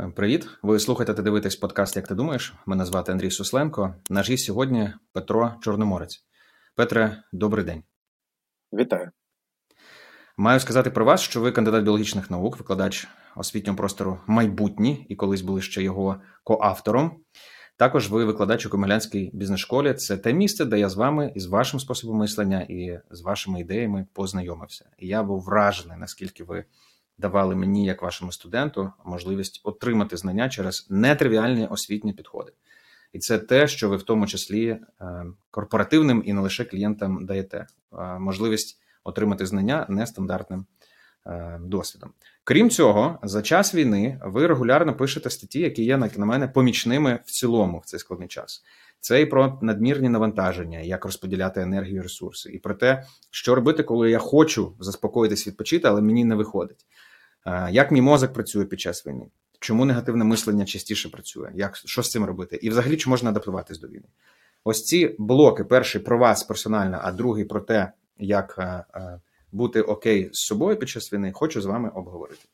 Е, 0.00 0.08
привіт! 0.16 0.48
Ви 0.62 0.80
слухаєте 0.80 1.14
та 1.14 1.22
дивитесь 1.22 1.56
подкаст 1.56 1.96
Як 1.96 2.08
ти 2.08 2.14
думаєш? 2.14 2.54
Мене 2.66 2.84
звати 2.84 3.12
Андрій 3.12 3.30
Сусленко. 3.30 3.94
Наш 4.10 4.30
гість 4.30 4.44
сьогодні 4.44 4.92
Петро 5.12 5.54
Чорноморець. 5.62 6.26
Петре, 6.74 7.22
добрий 7.32 7.64
день. 7.64 7.82
Вітаю. 8.72 9.10
Маю 10.36 10.60
сказати 10.60 10.90
про 10.90 11.04
вас, 11.04 11.20
що 11.20 11.40
ви 11.40 11.52
кандидат 11.52 11.84
біологічних 11.84 12.30
наук, 12.30 12.56
викладач 12.56 13.08
освітнього 13.36 13.76
простору 13.76 14.20
майбутній 14.26 15.06
і 15.08 15.16
колись 15.16 15.42
були 15.42 15.62
ще 15.62 15.82
його 15.82 16.20
коавтором. 16.44 17.20
Також 17.76 18.10
ви 18.10 18.24
викладач 18.24 18.66
у 18.66 18.70
Комелянській 18.70 19.30
бізнес-школі. 19.34 19.94
Це 19.94 20.16
те 20.16 20.32
місце, 20.32 20.64
де 20.64 20.78
я 20.78 20.88
з 20.88 20.94
вами 20.94 21.32
і 21.34 21.40
з 21.40 21.46
вашим 21.46 21.80
способом 21.80 22.16
мислення, 22.16 22.66
і 22.68 23.00
з 23.10 23.20
вашими 23.20 23.60
ідеями 23.60 24.06
познайомився. 24.12 24.90
І 24.98 25.06
я 25.06 25.22
був 25.22 25.40
вражений, 25.40 25.98
наскільки 25.98 26.44
ви 26.44 26.64
давали 27.18 27.56
мені, 27.56 27.84
як 27.84 28.02
вашому 28.02 28.32
студенту, 28.32 28.92
можливість 29.04 29.60
отримати 29.64 30.16
знання 30.16 30.48
через 30.48 30.86
нетривіальні 30.90 31.66
освітні 31.66 32.12
підходи. 32.12 32.52
І 33.12 33.18
це 33.18 33.38
те, 33.38 33.68
що 33.68 33.88
ви 33.88 33.96
в 33.96 34.02
тому 34.02 34.26
числі 34.26 34.66
е, 34.68 34.80
корпоративним 35.50 36.22
і 36.26 36.32
не 36.32 36.40
лише 36.40 36.64
клієнтам 36.64 37.26
даєте 37.26 37.66
е, 37.92 38.18
можливість 38.18 38.80
отримати 39.04 39.46
знання 39.46 39.86
нестандартним 39.88 40.66
е, 41.26 41.58
досвідом. 41.62 42.12
Крім 42.44 42.70
цього, 42.70 43.18
за 43.22 43.42
час 43.42 43.74
війни 43.74 44.20
ви 44.24 44.46
регулярно 44.46 44.96
пишете 44.96 45.30
статті, 45.30 45.60
які 45.60 45.84
є 45.84 45.96
на 45.96 46.26
мене 46.26 46.48
помічними 46.48 47.18
в 47.24 47.30
цілому 47.30 47.78
в 47.78 47.84
цей 47.84 48.00
складний 48.00 48.28
час. 48.28 48.64
Це 49.04 49.20
і 49.20 49.26
про 49.26 49.58
надмірні 49.62 50.08
навантаження, 50.08 50.78
як 50.78 51.04
розподіляти 51.04 51.60
енергію 51.60 51.96
і 51.96 52.00
ресурси, 52.00 52.50
і 52.52 52.58
про 52.58 52.74
те, 52.74 53.04
що 53.30 53.54
робити, 53.54 53.82
коли 53.82 54.10
я 54.10 54.18
хочу 54.18 54.76
заспокоїтись, 54.80 55.46
відпочити, 55.46 55.88
але 55.88 56.00
мені 56.00 56.24
не 56.24 56.34
виходить. 56.34 56.86
Як 57.70 57.90
мій 57.90 58.00
мозок 58.00 58.32
працює 58.32 58.64
під 58.64 58.80
час 58.80 59.06
війни? 59.06 59.26
Чому 59.60 59.84
негативне 59.84 60.24
мислення 60.24 60.64
частіше 60.64 61.08
працює? 61.08 61.50
Як 61.54 61.76
що 61.76 62.02
з 62.02 62.10
цим 62.10 62.24
робити? 62.24 62.58
І 62.62 62.70
взагалі 62.70 62.96
чи 62.96 63.10
можна 63.10 63.30
адаптуватись 63.30 63.78
до 63.78 63.88
війни? 63.88 64.08
Ось 64.64 64.84
ці 64.84 65.16
блоки: 65.18 65.64
перший 65.64 66.00
про 66.00 66.18
вас 66.18 66.42
персонально, 66.42 67.00
а 67.02 67.12
другий 67.12 67.44
про 67.44 67.60
те, 67.60 67.92
як 68.18 68.54
е, 68.58 68.84
е, 68.94 69.20
бути 69.52 69.82
окей 69.82 70.30
з 70.32 70.38
собою 70.38 70.76
під 70.76 70.88
час 70.88 71.12
війни, 71.12 71.32
хочу 71.34 71.60
з 71.60 71.66
вами 71.66 71.88
обговорити. 71.88 72.44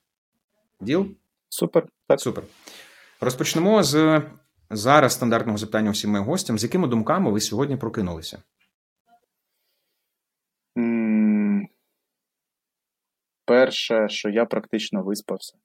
Діл? 0.81 1.07
Супер. 1.49 1.87
Так. 2.07 2.21
Супер. 2.21 2.45
Розпочнемо 3.21 3.83
з 3.83 4.23
зараз 4.71 5.13
стандартного 5.13 5.59
запитання 5.59 5.91
усім 5.91 6.11
моїм 6.11 6.27
гостям. 6.27 6.59
З 6.59 6.63
якими 6.63 6.89
думками 6.89 7.31
ви 7.31 7.41
сьогодні 7.41 7.77
прокинулися? 7.77 8.43
Перше, 13.45 14.09
що 14.09 14.29
я 14.29 14.45
практично 14.45 15.03
виспався. 15.03 15.59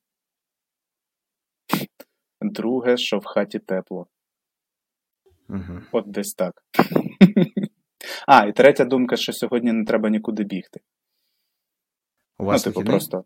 Друге, 2.42 2.98
що 2.98 3.18
в 3.18 3.26
хаті 3.26 3.60
тепло. 3.60 4.08
Угу. 5.50 5.82
От 5.92 6.12
десь 6.12 6.34
так. 6.34 6.54
А, 8.28 8.46
і 8.46 8.54
третя 8.54 8.86
думка, 8.86 9.16
що 9.16 9.34
сьогодні 9.34 9.72
не 9.72 9.86
треба 9.86 10.10
нікуди 10.10 10.44
бігти. 10.44 10.80
У 12.38 12.46
вас 12.46 12.66
ну, 12.66 12.72
типу, 12.72 12.86
просто. 12.86 13.24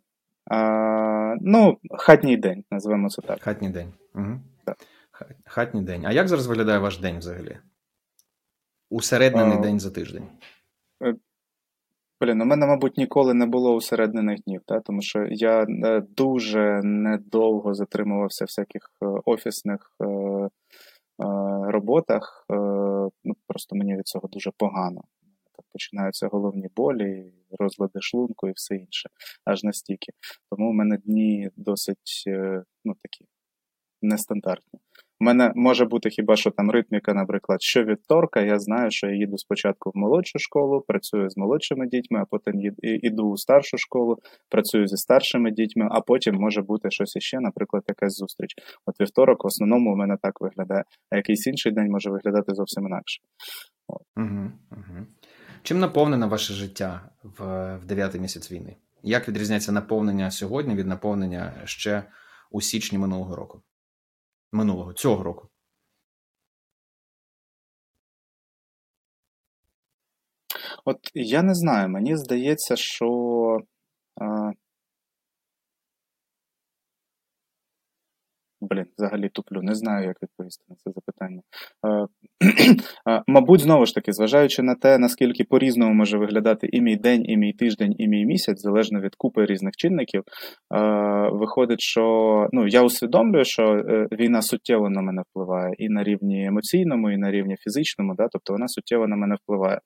А, 0.51 1.35
Ну, 1.41 1.77
хатній 1.91 2.37
день, 2.37 2.63
називаємо 2.71 3.09
це 3.09 3.21
так. 3.21 3.41
Хатній 3.41 3.69
день. 3.69 3.93
Угу. 4.15 4.39
Так. 4.65 4.77
Хатній 5.45 5.81
день. 5.81 6.05
А 6.05 6.11
як 6.11 6.27
зараз 6.27 6.47
виглядає 6.47 6.79
ваш 6.79 6.97
день 6.97 7.17
взагалі? 7.17 7.57
Усереднений 8.89 9.57
А... 9.57 9.61
день 9.61 9.79
за 9.79 9.91
тиждень. 9.91 10.27
Е, 11.03 11.15
блін, 12.21 12.41
у 12.41 12.45
мене, 12.45 12.65
мабуть, 12.65 12.97
ніколи 12.97 13.33
не 13.33 13.45
було 13.45 13.75
усереднених 13.75 14.43
днів, 14.43 14.61
та? 14.65 14.79
тому 14.79 15.01
що 15.01 15.25
я 15.29 15.63
е, 15.63 16.01
дуже 16.01 16.81
недовго 16.83 17.73
затримувався 17.73 18.45
в 18.45 18.47
всяких 18.47 18.91
е, 19.03 19.05
офісних 19.25 19.93
роботах. 21.67 22.45
Ну, 23.23 23.35
Просто 23.47 23.75
мені 23.75 23.95
від 23.95 24.07
цього 24.07 24.27
дуже 24.27 24.51
погано. 24.57 25.01
Так 25.55 25.65
починаються 25.71 26.27
головні 26.27 26.69
болі, 26.75 27.33
розлади 27.59 28.01
шлунку 28.01 28.47
і 28.47 28.51
все 28.51 28.75
інше, 28.75 29.09
аж 29.45 29.63
настільки. 29.63 30.11
Тому 30.51 30.71
в 30.71 30.73
мене 30.73 30.97
дні 30.97 31.49
досить 31.55 32.23
ну, 32.85 32.95
такі 33.01 33.25
нестандартні. 34.01 34.79
У 35.21 35.25
мене 35.25 35.51
може 35.55 35.85
бути 35.85 36.09
хіба 36.09 36.35
що 36.35 36.51
там 36.51 36.71
ритміка, 36.71 37.13
наприклад, 37.13 37.61
що 37.61 37.83
вівторка, 37.83 38.41
я 38.41 38.59
знаю, 38.59 38.91
що 38.91 39.07
я 39.07 39.15
їду 39.15 39.37
спочатку 39.37 39.91
в 39.93 39.97
молодшу 39.97 40.39
школу, 40.39 40.81
працюю 40.87 41.29
з 41.29 41.37
молодшими 41.37 41.87
дітьми, 41.87 42.19
а 42.21 42.25
потім 42.25 42.53
йду 42.81 43.23
у 43.23 43.37
старшу 43.37 43.77
школу, 43.77 44.17
працюю 44.49 44.87
зі 44.87 44.97
старшими 44.97 45.51
дітьми, 45.51 45.87
а 45.91 46.01
потім 46.01 46.35
може 46.35 46.61
бути 46.61 46.91
щось 46.91 47.15
іще, 47.15 47.39
наприклад, 47.39 47.83
якась 47.87 48.13
зустріч. 48.13 48.55
От 48.85 49.01
вівторок 49.01 49.43
в 49.43 49.47
основному 49.47 49.93
у 49.93 49.95
мене 49.95 50.17
так 50.21 50.41
виглядає, 50.41 50.83
а 51.09 51.15
якийсь 51.15 51.47
інший 51.47 51.71
день 51.71 51.91
може 51.91 52.09
виглядати 52.09 52.55
зовсім 52.55 52.87
інакше. 52.87 53.21
Угу, 54.17 54.51
угу. 54.71 55.05
Чим 55.63 55.79
наповнено 55.79 56.27
ваше 56.27 56.53
життя 56.53 57.09
в, 57.23 57.43
в 57.77 57.85
дев'ятий 57.85 58.21
місяць 58.21 58.51
війни? 58.51 58.75
Як 59.03 59.27
відрізняється 59.27 59.71
наповнення 59.71 60.31
сьогодні 60.31 60.75
від 60.75 60.87
наповнення 60.87 61.53
ще 61.65 62.03
у 62.51 62.61
січні 62.61 62.97
минулого 62.97 63.35
року? 63.35 63.61
Минулого 64.51 64.93
цього 64.93 65.23
року. 65.23 65.49
От 70.85 70.97
я 71.13 71.43
не 71.43 71.55
знаю, 71.55 71.89
мені 71.89 72.17
здається, 72.17 72.75
що 72.75 73.07
Блін, 78.61 78.85
взагалі 78.97 79.29
туплю, 79.29 79.61
не 79.61 79.75
знаю, 79.75 80.07
як 80.07 80.23
відповісти 80.23 80.63
на 80.69 80.75
це 80.75 80.91
запитання. 80.91 81.41
Мабуть, 83.27 83.61
знову 83.61 83.85
ж 83.85 83.95
таки, 83.95 84.13
зважаючи 84.13 84.63
на 84.63 84.75
те, 84.75 84.97
наскільки 84.97 85.43
по-різному 85.43 85.93
може 85.93 86.17
виглядати 86.17 86.67
і 86.71 86.81
мій 86.81 86.95
день, 86.95 87.25
і 87.25 87.37
мій 87.37 87.53
тиждень, 87.53 87.95
і 87.97 88.07
мій 88.07 88.25
місяць, 88.25 88.61
залежно 88.61 89.01
від 89.01 89.15
купи 89.15 89.45
різних 89.45 89.73
чинників, 89.77 90.23
виходить, 91.31 91.81
що 91.81 92.01
ну, 92.51 92.67
я 92.67 92.83
усвідомлюю, 92.83 93.45
що 93.45 93.63
е, 93.63 94.07
війна 94.11 94.41
суттєво 94.41 94.89
на 94.89 95.01
мене 95.01 95.21
впливає 95.29 95.73
і 95.77 95.89
на 95.89 96.03
рівні 96.03 96.45
емоційному, 96.45 97.11
і 97.11 97.17
на 97.17 97.31
рівні 97.31 97.55
фізичному, 97.59 98.15
да, 98.15 98.27
тобто 98.31 98.53
вона 98.53 98.67
суттєво 98.67 99.07
на 99.07 99.15
мене 99.15 99.35
впливає. 99.43 99.79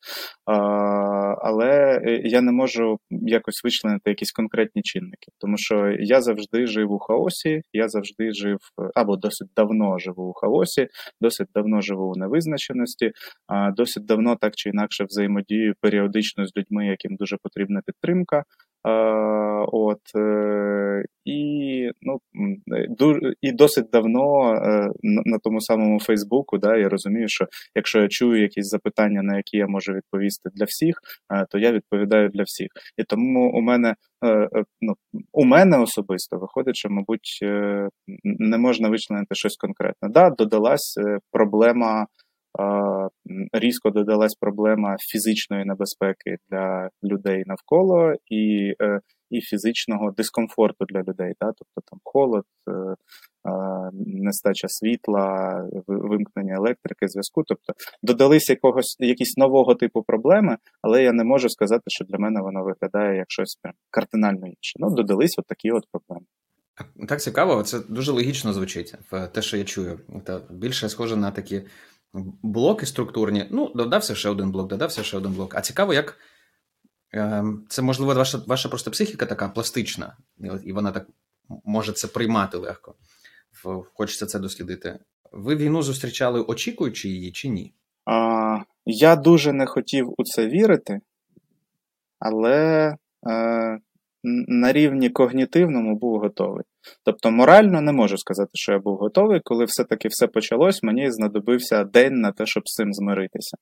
Але 1.42 2.02
е, 2.06 2.22
я 2.24 2.42
не 2.42 2.52
можу 2.52 2.98
якось 3.12 3.64
вичленити 3.64 4.10
якісь 4.10 4.32
конкретні 4.32 4.82
чинники, 4.82 5.32
тому 5.40 5.58
що 5.58 5.96
я 6.00 6.22
завжди 6.22 6.68
жив 6.68 6.92
у 6.92 7.00
хаосі, 7.00 7.62
я 7.74 7.88
завжди 7.88 8.32
жив 8.32 8.58
або 8.96 9.16
досить 9.16 9.50
давно 9.56 10.00
живу 10.00 10.30
у 10.30 10.34
хаосі, 10.34 10.88
досить 11.22 11.48
давно 11.56 11.82
живу 11.82 12.12
у 12.12 12.16
невизначеності, 12.16 13.12
а 13.48 13.72
досить 13.72 14.06
давно 14.06 14.36
так 14.36 14.56
чи 14.56 14.70
інакше 14.70 15.04
взаємодію 15.04 15.74
періодично 15.82 16.46
з 16.48 16.52
людьми, 16.58 16.88
яким 16.88 17.16
дуже 17.16 17.38
потрібна 17.44 17.82
підтримка. 17.86 18.44
От 18.86 20.16
е, 20.16 21.04
і 21.26 21.90
ну 22.02 22.20
і 23.42 23.52
досить 23.52 23.90
давно 23.92 24.54
е, 24.54 24.90
на 25.04 25.38
тому 25.44 25.62
самому 25.62 26.00
Фейсбуку, 26.00 26.58
да, 26.58 26.78
я 26.78 26.90
розумію, 26.90 27.28
що 27.30 27.46
якщо 27.76 28.00
я 28.00 28.08
чую 28.08 28.42
якісь 28.42 28.70
запитання, 28.70 29.22
на 29.24 29.38
які 29.38 29.58
я 29.58 29.68
можу 29.68 29.94
відповісти 29.94 30.50
для 30.54 30.66
всіх, 30.66 30.96
е, 31.34 31.46
то 31.50 31.58
я 31.58 31.72
відповідаю 31.72 32.30
для 32.30 32.44
всіх. 32.44 32.68
І 32.98 33.04
тому 33.04 33.52
у 33.52 33.62
мене 33.62 33.96
ну, 34.82 34.94
у 35.34 35.46
мене 35.46 35.78
особисто 35.78 36.38
виходить, 36.38 36.76
що, 36.76 36.90
мабуть, 36.90 37.40
не 38.24 38.58
можна 38.58 38.90
вичленити 38.90 39.36
щось 39.36 39.58
конкретне. 39.58 40.10
Да, 40.10 40.30
додалась 40.30 40.98
проблема 41.32 42.08
різко 43.54 43.90
додалась 43.90 44.36
проблема 44.36 44.98
фізичної 45.00 45.66
небезпеки 45.66 46.38
для 46.50 46.90
людей 47.04 47.44
навколо 47.48 48.14
і 48.28 48.74
е, 48.82 49.00
і 49.30 49.42
фізичного 49.42 50.12
дискомфорту 50.12 50.86
для 50.86 51.00
людей. 51.00 51.34
Да? 51.42 51.46
Тобто 51.46 51.82
там 51.92 52.00
холод, 52.04 52.46
е, 52.70 52.96
нестача 53.94 54.68
світла, 54.68 55.58
вимкнення 55.88 56.56
електрики, 56.56 57.08
зв'язку. 57.08 57.44
Тобто 57.48 57.74
додались 58.04 58.50
якогось 58.50 58.96
якісь 59.00 59.38
нового 59.38 59.76
типу 59.76 60.04
проблеми, 60.04 60.58
але 60.82 61.04
я 61.04 61.14
не 61.14 61.24
можу 61.24 61.50
сказати, 61.50 61.84
що 61.88 62.06
для 62.06 62.18
мене 62.18 62.42
воно 62.42 62.64
виглядає 62.64 63.18
як 63.18 63.26
щось 63.30 63.56
прям 63.62 63.74
кардинально 63.90 64.48
інше. 64.48 64.74
Ну, 64.80 64.90
додались 64.90 65.40
от 65.40 65.46
такі 65.48 65.72
от 65.72 65.84
проблеми. 65.92 66.26
Так 67.08 67.22
цікаво, 67.22 67.64
це 67.64 67.80
дуже 67.80 68.12
логічно 68.12 68.54
звучить 68.54 68.96
в 69.12 69.28
те, 69.28 69.42
що 69.42 69.58
я 69.58 69.64
чую. 69.64 70.00
Це 70.28 70.40
більше 70.50 70.90
схоже 70.90 71.16
на 71.16 71.32
такі 71.32 71.62
блоки 72.44 72.86
структурні. 72.86 73.46
Ну, 73.52 73.72
додався 73.76 74.16
ще 74.16 74.30
один 74.30 74.52
блок, 74.52 74.68
додався 74.68 75.04
ще 75.04 75.18
один 75.18 75.32
блок. 75.32 75.56
А 75.56 75.62
цікаво, 75.62 75.94
як 75.94 76.18
е, 77.14 77.44
це 77.70 77.82
можливо 77.82 78.14
ваша 78.14 78.42
ваша 78.48 78.70
просто 78.70 78.92
психіка 78.92 79.26
така 79.26 79.50
пластична, 79.50 80.18
і 80.64 80.74
вона 80.74 80.92
так 80.92 81.08
може 81.66 81.94
це 81.94 82.08
приймати 82.08 82.58
легко. 82.58 82.96
Хочеться 83.94 84.26
це 84.26 84.40
дослідити. 84.40 85.00
Ви 85.32 85.56
війну 85.56 85.82
зустрічали, 85.82 86.42
очікуючи 86.42 87.10
її 87.10 87.32
чи 87.32 87.50
ні? 87.50 87.74
А, 88.06 88.60
Я 88.86 89.16
дуже 89.16 89.54
не 89.54 89.66
хотів 89.66 90.14
у 90.18 90.24
це 90.24 90.48
вірити, 90.48 91.00
але 92.20 92.88
е, 93.28 93.80
на 94.48 94.74
рівні 94.74 95.10
когнітивному 95.10 95.96
був 95.96 96.20
готовий. 96.20 96.64
Тобто, 97.06 97.32
морально 97.32 97.82
не 97.82 97.92
можу 97.92 98.18
сказати, 98.18 98.52
що 98.54 98.72
я 98.72 98.80
був 98.80 98.98
готовий. 98.98 99.42
Коли 99.44 99.66
все-таки 99.66 100.08
все 100.08 100.28
почалось, 100.28 100.84
мені 100.84 101.12
знадобився 101.12 101.84
день 101.84 102.14
на 102.14 102.32
те, 102.32 102.46
щоб 102.46 102.64
з 102.66 102.74
цим 102.74 102.94
змиритися. 102.94 103.58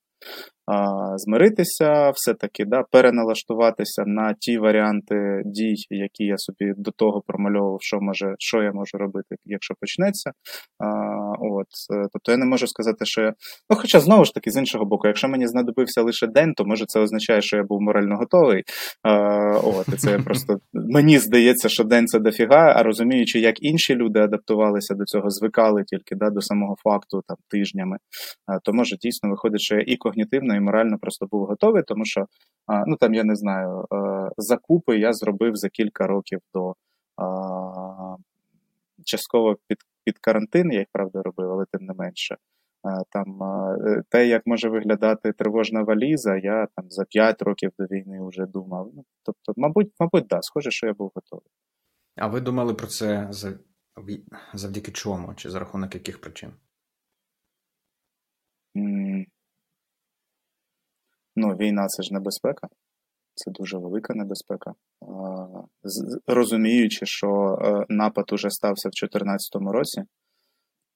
А, 0.67 1.17
Змиритися, 1.17 2.11
все-таки 2.15 2.65
да, 2.65 2.83
переналаштуватися 2.91 4.03
на 4.05 4.33
ті 4.39 4.57
варіанти 4.57 5.41
дій, 5.45 5.75
які 5.89 6.23
я 6.23 6.37
собі 6.37 6.73
до 6.77 6.91
того 6.91 7.21
промальовував, 7.27 7.77
що 7.81 7.97
може, 8.01 8.35
що 8.39 8.63
я 8.63 8.71
можу 8.71 8.97
робити, 8.97 9.35
якщо 9.45 9.73
почнеться. 9.79 10.31
А, 10.79 10.87
от, 11.39 11.67
е, 11.93 12.07
Тобто 12.13 12.31
я 12.31 12.37
не 12.37 12.45
можу 12.45 12.67
сказати, 12.67 13.05
що 13.05 13.21
я. 13.21 13.33
Ну, 13.69 13.77
хоча 13.77 13.99
знову 13.99 14.25
ж 14.25 14.33
таки, 14.33 14.51
з 14.51 14.57
іншого 14.57 14.85
боку, 14.85 15.07
якщо 15.07 15.27
мені 15.27 15.47
знадобився 15.47 16.01
лише 16.01 16.27
день, 16.27 16.53
то 16.53 16.65
може 16.65 16.85
це 16.85 16.99
означає, 16.99 17.41
що 17.41 17.57
я 17.57 17.63
був 17.63 17.81
морально 17.81 18.17
готовий. 18.17 18.63
А, 19.03 19.11
от, 19.57 19.87
І 19.93 19.97
це 19.97 20.19
просто 20.19 20.59
мені 20.73 21.19
здається, 21.19 21.69
що 21.69 21.83
день 21.83 22.07
це 22.07 22.19
дофіга, 22.19 22.73
а 22.77 22.83
розуміючи, 23.11 23.39
як 23.39 23.63
інші 23.63 23.95
люди 23.95 24.19
адаптувалися 24.19 24.95
до 24.95 25.05
цього, 25.05 25.29
звикали 25.29 25.83
тільки 25.83 26.15
да, 26.15 26.29
до 26.29 26.41
самого 26.41 26.75
факту 26.83 27.23
там 27.27 27.37
тижнями, 27.49 27.97
то 28.63 28.73
може 28.73 28.97
дійсно 28.97 29.29
виходить, 29.29 29.61
що 29.61 29.75
я 29.75 29.83
і 29.87 29.97
когнітивно, 29.97 30.55
і 30.55 30.59
морально 30.59 30.97
просто 30.97 31.25
був 31.25 31.45
готовий, 31.45 31.83
тому 31.87 32.05
що 32.05 32.25
ну 32.87 32.95
там 32.95 33.13
я 33.13 33.23
не 33.23 33.35
знаю, 33.35 33.85
закупи 34.37 34.97
я 34.97 35.13
зробив 35.13 35.55
за 35.55 35.69
кілька 35.69 36.07
років 36.07 36.39
до 36.53 36.73
частково 39.05 39.57
під 39.67 39.77
під 40.05 40.17
карантин, 40.19 40.71
я 40.71 40.79
їх 40.79 40.87
правда 40.93 41.21
робив, 41.21 41.51
але 41.51 41.65
тим 41.71 41.85
не 41.85 41.93
менше. 41.93 42.37
Там 43.11 43.39
те, 44.09 44.27
як 44.27 44.41
може 44.45 44.69
виглядати 44.69 45.31
тривожна 45.31 45.83
валіза, 45.83 46.37
я 46.37 46.67
там 46.75 46.85
за 46.89 47.05
5 47.05 47.41
років 47.41 47.71
до 47.79 47.85
війни 47.85 48.19
вже 48.21 48.45
думав. 48.45 48.91
Ну, 48.95 49.03
Тобто, 49.23 49.53
мабуть, 49.57 49.91
мабуть, 49.99 50.27
да, 50.27 50.41
схоже, 50.41 50.71
що 50.71 50.87
я 50.87 50.93
був 50.93 51.11
готовий. 51.15 51.51
А 52.15 52.27
ви 52.27 52.41
думали 52.41 52.73
про 52.73 52.87
це 52.87 53.29
завдяки 54.53 54.91
чому? 54.91 55.33
Чи 55.35 55.49
за 55.49 55.59
рахунок 55.59 55.95
яких 55.95 56.21
причин? 56.21 56.53
Ну, 61.35 61.55
війна 61.55 61.87
це 61.87 62.03
ж 62.03 62.13
небезпека, 62.13 62.67
це 63.35 63.51
дуже 63.51 63.77
велика 63.77 64.13
небезпека. 64.13 64.73
Розуміючи, 66.27 67.05
що 67.05 67.57
е, 67.61 67.85
напад 67.89 68.33
уже 68.33 68.49
стався 68.49 68.89
в 68.89 68.91
2014 68.91 69.55
році, 69.55 70.01
е, 70.01 70.05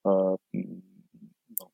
ну, 0.03 1.67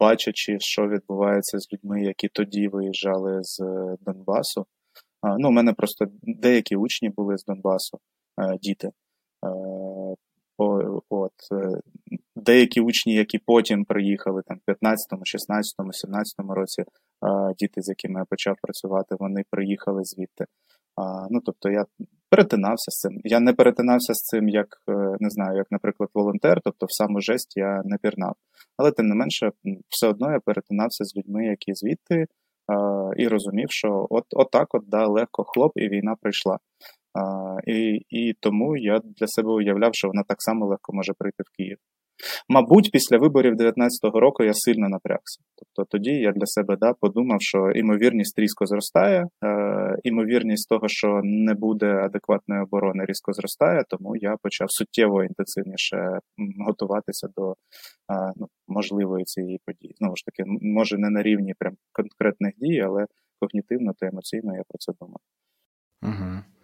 бачачи, 0.00 0.56
що 0.60 0.88
відбувається 0.88 1.58
з 1.58 1.72
людьми, 1.72 2.02
які 2.02 2.28
тоді 2.28 2.68
виїжджали 2.68 3.38
з 3.42 3.60
Донбасу. 4.00 4.66
Ну, 5.38 5.48
у 5.48 5.52
мене 5.52 5.72
просто 5.72 6.06
деякі 6.22 6.76
учні 6.76 7.08
були 7.08 7.38
з 7.38 7.44
Донбасу, 7.44 7.96
е, 7.96 8.00
діти. 8.62 8.90
От, 11.10 11.32
Деякі 12.36 12.80
учні, 12.80 13.14
які 13.14 13.38
потім 13.38 13.84
приїхали 13.84 14.42
там, 14.46 14.56
в 14.56 14.60
15, 14.66 15.18
16, 15.24 15.74
17 15.90 16.34
році, 16.38 16.84
діти, 17.58 17.82
з 17.82 17.88
якими 17.88 18.20
я 18.20 18.24
почав 18.24 18.56
працювати, 18.62 19.16
вони 19.18 19.42
приїхали 19.50 20.04
звідти. 20.04 20.44
Ну, 21.30 21.40
Тобто 21.44 21.70
я 21.70 21.84
перетинався 22.30 22.90
з 22.90 23.00
цим. 23.00 23.20
Я 23.24 23.40
не 23.40 23.52
перетинався 23.52 24.14
з 24.14 24.22
цим, 24.22 24.48
як 24.48 24.66
е, 24.90 25.16
не 25.20 25.30
знаю, 25.30 25.56
як, 25.56 25.66
наприклад, 25.70 26.10
волонтер, 26.14 26.60
тобто 26.64 26.86
в 26.86 26.92
саму 26.92 27.20
жесть 27.20 27.56
я 27.56 27.82
не 27.84 27.96
пірнав. 27.98 28.34
Але 28.76 28.90
тим 28.90 29.06
не 29.06 29.14
менше, 29.14 29.52
все 29.88 30.08
одно 30.08 30.32
я 30.32 30.40
перетинався 30.40 31.04
з 31.04 31.16
людьми, 31.16 31.46
які 31.46 31.74
звідти, 31.74 32.26
і 33.16 33.28
розумів, 33.28 33.70
що 33.70 34.06
от, 34.10 34.24
от 34.30 34.50
так 34.50 34.74
от 34.74 34.82
да, 34.86 35.06
легко 35.06 35.44
хлоп, 35.44 35.72
і 35.76 35.88
війна 35.88 36.16
прийшла. 36.20 36.58
І, 37.66 38.00
І 38.10 38.34
тому 38.40 38.76
я 38.76 39.00
для 39.04 39.26
себе 39.26 39.52
уявляв, 39.52 39.90
що 39.94 40.08
вона 40.08 40.22
так 40.28 40.42
само 40.42 40.66
легко 40.66 40.92
може 40.92 41.12
прийти 41.18 41.42
в 41.42 41.56
Київ. 41.56 41.78
Мабуть, 42.48 42.90
після 42.92 43.18
виборів 43.18 43.54
19-го 43.54 44.20
року 44.20 44.44
я 44.44 44.54
сильно 44.54 44.88
напрягся. 44.88 45.40
Тобто 45.56 45.90
тоді 45.90 46.10
я 46.10 46.32
для 46.32 46.46
себе 46.46 46.76
да, 46.76 46.92
подумав, 46.92 47.38
що 47.40 47.70
імовірність 47.70 48.38
різко 48.38 48.66
зростає, 48.66 49.26
е, 49.44 49.96
імовірність 50.04 50.68
того, 50.68 50.88
що 50.88 51.20
не 51.24 51.54
буде 51.54 51.86
адекватної 51.86 52.62
оборони, 52.62 53.04
різко 53.04 53.32
зростає, 53.32 53.84
тому 53.88 54.16
я 54.16 54.36
почав 54.42 54.66
суттєво 54.70 55.24
інтенсивніше 55.24 56.18
готуватися 56.66 57.28
до 57.36 57.50
е, 57.50 57.54
ну, 58.36 58.46
можливої 58.68 59.24
цієї 59.24 59.60
події. 59.66 59.94
Знову 59.98 60.16
ж 60.16 60.24
таки, 60.24 60.42
може 60.62 60.98
не 60.98 61.10
на 61.10 61.22
рівні 61.22 61.54
прям 61.58 61.74
конкретних 61.92 62.52
дій, 62.56 62.80
але 62.80 63.06
когнітивно 63.40 63.92
та 63.98 64.06
емоційно 64.06 64.56
я 64.56 64.62
про 64.68 64.78
це 64.78 64.92
думав. 65.00 65.20
Угу. 66.02 66.57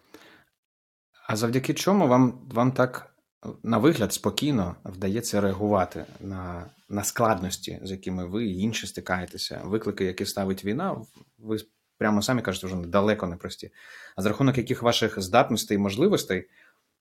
А 1.27 1.35
завдяки 1.35 1.73
чому 1.73 2.07
вам, 2.07 2.39
вам 2.51 2.71
так 2.71 3.15
на 3.63 3.77
вигляд 3.77 4.13
спокійно 4.13 4.75
вдається 4.85 5.41
реагувати 5.41 6.05
на 6.19 6.65
на 6.89 7.03
складності, 7.03 7.79
з 7.83 7.91
якими 7.91 8.25
ви 8.25 8.45
і 8.45 8.57
інші 8.57 8.87
стикаєтеся, 8.87 9.61
виклики, 9.63 10.05
які 10.05 10.25
ставить 10.25 10.65
війна, 10.65 10.97
ви 11.37 11.57
прямо 11.97 12.21
самі 12.21 12.41
кажете, 12.41 12.67
вже 12.67 12.75
далеко 12.75 13.27
не 13.27 13.35
прості. 13.35 13.71
А 14.15 14.21
за 14.21 14.29
рахунок 14.29 14.57
яких 14.57 14.83
ваших 14.83 15.21
здатностей 15.21 15.75
і 15.75 15.79
можливостей 15.79 16.49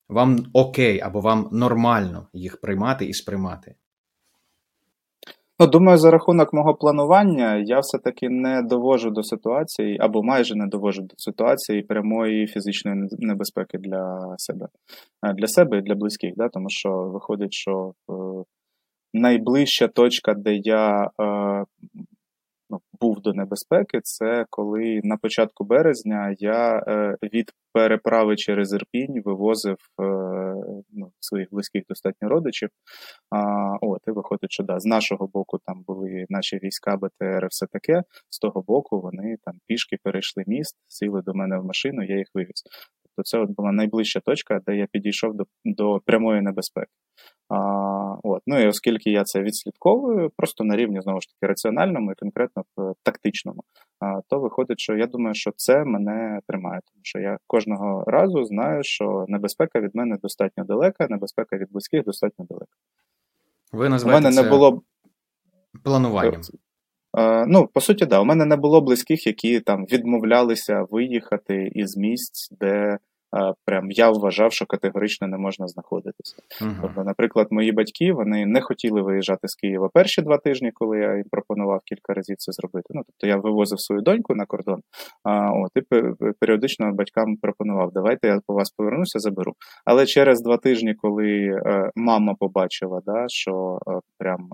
вам 0.08 0.46
окей 0.52 1.00
або 1.00 1.20
вам 1.20 1.48
нормально 1.52 2.28
їх 2.32 2.60
приймати 2.60 3.06
і 3.06 3.14
сприймати? 3.14 3.74
Ну, 5.58 5.66
думаю, 5.66 5.98
за 5.98 6.10
рахунок 6.10 6.52
мого 6.52 6.74
планування 6.74 7.56
я 7.56 7.78
все-таки 7.80 8.28
не 8.28 8.62
довожу 8.62 9.10
до 9.10 9.22
ситуації, 9.22 9.98
або 10.00 10.22
майже 10.22 10.54
не 10.54 10.66
довожу 10.66 11.02
до 11.02 11.14
ситуації 11.16 11.82
прямої 11.82 12.46
фізичної 12.46 13.08
небезпеки 13.18 13.78
для 13.78 14.34
себе, 14.38 14.68
е, 15.26 15.32
для 15.34 15.46
себе 15.46 15.78
і 15.78 15.82
для 15.82 15.94
близьких, 15.94 16.34
да? 16.36 16.48
тому 16.48 16.66
що 16.68 16.90
виходить, 16.90 17.52
що 17.52 17.92
е, 18.10 18.14
найближча 19.12 19.88
точка, 19.88 20.34
де 20.34 20.54
я 20.54 21.10
е, 21.20 21.64
був 23.00 23.20
до 23.20 23.32
небезпеки, 23.32 24.00
це 24.02 24.46
коли 24.50 25.00
на 25.04 25.16
початку 25.16 25.64
березня 25.64 26.36
я 26.38 26.84
е, 26.88 27.16
від 27.22 27.52
переправи 27.72 28.36
через 28.36 28.72
Ірпінь 28.72 29.22
вивозив 29.24 29.76
е, 30.00 30.04
ну, 30.92 31.12
своїх 31.20 31.48
близьких 31.50 31.82
достатньо 31.88 32.28
родичів. 32.28 32.68
А, 33.30 33.76
От, 33.80 34.00
і 34.08 34.10
виходить, 34.10 34.52
що 34.52 34.62
да, 34.62 34.80
з 34.80 34.84
нашого 34.84 35.26
боку 35.26 35.58
там 35.66 35.82
були 35.86 36.26
наші 36.28 36.56
війська, 36.62 36.96
БТР, 36.96 37.46
все 37.50 37.66
таке. 37.66 38.02
З 38.30 38.38
того 38.38 38.62
боку 38.62 39.00
вони 39.00 39.36
там 39.44 39.54
пішки 39.66 39.96
перейшли 40.02 40.44
міст, 40.46 40.76
сіли 40.88 41.22
до 41.22 41.34
мене 41.34 41.58
в 41.58 41.64
машину, 41.64 42.04
я 42.04 42.16
їх 42.16 42.26
вивіз. 42.34 42.62
Тобто 43.16 43.28
це 43.28 43.38
от 43.38 43.50
була 43.50 43.72
найближча 43.72 44.20
точка, 44.20 44.60
де 44.66 44.76
я 44.76 44.86
підійшов 44.86 45.34
до 45.34 45.44
до 45.64 46.00
прямої 46.04 46.42
небезпеки. 46.42 46.90
А, 47.48 47.56
от. 48.22 48.42
Ну 48.46 48.60
і 48.60 48.66
оскільки 48.66 49.10
я 49.10 49.24
це 49.24 49.42
відслідковую, 49.42 50.30
просто 50.36 50.64
на 50.64 50.76
рівні 50.76 51.00
знову 51.00 51.20
ж 51.20 51.28
таки 51.28 51.50
раціональному 51.50 52.12
і 52.12 52.14
конкретно 52.14 52.64
тактичному, 53.02 53.62
а, 54.00 54.20
то 54.28 54.40
виходить, 54.40 54.80
що 54.80 54.96
я 54.96 55.06
думаю, 55.06 55.34
що 55.34 55.50
це 55.56 55.84
мене 55.84 56.40
тримає, 56.48 56.80
тому 56.92 57.00
що 57.02 57.18
я 57.18 57.38
кожного 57.46 58.04
разу 58.06 58.44
знаю, 58.44 58.82
що 58.84 59.24
небезпека 59.28 59.80
від 59.80 59.94
мене 59.94 60.16
достатньо 60.22 60.64
далека, 60.64 61.06
небезпека 61.10 61.56
від 61.56 61.72
близьких 61.72 62.04
достатньо 62.04 62.46
далека. 62.48 62.76
Ви 63.72 63.88
називаєте 63.88 64.20
У 64.20 64.30
мене 64.30 64.36
це 64.36 64.42
не 64.42 64.50
було 64.50 64.82
плануванням. 65.82 66.42
Е, 67.18 67.46
ну, 67.48 67.66
по 67.66 67.80
суті, 67.80 68.06
да, 68.06 68.20
у 68.20 68.24
мене 68.24 68.44
не 68.44 68.56
було 68.56 68.80
близьких, 68.80 69.26
які 69.26 69.60
там 69.60 69.84
відмовлялися 69.84 70.84
виїхати 70.90 71.70
із 71.74 71.96
місць, 71.96 72.48
де 72.60 72.98
прям 73.64 73.90
я 73.90 74.10
вважав, 74.10 74.52
що 74.52 74.66
категорично 74.66 75.26
не 75.26 75.38
можна 75.38 75.68
знаходитися. 75.68 76.36
Uh-huh. 76.62 76.78
Тобто, 76.82 77.04
наприклад, 77.04 77.46
мої 77.50 77.72
батьки 77.72 78.12
вони 78.12 78.46
не 78.46 78.60
хотіли 78.60 79.02
виїжджати 79.02 79.48
з 79.48 79.54
Києва 79.54 79.88
перші 79.94 80.22
два 80.22 80.38
тижні, 80.38 80.70
коли 80.74 80.98
я 80.98 81.16
їм 81.16 81.24
пропонував 81.30 81.80
кілька 81.84 82.14
разів 82.14 82.36
це 82.36 82.52
зробити. 82.52 82.86
Ну 82.90 83.02
тобто 83.06 83.26
я 83.26 83.36
вивозив 83.36 83.80
свою 83.80 84.02
доньку 84.02 84.34
на 84.34 84.46
кордон, 84.46 84.80
а 85.22 85.50
от 85.52 85.70
і 85.76 85.80
періодично 86.40 86.92
батькам 86.92 87.36
пропонував, 87.42 87.90
давайте 87.92 88.28
я 88.28 88.40
по 88.46 88.54
вас 88.54 88.70
повернуся, 88.70 89.18
заберу. 89.18 89.52
Але 89.84 90.06
через 90.06 90.42
два 90.42 90.56
тижні, 90.56 90.94
коли 90.94 91.28
е, 91.28 91.90
мама 91.96 92.34
побачила, 92.38 93.00
да, 93.06 93.24
що 93.28 93.78
е, 93.88 94.00
прям 94.18 94.48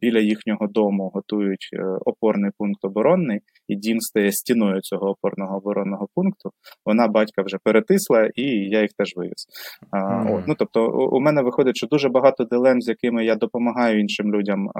біля 0.00 0.20
їхнього 0.20 0.66
дому 0.66 1.10
готують 1.14 1.68
е, 1.72 1.82
опорний 2.06 2.50
пункт 2.58 2.84
оборонний, 2.84 3.40
і 3.68 3.76
дім 3.76 4.00
стає 4.00 4.32
стіною 4.32 4.80
цього 4.80 5.10
опорного 5.10 5.56
оборонного 5.56 6.08
пункту. 6.14 6.50
Вона 6.86 7.08
батька 7.08 7.42
вже 7.42 7.58
перетисла, 7.64 8.30
і 8.34 8.42
я 8.44 8.82
їх 8.82 8.90
теж 8.98 9.12
вивіз. 9.16 9.46
Mm. 9.92 10.38
От, 10.38 10.44
ну 10.48 10.54
тобто, 10.58 11.08
у 11.12 11.20
мене 11.20 11.42
виходить, 11.42 11.76
що 11.76 11.86
дуже 11.86 12.08
багато 12.08 12.44
дилем, 12.44 12.82
з 12.82 12.88
якими 12.88 13.24
я 13.24 13.34
допомагаю 13.34 14.00
іншим 14.00 14.34
людям 14.34 14.70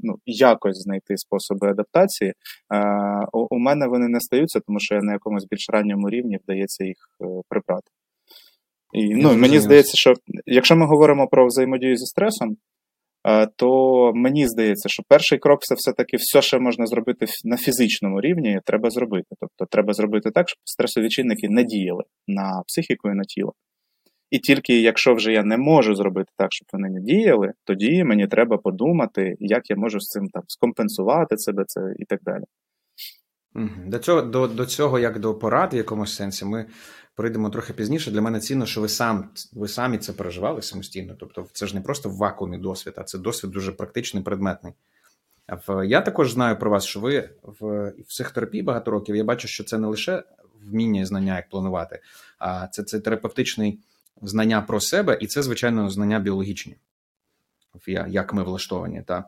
ну, 0.00 0.14
якось 0.26 0.82
знайти 0.82 1.16
способи 1.16 1.68
адаптації. 1.68 2.32
У 3.32 3.58
мене 3.58 3.86
вони 3.86 4.08
не 4.08 4.20
стаються, 4.20 4.60
тому 4.66 4.80
що 4.80 4.94
я 4.94 5.00
на 5.02 5.12
якомусь 5.12 5.46
більш 5.50 5.66
ранньому 5.72 6.10
рівні 6.10 6.38
вдається 6.44 6.84
їх 6.84 6.96
е, 7.22 7.26
прибрати. 7.48 7.90
І 8.92 9.14
ну, 9.14 9.36
Мені 9.36 9.60
здається, 9.60 9.96
що 9.96 10.14
якщо 10.46 10.76
ми 10.76 10.86
говоримо 10.86 11.28
про 11.28 11.46
взаємодію 11.46 11.96
зі 11.96 12.06
стресом, 12.06 12.56
то 13.56 14.12
мені 14.14 14.48
здається, 14.48 14.88
що 14.88 15.02
перший 15.08 15.38
крок 15.38 15.62
це 15.62 15.74
все-таки 15.74 16.16
все, 16.16 16.42
що 16.42 16.60
можна 16.60 16.86
зробити 16.86 17.26
на 17.44 17.56
фізичному 17.56 18.20
рівні, 18.20 18.60
треба 18.64 18.90
зробити. 18.90 19.28
Тобто 19.40 19.66
треба 19.70 19.92
зробити 19.92 20.30
так, 20.30 20.48
щоб 20.48 20.58
стресові 20.64 21.08
чинники 21.08 21.48
не 21.48 21.64
діяли 21.64 22.02
на 22.28 22.62
психіку 22.66 23.10
і 23.10 23.14
на 23.14 23.24
тіло. 23.24 23.52
І 24.30 24.38
тільки 24.38 24.80
якщо 24.80 25.14
вже 25.14 25.32
я 25.32 25.42
не 25.42 25.56
можу 25.56 25.94
зробити 25.94 26.32
так, 26.36 26.48
щоб 26.50 26.68
вони 26.72 26.88
не 26.90 27.00
діяли, 27.00 27.52
тоді 27.64 28.04
мені 28.04 28.26
треба 28.26 28.58
подумати, 28.58 29.36
як 29.38 29.70
я 29.70 29.76
можу 29.76 30.00
з 30.00 30.06
цим 30.06 30.28
там 30.28 30.42
скомпенсувати 30.46 31.38
себе 31.38 31.64
це 31.66 31.80
і 31.98 32.04
так 32.04 32.20
далі. 32.22 32.44
До 33.86 33.98
цього 33.98 34.22
до, 34.22 34.46
до 34.46 34.66
цього, 34.66 34.98
як 34.98 35.18
до 35.18 35.34
порад 35.34 35.74
в 35.74 35.76
якомусь 35.76 36.14
сенсі, 36.14 36.44
ми 36.44 36.66
прийдемо 37.20 37.50
трохи 37.50 37.72
пізніше. 37.72 38.10
Для 38.10 38.20
мене 38.20 38.40
цінно, 38.40 38.66
що 38.66 38.80
ви 38.80 38.88
сам 38.88 39.28
ви 39.52 39.68
самі 39.68 39.98
це 39.98 40.12
переживали 40.12 40.62
самостійно. 40.62 41.14
Тобто, 41.20 41.46
це 41.52 41.66
ж 41.66 41.74
не 41.74 41.80
просто 41.80 42.08
в 42.08 42.16
вакуумі 42.16 42.58
досвід, 42.58 42.94
а 42.96 43.02
це 43.02 43.18
досвід 43.18 43.50
дуже 43.50 43.72
практичний, 43.72 44.22
предметний. 44.22 44.72
Я 45.84 46.00
також 46.00 46.32
знаю 46.32 46.58
про 46.58 46.70
вас, 46.70 46.84
що 46.84 47.00
ви 47.00 47.30
в 47.42 47.92
психотерапії 48.08 48.62
багато 48.62 48.90
років. 48.90 49.16
Я 49.16 49.24
бачу, 49.24 49.48
що 49.48 49.64
це 49.64 49.78
не 49.78 49.86
лише 49.86 50.22
вміння 50.62 51.00
і 51.00 51.04
знання, 51.04 51.36
як 51.36 51.48
планувати, 51.48 52.00
а 52.38 52.66
це 52.66 52.82
це 52.82 53.00
терапевтичний 53.00 53.78
знання 54.22 54.62
про 54.62 54.80
себе, 54.80 55.18
і 55.20 55.26
це, 55.26 55.42
звичайно, 55.42 55.90
знання 55.90 56.18
біологічні, 56.18 56.76
як 58.08 58.34
ми 58.34 58.42
влаштовані. 58.42 59.02
Та 59.06 59.24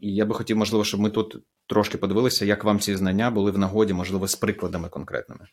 І 0.00 0.14
я 0.14 0.24
би 0.24 0.34
хотів, 0.34 0.56
можливо, 0.56 0.84
щоб 0.84 1.00
ми 1.00 1.10
тут 1.10 1.36
трошки 1.66 1.98
подивилися, 1.98 2.44
як 2.44 2.64
вам 2.64 2.80
ці 2.80 2.96
знання 2.96 3.30
були 3.30 3.50
в 3.50 3.58
нагоді, 3.58 3.92
можливо, 3.92 4.28
з 4.28 4.34
прикладами 4.34 4.88
конкретними. 4.88 5.46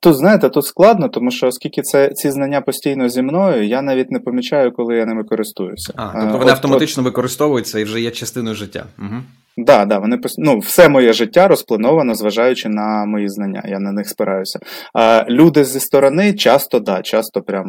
Тут, 0.00 0.16
знаєте, 0.16 0.48
тут 0.48 0.64
складно, 0.64 1.08
тому 1.08 1.30
що 1.30 1.46
оскільки 1.46 1.82
це 1.82 2.10
ці 2.14 2.30
знання 2.30 2.60
постійно 2.60 3.08
зі 3.08 3.22
мною, 3.22 3.66
я 3.66 3.82
навіть 3.82 4.10
не 4.10 4.18
помічаю, 4.18 4.72
коли 4.72 4.96
я 4.96 5.06
ними 5.06 5.24
користуюся. 5.24 5.92
А, 5.96 6.12
Тобто 6.12 6.38
вони 6.38 6.44
от, 6.44 6.50
автоматично 6.50 7.00
от... 7.00 7.04
використовуються 7.04 7.78
і 7.78 7.84
вже 7.84 8.00
є 8.00 8.10
частиною 8.10 8.54
життя. 8.54 8.86
Угу. 8.98 9.22
Да, 9.58 9.84
да, 9.84 9.98
вони 9.98 10.18
ну, 10.38 10.58
все 10.58 10.88
моє 10.88 11.12
життя 11.12 11.48
розплановано, 11.48 12.14
зважаючи 12.14 12.68
на 12.68 13.04
мої 13.06 13.28
знання. 13.28 13.62
Я 13.68 13.78
на 13.78 13.92
них 13.92 14.08
спираюся. 14.08 14.58
А 14.94 15.24
люди 15.28 15.64
зі 15.64 15.80
сторони 15.80 16.34
часто 16.34 16.80
да, 16.80 17.02
часто 17.02 17.42
прям 17.42 17.64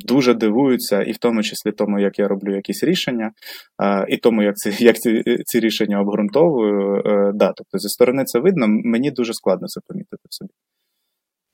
дуже 0.00 0.34
дивуються, 0.34 1.02
і 1.02 1.12
в 1.12 1.18
тому 1.18 1.42
числі 1.42 1.72
тому, 1.72 2.00
як 2.00 2.18
я 2.18 2.28
роблю 2.28 2.54
якісь 2.54 2.84
рішення, 2.84 3.30
а, 3.78 4.04
і 4.08 4.16
тому, 4.16 4.42
як 4.42 4.56
ці 4.56 4.84
як 4.84 4.96
ці, 4.96 5.22
ці 5.44 5.60
рішення 5.60 6.00
обґрунтовую. 6.00 7.02
А, 7.04 7.10
е, 7.10 7.32
да, 7.34 7.52
Тобто 7.56 7.78
зі 7.78 7.88
сторони 7.88 8.24
це 8.24 8.38
видно, 8.38 8.66
мені 8.68 9.10
дуже 9.10 9.34
складно 9.34 9.66
це 9.66 9.80
помітити 9.86 10.22
в 10.28 10.34
собі. 10.34 10.50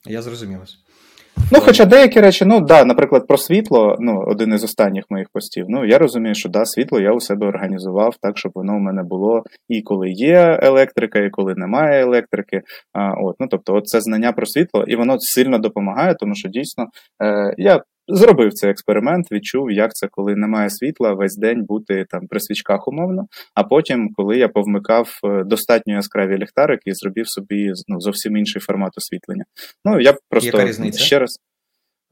Я 0.08 0.22
зрозумів. 0.22 0.58
Ну, 1.52 1.60
хоча 1.60 1.84
деякі 1.84 2.20
речі, 2.20 2.44
ну 2.44 2.60
да, 2.60 2.84
наприклад, 2.84 3.26
про 3.26 3.38
світло, 3.38 3.96
ну, 4.00 4.24
один 4.26 4.54
із 4.54 4.64
останніх 4.64 5.04
моїх 5.10 5.28
постів. 5.32 5.66
Ну, 5.68 5.84
я 5.84 5.98
розумію, 5.98 6.34
що 6.34 6.48
да, 6.48 6.64
світло 6.64 7.00
я 7.00 7.12
у 7.12 7.20
себе 7.20 7.46
організував 7.46 8.16
так, 8.22 8.38
щоб 8.38 8.52
воно 8.54 8.76
у 8.76 8.78
мене 8.78 9.02
було 9.02 9.42
і 9.68 9.82
коли 9.82 10.10
є 10.10 10.58
електрика, 10.62 11.18
і 11.18 11.30
коли 11.30 11.54
немає 11.56 12.02
електрики. 12.02 12.62
А, 12.92 13.12
от, 13.12 13.36
ну, 13.40 13.46
Тобто, 13.50 13.74
от 13.74 13.86
це 13.86 14.00
знання 14.00 14.32
про 14.32 14.46
світло, 14.46 14.84
і 14.86 14.96
воно 14.96 15.16
сильно 15.18 15.58
допомагає, 15.58 16.14
тому 16.14 16.34
що 16.34 16.48
дійсно 16.48 16.86
е, 17.22 17.54
я 17.58 17.82
Зробив 18.08 18.52
цей 18.52 18.70
експеримент, 18.70 19.32
відчув, 19.32 19.70
як 19.70 19.94
це, 19.94 20.08
коли 20.10 20.36
немає 20.36 20.70
світла, 20.70 21.12
весь 21.12 21.36
день 21.36 21.64
бути 21.64 22.06
там 22.10 22.26
при 22.26 22.40
свічках 22.40 22.88
умовно. 22.88 23.26
А 23.54 23.64
потім, 23.64 24.10
коли 24.14 24.38
я 24.38 24.48
повмикав 24.48 25.20
е, 25.24 25.44
достатньо 25.44 25.94
яскраві 25.94 26.38
ліхтарики 26.38 26.90
і 26.90 26.94
зробив 26.94 27.28
собі 27.28 27.72
ну, 27.88 28.00
зовсім 28.00 28.36
інший 28.36 28.62
формат 28.62 28.98
освітлення. 28.98 29.44
Ну 29.84 30.00
я 30.00 30.14
просто 30.28 30.46
Яка 30.46 30.68
різниця? 30.68 30.98
ще 30.98 31.18
раз 31.18 31.38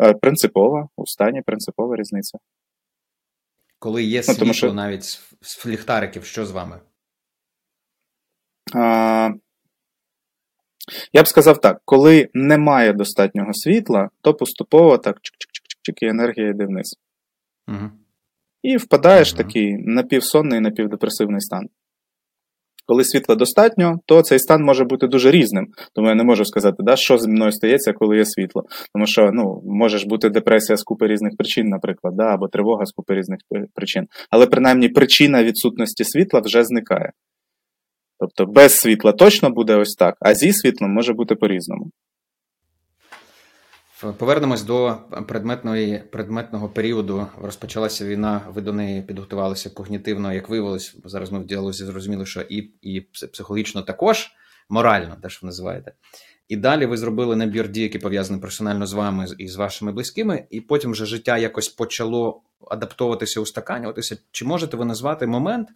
е, 0.03 0.13
принципова 0.15 0.89
у 0.97 1.07
стані 1.07 1.43
принципова 1.47 1.97
різниця. 1.97 2.39
Коли 3.79 4.03
є 4.03 4.23
світло, 4.23 4.35
ну, 4.35 4.41
тому 4.41 4.55
що... 4.55 4.73
навіть 4.73 5.05
з 5.41 5.67
ліхтариків, 5.67 6.25
що 6.25 6.47
з 6.47 6.51
вами? 6.51 6.81
А... 8.75 9.31
Я 11.13 11.23
б 11.23 11.29
сказав 11.29 11.61
так: 11.61 11.81
коли 11.85 12.29
немає 12.35 12.93
достатнього 12.93 13.55
світла, 13.55 14.09
то 14.21 14.35
поступово 14.35 14.99
так 14.99 15.17
тільки 15.85 16.07
енергія 16.07 16.49
йде 16.49 16.67
вниз. 16.67 16.97
Угу. 17.69 17.91
І 18.63 18.77
впадаєш 18.77 19.35
в 19.35 19.37
такий 19.37 19.77
напівсонний, 19.79 20.61
напівдепресивний 20.61 21.41
стан. 21.41 21.69
Коли 22.87 23.05
світла 23.05 23.35
достатньо, 23.35 24.01
то 24.07 24.23
цей 24.23 24.39
стан 24.39 24.65
може 24.65 24.85
бути 24.85 25.07
дуже 25.07 25.31
різним. 25.31 25.67
Тому 25.95 26.09
я 26.09 26.15
не 26.15 26.25
можу 26.25 26.45
сказати, 26.45 26.77
да, 26.79 26.97
що 26.97 27.19
зі 27.19 27.29
мною 27.29 27.53
стається, 27.53 27.93
коли 27.93 28.17
є 28.17 28.25
світло. 28.25 28.63
Тому 28.95 29.07
що 29.07 29.31
ну, 29.33 29.63
може 29.65 29.99
ж 29.99 30.07
бути 30.07 30.31
депресія 30.31 30.77
з 30.77 30.83
купи 30.83 31.07
різних 31.07 31.37
причин, 31.37 31.67
наприклад, 31.67 32.15
да, 32.17 32.25
або 32.25 32.49
тривога 32.49 32.85
з 32.85 32.93
купи 32.93 33.15
різних 33.15 33.39
причин. 33.75 34.07
Але 34.31 34.47
принаймні 34.47 34.89
причина 34.89 35.45
відсутності 35.45 36.05
світла 36.05 36.41
вже 36.45 36.65
зникає. 36.65 37.13
Тобто 38.19 38.53
без 38.53 38.79
світла 38.79 39.13
точно 39.13 39.51
буде 39.51 39.77
ось 39.77 39.95
так, 39.95 40.15
а 40.21 40.35
зі 40.35 40.53
світлом 40.53 40.91
може 40.91 41.13
бути 41.13 41.35
по-різному. 41.35 41.91
Повернемось 44.01 44.63
до 44.63 44.97
предметної 45.29 45.99
предметного 46.13 46.69
періоду. 46.69 47.27
Розпочалася 47.43 48.07
війна. 48.07 48.41
Ви 48.49 48.63
до 48.63 48.73
неї 48.73 49.03
підготувалися 49.03 49.71
когнітивно, 49.71 50.33
як 50.33 50.49
виявилось. 50.49 50.97
Зараз 51.05 51.33
ми 51.33 51.39
в 51.39 51.47
діалозі 51.47 51.85
зрозуміли, 51.85 52.27
що 52.27 52.41
і 52.41 52.57
і 52.83 53.01
психологічно 53.33 53.83
також, 53.83 54.31
морально, 54.69 55.17
теж 55.23 55.43
ви 55.43 55.47
називаєте. 55.47 55.93
І 56.49 56.57
далі 56.57 56.87
ви 56.87 56.97
зробили 56.97 57.37
набір 57.37 57.69
дій, 57.69 57.83
які 57.83 57.99
пов'язані 57.99 58.41
персонально 58.41 58.87
з 58.87 58.93
вами 58.93 59.27
і 59.39 59.49
з 59.49 59.57
вашими 59.57 59.93
близькими, 59.93 60.47
і 60.51 60.61
потім 60.61 60.93
вже 60.93 61.07
життя 61.07 61.39
якось 61.39 61.69
почало 61.69 62.43
адаптовуватися, 62.71 63.41
устаканюватися. 63.41 64.17
Чи 64.31 64.45
можете 64.45 64.77
ви 64.77 64.85
назвати 64.85 65.27
момент, 65.27 65.69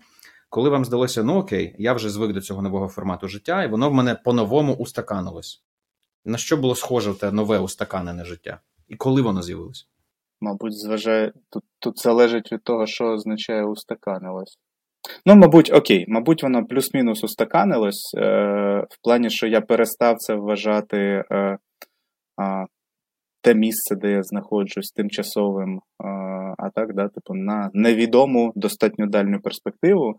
коли 0.51 0.71
вам 0.71 0.85
здалося, 0.85 1.23
ну 1.23 1.35
окей, 1.35 1.75
я 1.79 1.93
вже 1.93 2.11
звик 2.11 2.33
до 2.33 2.41
цього 2.41 2.63
нового 2.63 2.89
формату 2.89 3.29
життя, 3.29 3.65
і 3.65 3.69
воно 3.69 3.91
в 3.91 3.95
мене 3.95 4.15
по-новому 4.15 4.75
устаканилось? 4.75 5.63
На 6.25 6.39
що 6.39 6.57
було 6.57 6.75
схоже 6.75 7.15
те 7.15 7.33
нове 7.33 7.59
устаканене 7.59 8.25
життя? 8.25 8.61
І 8.89 8.97
коли 8.97 9.23
воно 9.23 9.43
з'явилося? 9.43 9.85
Мабуть, 10.41 10.79
зважає 10.79 11.33
тут 11.51 11.65
тут 11.79 11.99
залежить 11.99 12.53
від 12.53 12.63
того, 12.63 12.87
що 12.87 13.05
означає 13.05 13.65
устаканилось. 13.65 14.59
Ну, 15.27 15.35
мабуть, 15.35 15.73
окей, 15.73 16.05
мабуть, 16.09 16.43
воно 16.43 16.67
плюс-мінус 16.67 17.25
устаканилось, 17.25 18.15
е, 18.17 18.21
в 18.91 19.03
плані, 19.03 19.31
що 19.31 19.47
я 19.47 19.61
перестав 19.61 20.17
це 20.19 20.35
вважати 20.35 21.25
е, 21.31 21.59
е, 22.41 22.67
те 23.43 23.55
місце, 23.55 23.97
де 23.97 24.11
я 24.11 24.23
знаходжусь 24.23 24.91
тимчасовим, 24.91 25.77
е, 25.77 26.09
а 26.59 26.71
так, 26.75 26.95
да, 26.95 27.09
типу, 27.09 27.35
на 27.35 27.71
невідому 27.75 28.53
достатньо 28.57 29.07
дальню 29.07 29.41
перспективу 29.41 30.19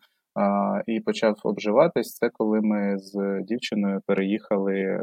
І 0.88 1.00
почав 1.00 1.40
обживатись. 1.44 2.16
Це 2.16 2.30
коли 2.30 2.62
ми 2.62 3.00
з 3.00 3.42
дівчиною 3.42 4.02
переїхали, 4.06 4.76
е, 4.76 5.02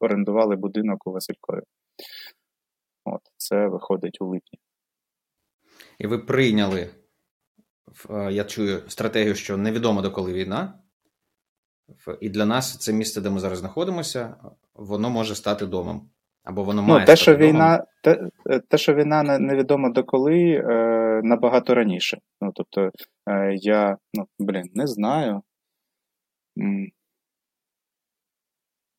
орендували 0.00 0.56
будинок 0.56 1.06
у 1.06 1.12
Василькові. 1.12 1.60
От, 3.04 3.20
Це 3.36 3.66
виходить 3.66 4.18
у 4.20 4.26
липні. 4.26 4.58
І 5.98 6.06
ви 6.06 6.18
прийняли, 6.18 6.90
е, 8.10 8.32
я 8.32 8.44
чую 8.44 8.82
стратегію, 8.88 9.34
що 9.34 9.56
невідомо 9.56 10.02
до 10.02 10.10
коли 10.10 10.32
війна. 10.32 10.74
І 12.20 12.28
для 12.28 12.46
нас 12.46 12.76
це 12.76 12.92
місце, 12.92 13.20
де 13.20 13.30
ми 13.30 13.40
зараз 13.40 13.58
знаходимося, 13.58 14.34
воно 14.74 15.10
може 15.10 15.34
стати 15.34 15.66
домом. 15.66 16.10
Або 16.44 16.64
воно 16.64 16.82
ну, 16.82 16.88
має 16.88 17.06
те, 17.06 17.16
що 17.16 17.32
домом. 17.32 17.48
війна, 17.48 17.84
те, 18.02 18.30
те, 18.68 18.78
що 18.78 18.94
війна 18.94 19.22
невідомо 19.38 19.90
до 19.90 20.04
коли, 20.04 20.50
е, 20.50 20.89
набагато 21.22 21.74
раніше. 21.74 22.18
Ну, 22.40 22.52
тобто, 22.54 22.90
е, 23.30 23.54
я, 23.54 23.96
ну, 24.14 24.26
блін, 24.38 24.70
не 24.74 24.86
знаю. 24.86 25.42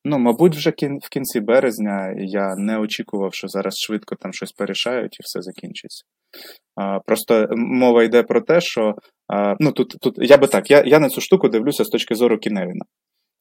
Ну, 0.05 0.19
мабуть, 0.19 0.55
вже 0.55 0.69
в 1.01 1.09
кінці 1.09 1.39
березня 1.39 2.13
я 2.17 2.55
не 2.55 2.77
очікував, 2.77 3.33
що 3.33 3.47
зараз 3.47 3.77
швидко 3.77 4.15
там 4.15 4.33
щось 4.33 4.51
порішають 4.51 5.19
і 5.19 5.23
все 5.23 5.41
закінчиться. 5.41 6.03
А, 6.75 6.99
Просто 6.99 7.47
мова 7.51 8.03
йде 8.03 8.23
про 8.23 8.41
те, 8.41 8.61
що 8.61 8.95
а, 9.27 9.55
ну, 9.59 9.71
тут, 9.71 9.95
тут 10.01 10.15
я 10.17 10.37
би 10.37 10.47
так, 10.47 10.71
я 10.71 10.83
я 10.85 10.99
на 10.99 11.09
цю 11.09 11.21
штуку 11.21 11.49
дивлюся 11.49 11.83
з 11.83 11.89
точки 11.89 12.15
зору 12.15 12.37
Кіневіна. 12.37 12.85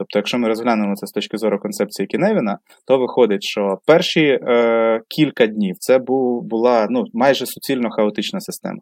Тобто, 0.00 0.18
якщо 0.18 0.38
ми 0.38 0.48
розглянемо 0.48 0.94
це 0.96 1.06
з 1.06 1.10
точки 1.10 1.36
зору 1.36 1.58
концепції 1.58 2.06
Кіневіна, 2.06 2.58
то 2.86 2.98
виходить, 2.98 3.42
що 3.42 3.78
перші 3.86 4.26
е, 4.26 5.00
кілька 5.08 5.46
днів 5.46 5.76
це 5.78 5.98
був, 5.98 6.42
була 6.42 6.86
ну, 6.90 7.04
майже 7.12 7.46
суцільно 7.46 7.90
хаотична 7.90 8.40
система. 8.40 8.78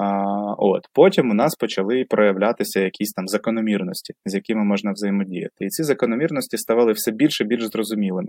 А, 0.00 0.54
от 0.58 0.86
Потім 0.94 1.30
у 1.30 1.34
нас 1.34 1.54
почали 1.54 2.04
проявлятися 2.08 2.80
якісь 2.80 3.12
там 3.12 3.28
закономірності, 3.28 4.14
з 4.26 4.34
якими 4.34 4.64
можна 4.64 4.92
взаємодіяти. 4.92 5.54
І 5.60 5.68
ці 5.68 5.82
закономірності 5.82 6.56
ставали 6.56 6.92
все 6.92 7.10
більше 7.10 7.44
і 7.44 7.46
більш 7.46 7.64
зрозумілими. 7.64 8.28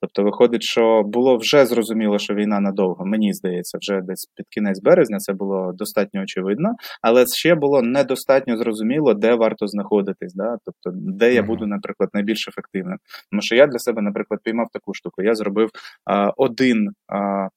Тобто, 0.00 0.22
виходить, 0.22 0.62
що 0.62 1.02
було 1.02 1.36
вже 1.36 1.66
зрозуміло, 1.66 2.18
що 2.18 2.34
війна 2.34 2.60
надовго, 2.60 3.06
мені 3.06 3.32
здається, 3.32 3.78
вже 3.78 4.00
десь 4.00 4.26
під 4.36 4.46
кінець 4.48 4.80
березня 4.82 5.18
це 5.18 5.32
було 5.32 5.72
достатньо 5.74 6.22
очевидно, 6.22 6.74
але 7.02 7.26
ще 7.26 7.54
було 7.54 7.82
недостатньо 7.82 8.56
зрозуміло, 8.56 9.14
де 9.14 9.34
варто 9.34 9.66
знаходитись, 9.66 10.34
да? 10.34 10.56
тобто, 10.64 10.98
де 11.00 11.34
я 11.34 11.42
буду, 11.42 11.66
наприклад, 11.66 12.10
найбільш 12.14 12.48
ефективним. 12.48 12.98
Тому 13.30 13.42
що 13.42 13.54
я 13.54 13.66
для 13.66 13.78
себе, 13.78 14.02
наприклад, 14.02 14.40
піймав 14.44 14.66
таку 14.72 14.94
штуку. 14.94 15.22
Я 15.22 15.34
зробив 15.34 15.70
а, 16.04 16.30
один 16.36 16.88
а, 17.08 17.48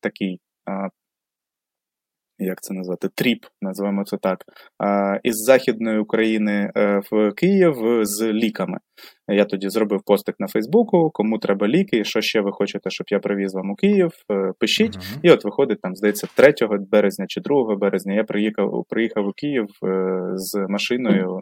такий. 0.00 0.40
Як 2.38 2.60
це 2.60 2.74
назвати, 2.74 3.08
тріп, 3.14 3.44
називаємо 3.62 4.04
це 4.04 4.16
так, 4.16 4.44
із 5.22 5.34
Західної 5.34 5.98
України 5.98 6.72
е, 6.76 7.00
в 7.10 7.32
Київ 7.32 7.74
з 8.02 8.32
ліками. 8.32 8.78
Я 9.28 9.44
тоді 9.44 9.68
зробив 9.68 10.02
постик 10.06 10.34
на 10.38 10.46
Фейсбуку, 10.46 11.10
кому 11.12 11.38
треба 11.38 11.68
ліки, 11.68 12.04
що 12.04 12.20
ще 12.20 12.40
ви 12.40 12.52
хочете, 12.52 12.90
щоб 12.90 13.06
я 13.10 13.18
привіз 13.18 13.54
вам 13.54 13.70
у 13.70 13.74
Київ, 13.74 14.12
е, 14.32 14.52
пишіть. 14.58 14.96
Uh-huh. 14.96 15.18
І 15.22 15.30
от 15.30 15.44
виходить, 15.44 15.80
там, 15.80 15.96
здається, 15.96 16.26
3 16.36 16.54
березня 16.90 17.24
чи 17.28 17.40
2 17.40 17.76
березня 17.76 18.14
я 18.14 18.24
приїхав 18.24 18.84
приїхав 18.88 19.26
у 19.26 19.32
Київ 19.32 19.66
е, 19.84 20.30
з 20.34 20.66
машиною, 20.68 21.40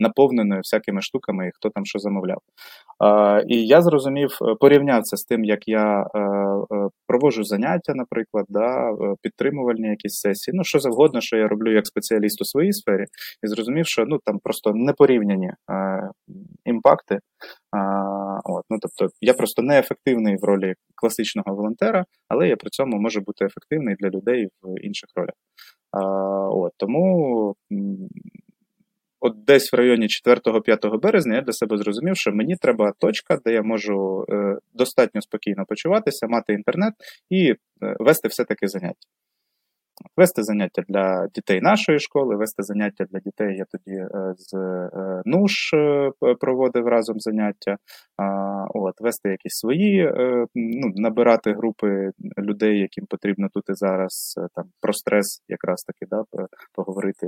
наповненою 0.00 0.60
всякими 0.60 1.00
штуками, 1.00 1.48
і 1.48 1.50
хто 1.54 1.70
там 1.70 1.86
що 1.86 1.98
замовляв. 1.98 2.38
І 3.48 3.66
я 3.66 3.82
зрозумів, 3.82 4.30
порівняв 4.60 5.02
це 5.02 5.16
з 5.16 5.24
тим, 5.24 5.44
як 5.44 5.68
я 5.68 6.04
проводжу 7.06 7.44
заняття, 7.44 7.94
наприклад, 7.94 8.46
да, 8.48 8.92
підтримувальні 9.22 9.88
якісь 9.88 10.20
сесії, 10.20 10.54
ну 10.56 10.64
що 10.64 10.78
завгодно, 10.78 11.20
що 11.20 11.36
я 11.36 11.48
роблю 11.48 11.72
як 11.72 11.86
спеціаліст 11.86 12.42
у 12.42 12.44
своїй 12.44 12.72
сфері, 12.72 13.04
і 13.42 13.46
зрозумів, 13.46 13.86
що 13.86 14.04
ну 14.06 14.18
там 14.24 14.38
просто 14.38 14.72
непорівняні 14.74 15.50
імпакти. 17.06 17.26
От, 18.44 18.64
ну, 18.70 18.78
Тобто 18.80 19.14
я 19.20 19.34
просто 19.34 19.62
неефективний 19.62 20.36
в 20.36 20.44
ролі 20.44 20.74
класичного 20.94 21.56
волонтера, 21.56 22.04
але 22.28 22.48
я 22.48 22.56
при 22.56 22.70
цьому 22.70 22.96
можу 22.96 23.20
бути 23.20 23.44
ефективний 23.44 23.96
для 24.00 24.08
людей 24.08 24.48
в 24.62 24.80
інших 24.80 25.08
ролях. 25.14 25.34
От, 26.52 26.72
Тому 26.76 27.54
от 29.20 29.44
десь 29.44 29.72
в 29.72 29.76
районі 29.76 30.06
4-5 30.26 30.98
березня 30.98 31.34
я 31.34 31.42
для 31.42 31.52
себе 31.52 31.78
зрозумів, 31.78 32.16
що 32.16 32.32
мені 32.32 32.56
треба 32.56 32.92
точка, 32.98 33.38
де 33.44 33.52
я 33.52 33.62
можу 33.62 34.24
е, 34.28 34.58
достатньо 34.74 35.20
спокійно 35.22 35.64
почуватися, 35.68 36.26
мати 36.26 36.52
інтернет 36.52 36.94
і 37.30 37.50
е, 37.50 37.56
вести 37.80 38.28
все-таки 38.28 38.68
заняття. 38.68 39.08
Вести 40.16 40.42
заняття 40.42 40.82
для 40.88 41.28
дітей 41.34 41.60
нашої 41.60 41.98
школи, 41.98 42.36
вести 42.36 42.62
заняття 42.62 43.04
для 43.04 43.20
дітей. 43.20 43.56
Я 43.56 43.64
тоді 43.64 43.96
е, 43.96 44.34
з 44.36 44.54
е, 44.54 45.22
НУШ 45.24 45.74
е, 45.74 46.10
проводив 46.40 46.86
разом 46.86 47.20
заняття, 47.20 47.76
от, 48.74 49.00
вести 49.00 49.28
якісь 49.28 49.58
свої, 49.58 50.12
ну, 50.54 50.92
набирати 50.94 51.52
групи 51.52 52.10
людей, 52.38 52.78
яким 52.78 53.06
потрібно 53.06 53.48
тут 53.54 53.64
і 53.68 53.74
зараз 53.74 54.34
там 54.54 54.64
про 54.80 54.92
стрес, 54.92 55.42
якраз 55.48 55.82
таки, 55.82 56.06
да, 56.10 56.24
поговорити, 56.74 57.26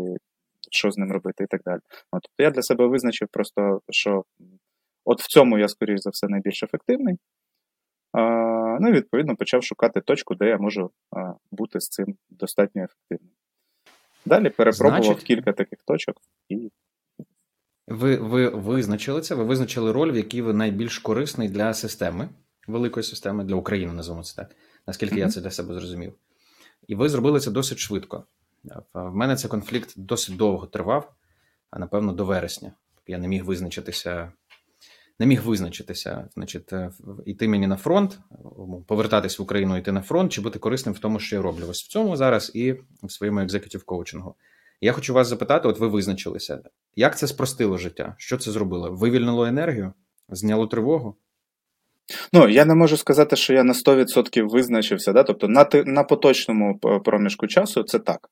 що 0.70 0.90
з 0.90 0.98
ним 0.98 1.12
робити 1.12 1.44
і 1.44 1.46
так 1.46 1.60
далі. 1.64 1.80
От, 2.12 2.22
Тобто 2.22 2.42
я 2.42 2.50
для 2.50 2.62
себе 2.62 2.87
визначив 2.87 3.28
просто, 3.32 3.80
що 3.90 4.25
от 5.04 5.20
в 5.20 5.26
цьому 5.26 5.58
я, 5.58 5.68
скоріш 5.68 6.00
за 6.00 6.10
все, 6.10 6.28
найбільш 6.28 6.62
ефективний. 6.62 7.16
Ну 8.80 8.88
і 8.88 8.92
відповідно 8.92 9.37
почав 9.37 9.64
шукати 9.64 10.00
точку, 10.00 10.35
де 10.35 10.49
я 10.49 10.58
можу 10.58 10.90
бути 11.50 11.80
з 11.80 11.88
цим 11.88 12.16
достатньо 12.30 12.85
ефективним. 12.85 13.35
Далі 14.26 14.50
перепробував 14.50 15.04
Значить, 15.04 15.23
кілька 15.23 15.52
таких 15.52 15.78
точок 15.87 16.16
і. 16.49 16.70
Ви 17.87 18.16
ви 18.16 18.49
визначили 18.49 19.20
це, 19.20 19.35
ви 19.35 19.44
визначили 19.44 19.92
роль, 19.92 20.12
в 20.12 20.16
якій 20.16 20.42
ви 20.42 20.52
найбільш 20.52 20.99
корисний 20.99 21.49
для 21.49 21.75
системи, 21.75 22.28
великої 22.66 23.04
системи, 23.04 23.44
для 23.44 23.54
України, 23.54 23.92
називаємо 23.92 24.25
це 24.25 24.37
так, 24.37 24.56
наскільки 24.87 25.14
mm-hmm. 25.14 25.18
я 25.18 25.28
це 25.28 25.40
для 25.40 25.50
себе 25.50 25.75
зрозумів. 25.75 26.12
І 26.88 26.94
ви 26.94 27.08
зробили 27.08 27.40
це 27.40 27.50
досить 27.50 27.78
швидко. 27.78 28.25
В 28.94 29.14
мене 29.14 29.37
цей 29.37 29.50
конфлікт 29.50 29.94
досить 29.97 30.37
довго 30.37 30.66
тривав, 30.66 31.12
а 31.70 31.78
напевно, 31.78 32.12
до 32.12 32.25
вересня. 32.25 32.73
Я 33.06 33.18
не 33.18 33.28
міг 33.28 33.44
визначитися 33.44 34.32
не 35.18 35.26
міг 35.26 35.42
визначитися, 35.42 36.28
значить, 36.34 36.72
йти 37.26 37.44
е, 37.44 37.48
мені 37.48 37.66
на 37.66 37.76
фронт, 37.76 38.18
повертатись 38.87 39.38
в 39.38 39.42
Україну, 39.42 39.76
йти 39.76 39.92
на 39.92 40.02
фронт, 40.02 40.32
чи 40.32 40.40
бути 40.40 40.58
корисним 40.58 40.94
в 40.94 40.98
тому, 40.98 41.20
що 41.20 41.37
я 41.37 41.42
роблю. 41.42 41.64
Ось 41.70 41.82
в 41.82 41.88
цьому 41.88 42.16
зараз 42.16 42.50
і 42.54 42.72
в 43.02 43.12
своєму 43.12 43.40
екзекутів 43.40 43.84
коучингу. 43.84 44.34
Я 44.80 44.92
хочу 44.92 45.14
вас 45.14 45.28
запитати: 45.28 45.68
от 45.68 45.78
ви 45.78 45.88
визначилися, 45.88 46.62
як 46.96 47.18
це 47.18 47.26
спростило 47.26 47.78
життя? 47.78 48.14
Що 48.18 48.37
це 48.37 48.50
зробило? 48.50 48.90
Вивільнило 48.90 49.46
енергію? 49.46 49.92
Зняло 50.28 50.66
тривогу? 50.66 51.16
Ну, 52.32 52.48
я 52.48 52.64
не 52.64 52.75
можу 52.75 52.96
сказати, 52.96 53.37
що 53.37 53.54
я 53.54 53.64
на 53.64 53.72
100% 53.72 54.48
визначився. 54.48 55.12
Да? 55.12 55.22
Тобто 55.22 55.48
на 55.48 55.68
на 55.72 56.04
поточному 56.04 56.78
проміжку 56.78 57.46
часу 57.46 57.83
це 57.83 57.98
так. 57.98 58.28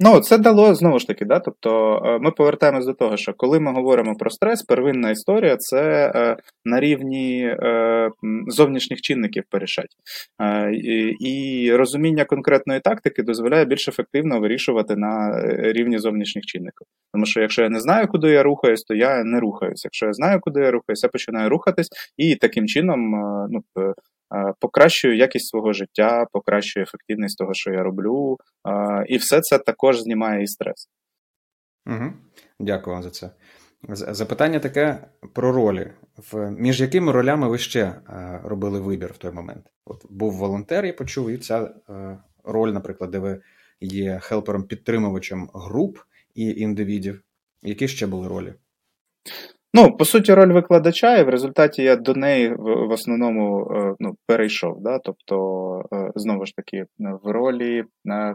Ну, 0.00 0.20
це 0.20 0.38
дало 0.38 0.74
знову 0.74 0.98
ж 0.98 1.06
таки, 1.06 1.24
да, 1.24 1.40
тобто 1.40 2.02
е, 2.04 2.18
ми 2.18 2.30
повертаємось 2.30 2.86
до 2.86 2.92
того, 2.94 3.16
що 3.16 3.34
коли 3.36 3.60
ми 3.60 3.72
говоримо 3.72 4.14
про 4.16 4.30
стрес, 4.30 4.62
первинна 4.62 5.10
історія 5.10 5.56
це 5.56 6.12
е, 6.14 6.36
на 6.64 6.80
рівні 6.80 7.46
е, 7.46 8.10
зовнішніх 8.48 9.00
чинників 9.00 9.44
перешать. 9.50 9.96
І 11.20 11.70
розуміння 11.72 12.24
конкретної 12.24 12.80
тактики 12.80 13.22
дозволяє 13.22 13.64
більш 13.64 13.88
ефективно 13.88 14.40
вирішувати 14.40 14.96
на 14.96 15.42
рівні 15.58 15.98
зовнішніх 15.98 16.44
чинників. 16.44 16.86
Тому 17.12 17.26
що 17.26 17.40
якщо 17.40 17.62
я 17.62 17.68
не 17.68 17.80
знаю, 17.80 18.08
куди 18.08 18.30
я 18.30 18.42
рухаюсь, 18.42 18.82
то 18.82 18.94
я 18.94 19.24
не 19.24 19.40
рухаюсь. 19.40 19.84
Якщо 19.84 20.06
я 20.06 20.12
знаю, 20.12 20.40
куди 20.40 20.60
я 20.60 20.70
рухаюсь, 20.70 21.02
я 21.02 21.08
починаю 21.08 21.48
рухатись, 21.48 21.88
і 22.16 22.36
таким 22.36 22.66
чином 22.66 23.10
ну, 23.50 23.64
покращую 24.60 25.16
якість 25.16 25.48
свого 25.48 25.72
життя, 25.72 26.26
покращую 26.32 26.82
ефективність 26.82 27.38
того, 27.38 27.54
що 27.54 27.70
я 27.70 27.82
роблю, 27.82 28.38
і 29.06 29.16
все 29.16 29.40
це 29.40 29.58
також 29.58 30.00
знімає 30.00 30.42
і 30.42 30.46
стрес. 30.46 30.88
Угу. 31.86 32.12
Дякую 32.60 32.94
вам 32.94 33.02
за 33.02 33.10
це. 33.10 33.30
Запитання 33.88 34.58
таке 34.58 35.08
про 35.32 35.52
ролі. 35.52 35.90
Між 36.34 36.80
якими 36.80 37.12
ролями 37.12 37.48
ви 37.48 37.58
ще 37.58 37.94
робили 38.44 38.80
вибір 38.80 39.12
в 39.12 39.18
той 39.18 39.32
момент? 39.32 39.66
От 39.84 40.06
Був 40.10 40.32
волонтер, 40.32 40.84
я 40.84 40.92
почув, 40.92 41.30
і 41.30 41.38
ця 41.38 41.74
роль, 42.44 42.70
наприклад, 42.70 43.10
де 43.10 43.18
ви 43.18 43.40
є 43.80 44.18
хелпером-підтримувачем 44.22 45.50
груп 45.54 45.98
і 46.34 46.48
індивідів. 46.48 47.22
Які 47.62 47.88
ще 47.88 48.06
були 48.06 48.28
ролі? 48.28 48.54
Ну, 49.76 49.96
по 49.96 50.04
суті, 50.04 50.34
роль 50.34 50.52
викладача, 50.52 51.16
і 51.16 51.24
в 51.24 51.28
результаті 51.28 51.82
я 51.82 51.96
до 51.96 52.14
неї 52.14 52.48
в, 52.48 52.86
в 52.86 52.90
основному 52.90 53.70
е, 53.70 53.94
ну, 54.00 54.16
перейшов. 54.26 54.82
Да? 54.82 54.98
Тобто, 54.98 55.36
е, 55.92 56.10
знову 56.14 56.46
ж 56.46 56.56
таки, 56.56 56.86
в 56.98 57.30
ролі 57.30 57.84
е, 58.08 58.34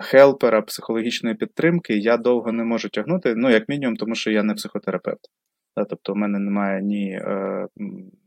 хелпера 0.00 0.62
психологічної 0.62 1.34
підтримки 1.34 1.96
я 1.96 2.16
довго 2.16 2.52
не 2.52 2.64
можу 2.64 2.88
тягнути, 2.88 3.34
ну, 3.36 3.50
як 3.50 3.68
мінімум, 3.68 3.96
тому 3.96 4.14
що 4.14 4.30
я 4.30 4.42
не 4.42 4.54
психотерапевт. 4.54 5.20
Да? 5.76 5.84
Тобто, 5.84 6.12
у 6.12 6.16
мене 6.16 6.38
немає 6.38 6.82
ні 6.82 7.20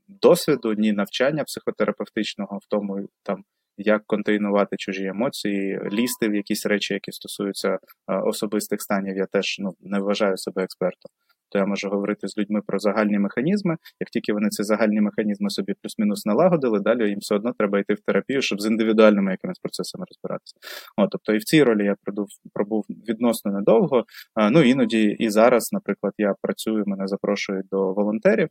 досвіду, 0.08 0.74
ні 0.74 0.94
навчання 0.94 1.44
психотерапевтичного 1.44 2.58
в 2.58 2.66
тому, 2.70 3.08
там, 3.24 3.44
як 3.78 4.04
контейнувати 4.08 4.78
чужі 4.78 5.06
емоції, 5.06 5.80
лізти 5.92 6.30
в 6.30 6.36
якісь 6.36 6.66
речі, 6.66 6.94
які 6.94 7.12
стосуються 7.12 7.70
е, 7.70 7.78
особистих 8.16 8.82
станів, 8.82 9.18
я 9.18 9.26
теж 9.26 9.56
ну, 9.60 9.76
не 9.82 10.00
вважаю 10.00 10.38
себе 10.38 10.64
експертом. 10.64 11.12
То 11.50 11.60
я 11.60 11.66
можу 11.66 11.90
говорити 11.90 12.28
з 12.28 12.38
людьми 12.38 12.62
про 12.68 12.80
загальні 12.80 13.20
механізми. 13.20 13.78
Як 14.00 14.10
тільки 14.10 14.34
вони 14.34 14.50
ці 14.50 14.64
загальні 14.64 15.02
механізми 15.02 15.50
собі 15.50 15.74
плюс-мінус 15.82 16.26
налагодили, 16.26 16.80
далі 16.80 17.10
їм 17.10 17.20
все 17.20 17.36
одно 17.36 17.54
треба 17.60 17.80
йти 17.80 17.94
в 17.94 18.00
терапію, 18.00 18.42
щоб 18.42 18.62
з 18.62 18.66
індивідуальними 18.66 19.32
якимись 19.32 19.60
процесами 19.60 20.06
розбиратися. 20.10 20.56
О, 20.98 21.08
тобто 21.08 21.34
і 21.34 21.38
в 21.38 21.44
цій 21.44 21.64
ролі 21.64 21.86
я 21.86 21.96
пробув, 22.04 22.28
пробув 22.54 22.86
відносно 22.90 23.52
недовго. 23.52 24.06
Ну 24.52 24.62
іноді 24.62 25.04
і 25.04 25.30
зараз, 25.30 25.70
наприклад, 25.74 26.14
я 26.18 26.34
працюю, 26.42 26.84
мене 26.88 27.08
запрошують 27.08 27.68
до 27.72 27.94
волонтерів. 27.94 28.50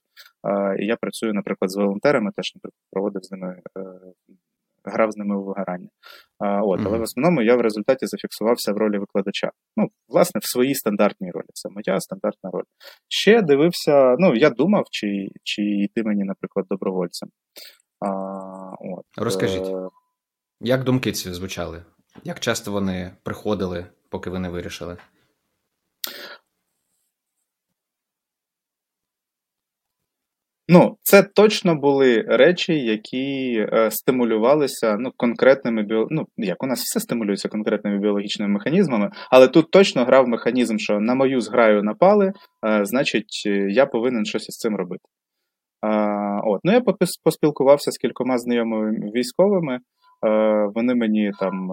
І 0.78 0.86
я 0.86 0.96
працюю, 0.96 1.34
наприклад, 1.34 1.70
з 1.70 1.76
волонтерами, 1.76 2.30
теж 2.36 2.52
наприклад, 2.54 2.82
проводив 2.92 3.24
з 3.24 3.30
ними 3.30 3.60
е, 3.78 3.82
грав 4.86 5.12
з 5.12 5.16
ними 5.16 5.36
у 5.36 5.44
вигорання. 5.44 5.88
А, 6.38 6.62
от, 6.62 6.80
mm-hmm. 6.80 6.86
Але 6.86 6.98
в 6.98 7.02
основному 7.02 7.42
я 7.42 7.56
в 7.56 7.60
результаті 7.60 8.06
зафіксувався 8.06 8.72
в 8.72 8.76
ролі 8.76 8.98
викладача. 8.98 9.50
Ну, 9.76 9.88
власне, 10.08 10.38
в 10.38 10.44
своїй 10.44 10.74
стандартній 10.74 11.30
ролі. 11.30 11.46
Це 11.52 11.68
моя 11.68 12.00
стандартна 12.00 12.50
роль. 12.50 12.64
Ще 13.08 13.42
дивився, 13.42 14.16
ну, 14.18 14.34
я 14.34 14.50
думав, 14.50 14.84
чи 14.90 15.28
чи 15.42 15.62
йти 15.62 16.02
мені, 16.02 16.24
наприклад, 16.24 16.66
добровольцем. 16.70 17.28
А, 18.00 18.10
от. 18.80 19.04
Розкажіть, 19.16 19.66
е, 19.66 19.88
як 20.60 20.84
думки 20.84 21.12
ці 21.12 21.32
звучали? 21.32 21.84
Як 22.24 22.40
часто 22.40 22.72
вони 22.72 23.12
приходили, 23.22 23.86
поки 24.10 24.30
ви 24.30 24.38
не 24.38 24.48
вирішили? 24.48 24.96
Ну, 30.68 30.96
це 31.02 31.22
точно 31.22 31.74
були 31.74 32.22
речі, 32.22 32.72
які 32.72 33.52
е, 33.72 33.90
стимулювалися 33.90 34.96
ну, 35.00 35.12
конкретними 35.16 35.82
біо... 35.82 36.06
ну, 36.10 36.26
як 36.36 36.62
у 36.62 36.66
нас 36.66 36.82
все 36.82 37.00
стимулюється 37.00 37.48
конкретними 37.48 37.98
біологічними 37.98 38.52
механізмами, 38.52 39.10
але 39.30 39.48
тут 39.48 39.70
точно 39.70 40.04
грав 40.04 40.28
механізм, 40.28 40.78
що 40.78 41.00
на 41.00 41.14
мою 41.14 41.40
зграю 41.40 41.82
напали, 41.82 42.32
е, 42.66 42.84
значить, 42.84 43.46
я 43.68 43.86
повинен 43.86 44.24
щось 44.24 44.48
із 44.48 44.56
цим 44.56 44.76
робити. 44.76 45.02
А, 45.80 46.40
от. 46.44 46.60
Ну, 46.64 46.72
Я 46.72 46.82
поспілкувався 47.24 47.90
з 47.90 47.98
кількома 47.98 48.38
знайомими 48.38 49.10
військовими. 49.14 49.74
Е, 49.74 49.80
вони 50.74 50.94
мені 50.94 51.32
там 51.40 51.70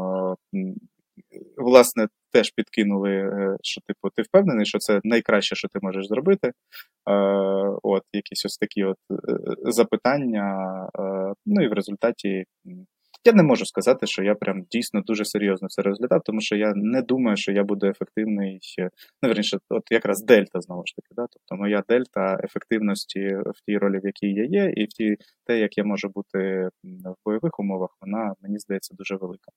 власне, 1.57 2.07
теж 2.31 2.51
підкинули, 2.51 3.11
е, 3.11 3.57
що 3.63 3.81
типу, 3.81 4.09
ти 4.15 4.21
впевнений, 4.21 4.65
що 4.65 4.77
це 4.77 5.01
найкраще, 5.03 5.55
що 5.55 5.67
ти 5.67 5.79
можеш 5.81 6.07
зробити. 6.07 6.47
Е, 6.47 6.53
от, 7.83 8.03
Якісь 8.13 8.45
ось 8.45 8.57
такі 8.57 8.83
от 8.83 8.97
е, 9.11 9.71
запитання. 9.71 10.57
Ну 11.45 11.63
і 11.63 11.67
в 11.67 11.73
результаті 11.73 12.45
я 13.25 13.33
не 13.33 13.43
можу 13.43 13.65
сказати, 13.65 14.07
що 14.07 14.23
я 14.23 14.35
прям 14.35 14.61
дійсно 14.71 15.01
дуже 15.01 15.25
серйозно 15.25 15.67
це 15.67 15.81
розглядав, 15.81 16.21
тому 16.25 16.41
що 16.41 16.55
я 16.55 16.73
не 16.75 17.01
думаю, 17.01 17.37
що 17.37 17.51
я 17.51 17.63
буду 17.63 17.87
ефективний. 17.87 18.59
Ну, 19.21 19.29
верніше, 19.29 19.57
от 19.69 19.83
якраз 19.91 20.23
дельта 20.23 20.61
знову 20.61 20.83
ж 20.85 20.95
таки. 20.95 21.07
Да? 21.15 21.27
Тобто 21.31 21.61
моя 21.61 21.83
дельта 21.89 22.39
ефективності 22.43 23.19
в 23.35 23.61
тій 23.65 23.77
ролі, 23.77 23.99
в 23.99 24.05
якій 24.05 24.33
я 24.33 24.45
є, 24.45 24.73
і 24.75 24.83
в 24.83 24.87
ті, 24.87 25.15
те, 25.45 25.59
як 25.59 25.77
я 25.77 25.83
можу 25.83 26.09
бути 26.09 26.69
в 26.83 27.15
бойових 27.25 27.59
умовах, 27.59 27.97
вона 28.01 28.33
мені 28.41 28.59
здається 28.59 28.95
дуже 28.95 29.15
велика. 29.15 29.51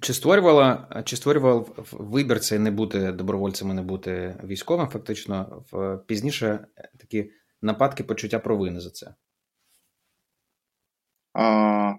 Чи 0.00 0.14
створювала, 0.14 1.02
чи 1.04 1.16
створював 1.16 1.88
вибір 1.92 2.40
цей 2.40 2.58
не 2.58 2.70
бути 2.70 3.12
добровольцем, 3.12 3.70
і 3.70 3.74
не 3.74 3.82
бути 3.82 4.40
військовим, 4.44 4.88
фактично 4.88 5.64
в 5.72 5.98
пізніше 6.06 6.66
такі 6.98 7.30
нападки 7.62 8.04
почуття 8.04 8.38
провини 8.38 8.80
за 8.80 8.90
це? 8.90 9.14
А, 11.32 11.94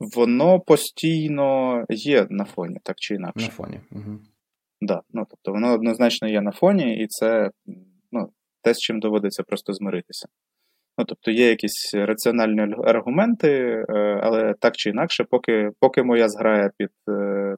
Воно 0.00 0.60
постійно 0.60 1.84
є 1.88 2.26
на 2.30 2.44
фоні, 2.44 2.78
так 2.82 2.96
чи 2.98 3.14
інакше. 3.14 3.46
На 3.46 3.52
фоні. 3.52 3.80
Угу. 3.90 4.18
Да, 4.80 5.02
ну, 5.10 5.26
Тобто 5.30 5.52
воно 5.52 5.74
однозначно 5.74 6.28
є 6.28 6.40
на 6.40 6.52
фоні, 6.52 6.96
і 7.02 7.06
це 7.06 7.50
ну, 8.12 8.32
те, 8.62 8.74
з 8.74 8.78
чим 8.78 9.00
доводиться 9.00 9.42
просто 9.42 9.72
змиритися. 9.72 10.28
Ну, 10.98 11.04
Тобто 11.04 11.30
є 11.30 11.48
якісь 11.48 11.94
раціональні 11.94 12.74
аргументи, 12.84 13.48
е, 13.88 14.20
але 14.22 14.54
так 14.60 14.76
чи 14.76 14.90
інакше, 14.90 15.24
поки 15.24 15.70
поки 15.80 16.02
моя 16.02 16.28
зграя 16.28 16.70
під 16.78 16.90
е, 17.08 17.56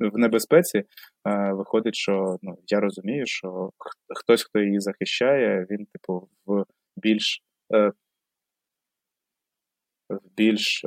в 0.00 0.18
небезпеці, 0.18 0.78
е, 0.78 1.52
виходить, 1.52 1.94
що 1.94 2.36
ну, 2.42 2.58
я 2.66 2.80
розумію, 2.80 3.26
що 3.26 3.70
хтось, 4.16 4.44
хто 4.44 4.60
її 4.60 4.80
захищає, 4.80 5.66
він, 5.70 5.86
типу, 5.86 6.28
в 6.46 6.64
більш 6.96 7.42
в 10.10 10.20
більш 10.36 10.84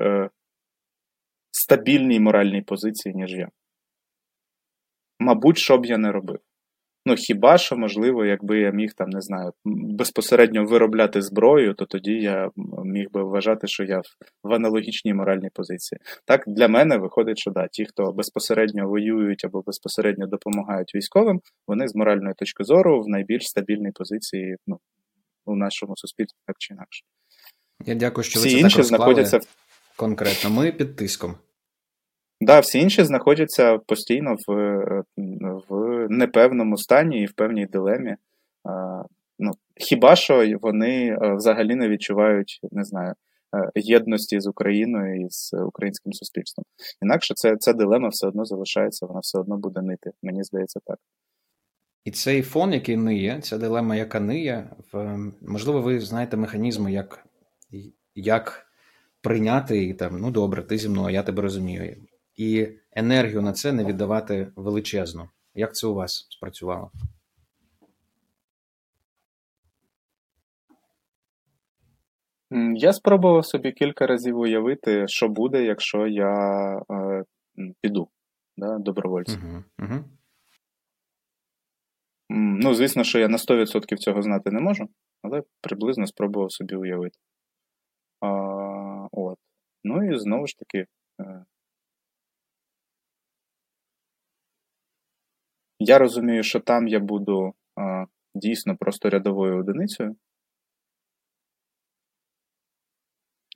стабільній 1.52 2.19
моральній 2.19 2.62
позиції, 2.62 3.15
ніж 3.15 3.34
я. 3.34 3.50
Мабуть, 5.19 5.58
що 5.58 5.78
б 5.78 5.86
я 5.86 5.98
не 5.98 6.12
робив. 6.12 6.39
Ну, 7.06 7.16
хіба 7.16 7.58
що, 7.58 7.78
можливо, 7.78 8.26
якби 8.26 8.60
я 8.60 8.72
міг 8.72 8.94
там, 8.94 9.10
не 9.10 9.22
знаю, 9.22 9.52
безпосередньо 9.66 10.66
виробляти 10.66 11.22
зброю, 11.22 11.74
то 11.74 11.86
тоді 11.86 12.12
я 12.12 12.50
міг 12.86 13.08
би 13.12 13.24
вважати, 13.24 13.68
що 13.68 13.84
я 13.84 14.02
в 14.44 14.54
аналогічній 14.54 15.14
моральній 15.14 15.50
позиції. 15.54 16.00
Так, 16.26 16.44
для 16.48 16.68
мене 16.68 16.98
виходить, 16.98 17.40
що 17.40 17.52
да, 17.52 17.68
ті, 17.68 17.86
хто 17.86 18.12
безпосередньо 18.12 18.88
воюють 18.90 19.46
або 19.46 19.62
безпосередньо 19.62 20.28
допомагають 20.28 20.96
військовим, 20.96 21.42
вони 21.68 21.88
з 21.88 21.96
моральної 21.96 22.34
точки 22.38 22.64
зору 22.64 23.02
в 23.02 23.08
найбільш 23.08 23.48
стабільній 23.48 23.92
позиції 23.92 24.56
ну, 24.68 24.80
у 25.46 25.56
нашому 25.56 25.98
суспільстві, 25.98 26.38
так 26.48 26.56
чи 26.60 26.74
інакше. 26.74 27.06
Я 27.86 27.96
дякую, 27.96 28.24
що 28.24 28.40
Всі 28.40 28.50
ви 28.50 28.56
це 28.56 28.60
інші 28.60 28.76
так 28.76 28.86
знаходяться 28.86 29.40
конкретно. 29.96 30.50
Ми 30.50 30.72
під 30.72 30.96
тиском. 30.96 31.36
Да, 32.41 32.60
всі 32.60 32.80
інші 32.80 33.04
знаходяться 33.04 33.78
постійно 33.78 34.36
в 34.47 35.04
в 35.69 36.08
непевному 36.10 36.78
стані 36.78 37.21
і 37.21 37.25
в 37.25 37.34
певній 37.34 37.65
дилемі. 37.65 38.15
Ну, 39.39 39.52
Хіба 39.75 40.15
що 40.15 40.58
вони 40.62 41.17
взагалі 41.21 41.75
не 41.75 41.89
відчувають, 41.89 42.60
не 42.71 42.84
знаю, 42.84 43.13
єдності 43.75 44.39
з 44.39 44.47
Україною 44.47 45.25
і 45.25 45.28
з 45.30 45.54
українським 45.54 46.13
суспільством. 46.13 46.63
Інакше 47.02 47.34
це, 47.34 47.58
ця 47.58 47.73
дилема 47.73 48.10
все 48.10 48.28
одно 48.28 48.45
залишається, 48.45 49.06
вона 49.06 49.19
все 49.19 49.39
одно 49.39 49.58
буде 49.58 49.82
нити. 49.82 50.12
Мені 50.23 50.43
здається, 50.43 50.80
так. 50.86 50.97
І 52.06 52.12
цей 52.12 52.41
фон, 52.41 52.73
який 52.73 52.97
ниє, 52.97 53.39
ця 53.41 53.58
дилема, 53.58 53.95
яка 53.95 54.19
ниє, 54.19 54.69
можливо, 55.41 55.82
ви 55.82 55.99
знаєте 55.99 56.38
механізми, 56.38 56.91
як 56.91 57.25
як 58.15 58.65
прийняти 59.21 59.84
і 59.84 59.93
там, 59.93 60.19
ну 60.19 60.32
добре, 60.32 60.62
ти 60.62 60.78
зі 60.78 60.89
мною, 60.89 61.13
я 61.13 61.23
тебе 61.23 61.41
розумію 61.41 61.95
і 62.39 62.67
енергію 62.91 63.41
на 63.41 63.54
це 63.54 63.71
не 63.73 63.86
віддавати 63.86 64.52
величезну. 64.56 65.30
Як 65.54 65.75
це 65.75 65.88
у 65.88 65.93
вас 65.93 66.28
спрацювало? 66.30 66.91
Я 72.75 72.93
спробував 72.93 73.45
собі 73.45 73.71
кілька 73.71 74.08
разів 74.08 74.38
уявити, 74.38 75.08
що 75.08 75.28
буде, 75.28 75.63
якщо 75.63 76.08
я 76.08 76.34
е, 76.91 77.23
піду 77.82 78.10
да, 78.58 78.78
добровольцем. 78.78 79.41
Угу, 79.43 79.63
угу. 79.80 80.04
Ну, 82.30 82.73
звісно, 82.73 83.04
що 83.04 83.19
я 83.19 83.28
на 83.28 83.38
100% 83.38 83.97
цього 83.97 84.21
знати 84.21 84.52
не 84.52 84.60
можу, 84.60 84.89
але 85.21 85.43
приблизно 85.62 86.08
спробував 86.08 86.52
собі 86.52 86.75
уявити. 86.75 87.19
А, 88.21 88.28
от. 89.12 89.38
Ну 89.84 90.13
і 90.13 90.19
знову 90.19 90.47
ж 90.47 90.58
таки, 90.58 90.86
Я 95.80 95.98
розумію, 95.98 96.44
що 96.44 96.60
там 96.60 96.88
я 96.88 97.00
буду 97.00 97.54
а, 97.76 98.06
дійсно 98.36 98.76
просто 98.78 99.10
рядовою 99.10 99.60
одиницею, 99.60 100.15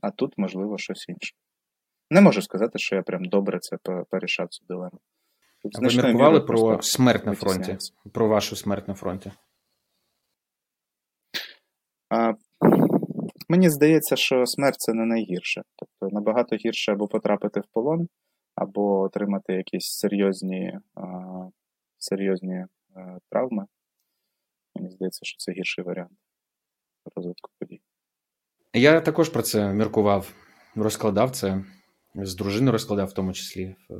а 0.01 0.11
тут, 0.11 0.33
можливо, 0.37 0.77
щось 0.77 1.09
інше. 1.09 1.35
Не 2.09 2.21
можу 2.21 2.41
сказати, 2.41 2.79
що 2.79 2.95
я 2.95 3.01
прям 3.01 3.25
добре 3.25 3.59
це 3.59 3.77
порішав 4.09 4.47
цю 4.49 4.65
дилему. 4.65 4.99
А 5.75 5.79
ви 5.79 5.87
міркували 5.87 6.41
про 6.41 6.81
смерть 6.81 7.25
на 7.25 7.33
фронті, 7.33 7.77
про 8.13 8.27
вашу 8.27 8.55
смерть 8.55 8.87
на 8.87 8.93
фронті? 8.93 9.31
А, 12.09 12.33
Мені 13.49 13.69
здається, 13.69 14.15
що 14.15 14.45
смерть 14.45 14.79
це 14.79 14.93
не 14.93 15.05
найгірше. 15.05 15.61
Тобто 15.75 16.15
набагато 16.15 16.55
гірше 16.55 16.91
або 16.91 17.07
потрапити 17.07 17.59
в 17.59 17.63
полон, 17.73 18.07
або 18.55 19.01
отримати 19.01 19.53
якісь 19.53 19.85
серйозні 19.85 20.79
а, 20.95 21.01
серйозні 22.03 22.55
е, 22.55 22.67
травми. 23.29 23.65
Мені 24.75 24.89
здається, 24.89 25.25
що 25.25 25.37
це 25.37 25.51
гірший 25.51 25.83
варіант 25.83 26.11
розвитку 27.15 27.51
подій. 27.59 27.81
Я 28.73 29.01
також 29.01 29.29
про 29.29 29.41
це 29.41 29.73
міркував, 29.73 30.33
розкладав 30.75 31.31
це, 31.31 31.63
з 32.15 32.35
дружиною 32.35 32.71
розкладав 32.71 33.07
в 33.07 33.13
тому 33.13 33.33
числі. 33.33 33.75
Е, 33.91 33.95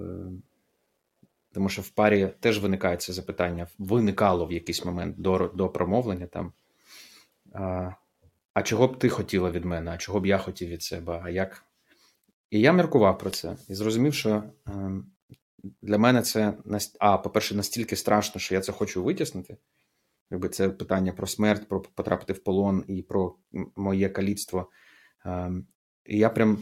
тому 1.54 1.70
що 1.70 1.82
в 1.82 1.90
парі 1.90 2.34
теж 2.40 2.60
виникає 2.60 2.98
це 2.98 3.14
запитання, 3.14 3.68
виникало 3.78 4.46
в 4.46 4.52
якийсь 4.52 4.86
момент 4.86 5.22
до 5.22 5.52
до 5.56 5.70
промовлення 5.70 6.28
там. 6.28 6.54
А 7.54 7.92
а 8.54 8.64
чого 8.64 8.88
б 8.88 9.00
ти 9.00 9.10
хотіла 9.10 9.52
від 9.52 9.66
мене, 9.66 9.92
а 9.92 9.98
чого 9.98 10.20
б 10.20 10.26
я 10.26 10.38
хотів 10.38 10.70
від 10.70 10.84
себе? 10.84 11.22
А 11.24 11.30
як? 11.30 11.66
І 12.50 12.60
я 12.60 12.74
міркував 12.74 13.18
про 13.18 13.30
це 13.30 13.58
і 13.70 13.76
зрозумів, 13.76 14.14
що 14.14 14.44
ем, 14.68 15.13
для 15.82 15.98
мене 15.98 16.22
це 16.22 16.54
а, 17.00 17.18
по-перше, 17.18 17.56
настільки 17.56 17.96
страшно, 17.96 18.42
що 18.42 18.56
я 18.56 18.62
це 18.62 18.72
хочу 18.72 19.04
витіснити. 19.04 19.58
Якби 20.32 20.50
це 20.50 20.70
питання 20.70 21.14
про 21.14 21.28
смерть, 21.28 21.68
про 21.68 21.82
потрапити 21.82 22.34
в 22.34 22.44
полон 22.44 22.84
і 22.88 23.02
про 23.02 23.36
моє 23.76 24.10
каліцтво. 24.10 24.70
Ем, 25.26 25.68
і 26.06 26.18
я 26.18 26.30
прям 26.30 26.58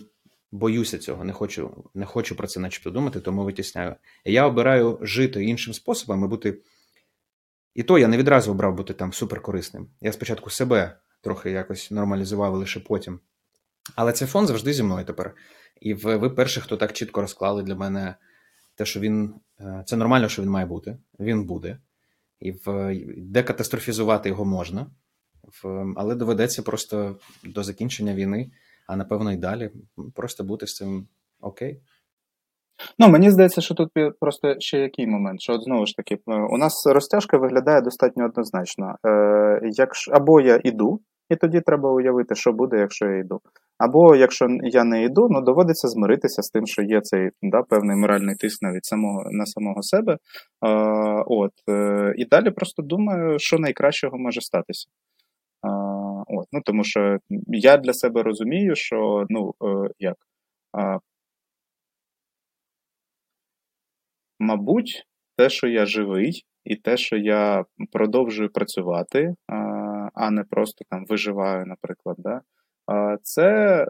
боюся 0.51 0.97
цього, 0.97 1.23
не 1.23 1.33
хочу 1.33 1.89
не 1.93 2.05
хочу 2.05 2.35
про 2.35 2.47
це 2.47 2.59
начебто 2.59 2.89
думати, 2.91 3.19
тому 3.19 3.43
витісняю. 3.43 3.95
І 4.25 4.33
я 4.33 4.47
обираю 4.47 4.99
жити 5.01 5.43
іншим 5.45 5.73
способом 5.73 6.23
і 6.23 6.27
бути. 6.27 6.61
І 7.73 7.83
то 7.83 7.97
я 7.97 8.07
не 8.07 8.17
відразу 8.17 8.51
обрав 8.51 8.75
бути 8.75 8.93
там 8.93 9.13
суперкорисним. 9.13 9.89
Я 10.01 10.11
спочатку 10.11 10.49
себе 10.49 10.99
трохи 11.21 11.51
якось 11.51 11.91
нормалізував 11.91 12.53
лише 12.55 12.79
потім. 12.79 13.19
Але 13.95 14.13
цей 14.13 14.27
фон 14.27 14.47
завжди 14.47 14.73
зі 14.73 14.83
мною 14.83 15.05
тепер. 15.05 15.35
І 15.81 15.93
ви 15.93 16.29
перші, 16.29 16.61
хто 16.61 16.77
так 16.77 16.93
чітко 16.93 17.21
розклали 17.21 17.63
для 17.63 17.75
мене 17.75 18.15
те, 18.75 18.86
що 18.86 18.99
він 18.99 19.34
е, 19.60 19.84
це 19.86 19.97
нормально, 19.97 20.29
що 20.29 20.41
він 20.41 20.49
має 20.49 20.65
бути, 20.65 20.97
він 21.19 21.45
буде, 21.45 21.77
і 22.39 22.51
в 22.51 22.95
декатастрофізувати 23.17 24.29
його 24.29 24.45
можна, 24.45 24.88
в, 25.63 25.93
але 25.97 26.15
доведеться 26.15 26.62
просто 26.62 27.19
до 27.43 27.63
закінчення 27.63 28.13
війни, 28.13 28.51
а 28.88 28.95
напевно 28.95 29.31
і 29.31 29.38
далі 29.38 29.71
просто 30.15 30.43
бути 30.43 30.67
з 30.67 30.75
цим 30.75 31.07
окей. 31.41 31.81
Ну, 32.99 33.10
мені 33.10 33.31
здається, 33.31 33.62
що 33.62 33.75
тут 33.75 33.89
просто 34.19 34.55
ще 34.60 34.79
який 34.79 35.07
момент, 35.07 35.41
що 35.41 35.53
от 35.53 35.63
знову 35.63 35.86
ж 35.86 35.95
таки, 35.95 36.15
е, 36.15 36.34
у 36.34 36.57
нас 36.57 36.86
розтяжка 36.86 37.38
виглядає 37.38 37.81
достатньо 37.81 38.25
однозначно. 38.25 38.95
Е, 39.05 39.62
якщо, 39.63 40.12
Або 40.12 40.41
я 40.41 40.60
іду, 40.63 41.01
і 41.32 41.36
тоді 41.36 41.62
треба 41.62 41.91
уявити, 41.91 42.36
що 42.36 42.52
буде, 42.52 42.78
якщо 42.78 43.06
я 43.06 43.17
йду. 43.17 43.41
Або 43.78 44.15
якщо 44.15 44.48
я 44.62 44.84
не 44.84 45.04
йду, 45.04 45.28
ну 45.30 45.41
доводиться 45.41 45.88
змиритися 45.88 46.41
з 46.41 46.50
тим, 46.50 46.65
що 46.65 46.82
є 46.82 47.02
цей 47.02 47.30
да, 47.41 47.62
певний 47.63 47.98
моральний 47.98 48.36
тиск 48.36 48.62
навіть 48.62 48.86
самого 48.86 49.24
на 49.32 49.46
самого 49.46 49.84
себе. 49.84 50.17
А, 50.60 50.70
от, 51.28 51.52
е, 51.70 52.13
І 52.17 52.26
далі 52.26 52.52
просто 52.52 52.84
думаю, 52.84 53.39
що 53.39 53.60
найкращого 53.60 54.17
може 54.17 54.41
статися. 54.41 54.89
А, 55.62 55.70
от, 56.28 56.48
ну, 56.52 56.62
Тому 56.65 56.84
що 56.84 57.17
я 57.48 57.78
для 57.78 57.94
себе 57.94 58.24
розумію, 58.24 58.76
що 58.76 59.26
ну, 59.30 59.54
е, 59.63 59.89
як. 60.00 60.15
Мабуть, 64.39 65.04
те, 65.38 65.50
що 65.50 65.67
я 65.67 65.86
живий, 65.86 66.46
і 66.65 66.76
те, 66.76 66.98
що 66.98 67.17
я 67.17 67.65
продовжую 67.91 68.50
працювати, 68.50 69.36
а 70.13 70.31
не 70.31 70.43
просто 70.43 70.85
там 70.89 71.05
виживаю, 71.05 71.65
наприклад. 71.65 72.15
да, 72.19 72.41
це 73.23 73.85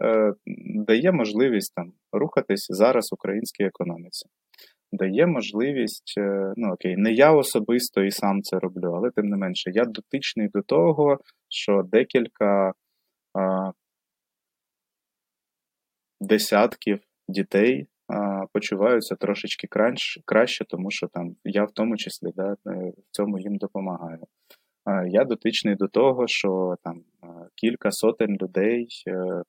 дає 0.75 1.11
можливість 1.11 1.75
там 1.75 1.93
рухатись 2.11 2.67
зараз 2.69 3.11
в 3.11 3.13
українській 3.13 3.63
економіці. 3.63 4.29
Дає 4.91 5.27
можливість, 5.27 6.13
ну 6.57 6.73
окей, 6.73 6.97
не 6.97 7.11
я 7.11 7.31
особисто 7.31 8.03
і 8.03 8.11
сам 8.11 8.41
це 8.41 8.59
роблю, 8.59 8.93
але 8.95 9.11
тим 9.11 9.25
не 9.25 9.37
менше, 9.37 9.71
я 9.73 9.85
дотичний 9.85 10.47
до 10.47 10.61
того, 10.61 11.19
що 11.49 11.83
декілька 11.83 12.73
а, 13.33 13.71
десятків 16.21 16.99
дітей 17.27 17.87
а, 18.07 18.45
почуваються 18.53 19.15
трошечки 19.15 19.67
краще, 19.67 20.21
краще, 20.25 20.65
тому 20.65 20.91
що 20.91 21.07
там 21.07 21.35
я 21.43 21.63
в 21.63 21.71
тому 21.71 21.97
числі 21.97 22.31
да, 22.35 22.55
в 22.65 22.93
цьому 23.11 23.39
їм 23.39 23.57
допомагаю. 23.57 24.27
А, 24.85 25.05
я 25.07 25.25
дотичний 25.25 25.75
до 25.75 25.87
того, 25.87 26.27
що 26.27 26.75
там 26.83 27.03
кілька 27.55 27.91
сотень 27.91 28.37
людей 28.41 28.87
е, 29.07 29.43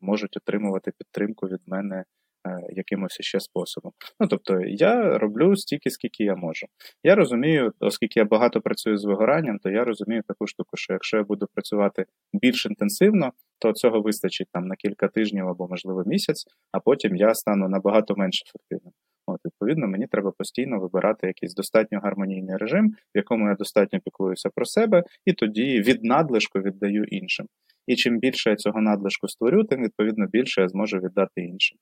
можуть 0.00 0.36
отримувати 0.36 0.92
підтримку 0.98 1.46
від 1.46 1.60
мене. 1.66 2.04
Е, 2.46 2.60
якимось 2.70 3.16
ще 3.20 3.40
способом. 3.40 3.92
Ну 4.20 4.26
тобто 4.26 4.60
я 4.60 5.18
роблю 5.18 5.56
стільки, 5.56 5.90
скільки 5.90 6.24
я 6.24 6.34
можу. 6.34 6.66
Я 7.02 7.14
розумію, 7.14 7.72
оскільки 7.80 8.20
я 8.20 8.24
багато 8.24 8.60
працюю 8.60 8.98
з 8.98 9.04
вигоранням, 9.04 9.58
то 9.58 9.70
я 9.70 9.84
розумію 9.84 10.22
таку 10.28 10.46
штуку, 10.46 10.76
що 10.76 10.92
якщо 10.92 11.16
я 11.16 11.22
буду 11.22 11.46
працювати 11.54 12.04
більш 12.32 12.66
інтенсивно, 12.66 13.32
то 13.58 13.72
цього 13.72 14.00
вистачить 14.00 14.48
там 14.52 14.66
на 14.66 14.76
кілька 14.76 15.08
тижнів 15.08 15.48
або, 15.48 15.68
можливо, 15.68 16.04
місяць, 16.06 16.44
а 16.72 16.80
потім 16.80 17.16
я 17.16 17.34
стану 17.34 17.68
набагато 17.68 18.14
менш 18.16 18.42
ефективним. 18.46 18.92
От, 19.30 19.40
Відповідно, 19.44 19.86
мені 19.86 20.06
треба 20.06 20.32
постійно 20.38 20.80
вибирати 20.80 21.26
якийсь 21.26 21.54
достатньо 21.54 22.00
гармонійний 22.02 22.56
режим, 22.56 22.88
в 22.88 23.16
якому 23.18 23.48
я 23.48 23.54
достатньо 23.54 24.00
піклуюся 24.04 24.50
про 24.54 24.64
себе, 24.64 25.04
і 25.24 25.32
тоді 25.32 25.80
від 25.80 26.04
надлишку 26.04 26.58
віддаю 26.58 27.04
іншим. 27.04 27.46
І 27.86 27.96
чим 27.96 28.18
більше 28.18 28.50
я 28.50 28.56
цього 28.56 28.80
надлишку 28.80 29.28
створю, 29.28 29.64
тим 29.64 29.82
відповідно 29.82 30.26
більше 30.26 30.60
я 30.60 30.68
зможу 30.68 30.98
віддати 30.98 31.40
іншим. 31.40 31.78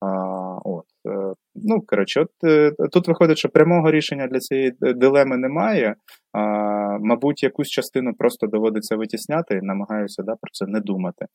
А, 0.00 0.58
от. 0.64 0.84
Е, 1.06 1.34
ну, 1.54 1.80
коротше, 1.80 2.20
от 2.20 2.30
е, 2.44 2.72
Тут 2.92 3.08
виходить, 3.08 3.38
що 3.38 3.48
прямого 3.48 3.90
рішення 3.90 4.26
для 4.26 4.38
цієї 4.38 4.72
дилеми 4.80 5.36
немає. 5.36 5.94
А, 6.32 6.98
Мабуть, 6.98 7.42
якусь 7.42 7.68
частину 7.68 8.14
просто 8.14 8.46
доводиться 8.46 8.96
витісняти 8.96 9.54
і 9.54 9.62
намагаюся 9.62 10.22
да, 10.22 10.32
про 10.32 10.50
це 10.52 10.66
не 10.66 10.80
думати. 10.80 11.26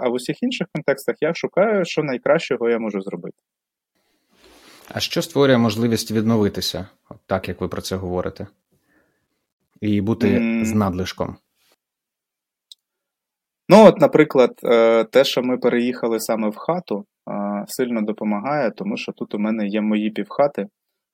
А 0.00 0.08
в 0.08 0.12
усіх 0.12 0.42
інших 0.42 0.66
контекстах 0.74 1.16
я 1.20 1.34
шукаю, 1.34 1.84
що 1.84 2.02
найкращого 2.02 2.68
я 2.70 2.78
можу 2.78 3.00
зробити. 3.00 3.36
А 4.88 5.00
що 5.00 5.22
створює 5.22 5.58
можливість 5.58 6.10
відновитися, 6.10 6.86
так 7.26 7.48
як 7.48 7.60
ви 7.60 7.68
про 7.68 7.82
це 7.82 7.96
говорите, 7.96 8.46
і 9.80 10.00
бути 10.00 10.26
mm. 10.26 10.64
з 10.64 10.72
надлишком? 10.74 11.36
Ну, 13.68 13.84
от, 13.84 14.00
наприклад, 14.00 14.60
е, 14.64 15.04
те, 15.04 15.24
що 15.24 15.42
ми 15.42 15.58
переїхали 15.58 16.20
саме 16.20 16.48
в 16.48 16.56
хату, 16.56 17.06
сильно 17.68 18.02
допомагає, 18.02 18.70
тому 18.70 18.96
що 18.96 19.12
тут 19.12 19.34
у 19.34 19.38
мене 19.38 19.66
є 19.66 19.80
мої 19.80 20.10
півхати, 20.10 20.66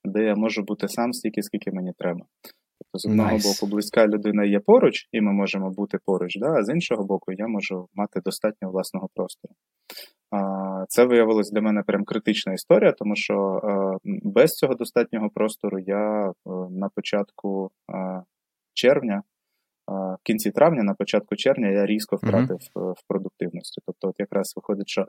де 0.04 0.24
я 0.24 0.35
можу 0.35 0.62
бути 0.62 0.88
сам 0.88 1.12
стільки, 1.12 1.42
скільки 1.42 1.70
мені 1.72 1.92
треба. 1.98 2.20
З 2.94 3.07
одного 3.07 3.31
nice. 3.31 3.42
боку, 3.42 3.72
близька 3.72 4.07
людина 4.07 4.44
є 4.44 4.61
поруч, 4.61 5.09
і 5.12 5.20
ми 5.20 5.33
можемо 5.33 5.70
бути 5.70 5.98
поруч, 6.05 6.38
да? 6.38 6.46
а 6.46 6.62
з 6.62 6.74
іншого 6.74 7.05
боку, 7.05 7.33
я 7.33 7.46
можу 7.48 7.88
мати 7.94 8.20
достатньо 8.24 8.70
власного 8.70 9.09
простору. 9.14 9.55
Це 10.88 11.05
виявилось 11.05 11.50
для 11.50 11.61
мене 11.61 11.83
прям 11.87 12.05
критична 12.05 12.52
історія, 12.52 12.92
тому 12.92 13.16
що 13.16 13.61
без 14.05 14.50
цього 14.50 14.74
достатнього 14.74 15.31
простору 15.35 15.78
я 15.78 16.28
е, 16.28 16.33
на 16.70 16.88
початку 16.94 17.70
червня 18.74 19.22
в 19.88 20.16
кінці 20.23 20.51
травня, 20.51 20.83
на 20.83 20.95
початку 20.95 21.37
червня, 21.37 21.68
я 21.68 21.87
різко 21.87 22.16
втратив 22.16 22.57
mm-hmm. 22.57 22.92
в 22.92 23.03
продуктивності. 23.09 23.81
Тобто, 23.87 24.09
от 24.09 24.14
якраз 24.18 24.53
виходить, 24.57 24.88
що 24.88 25.07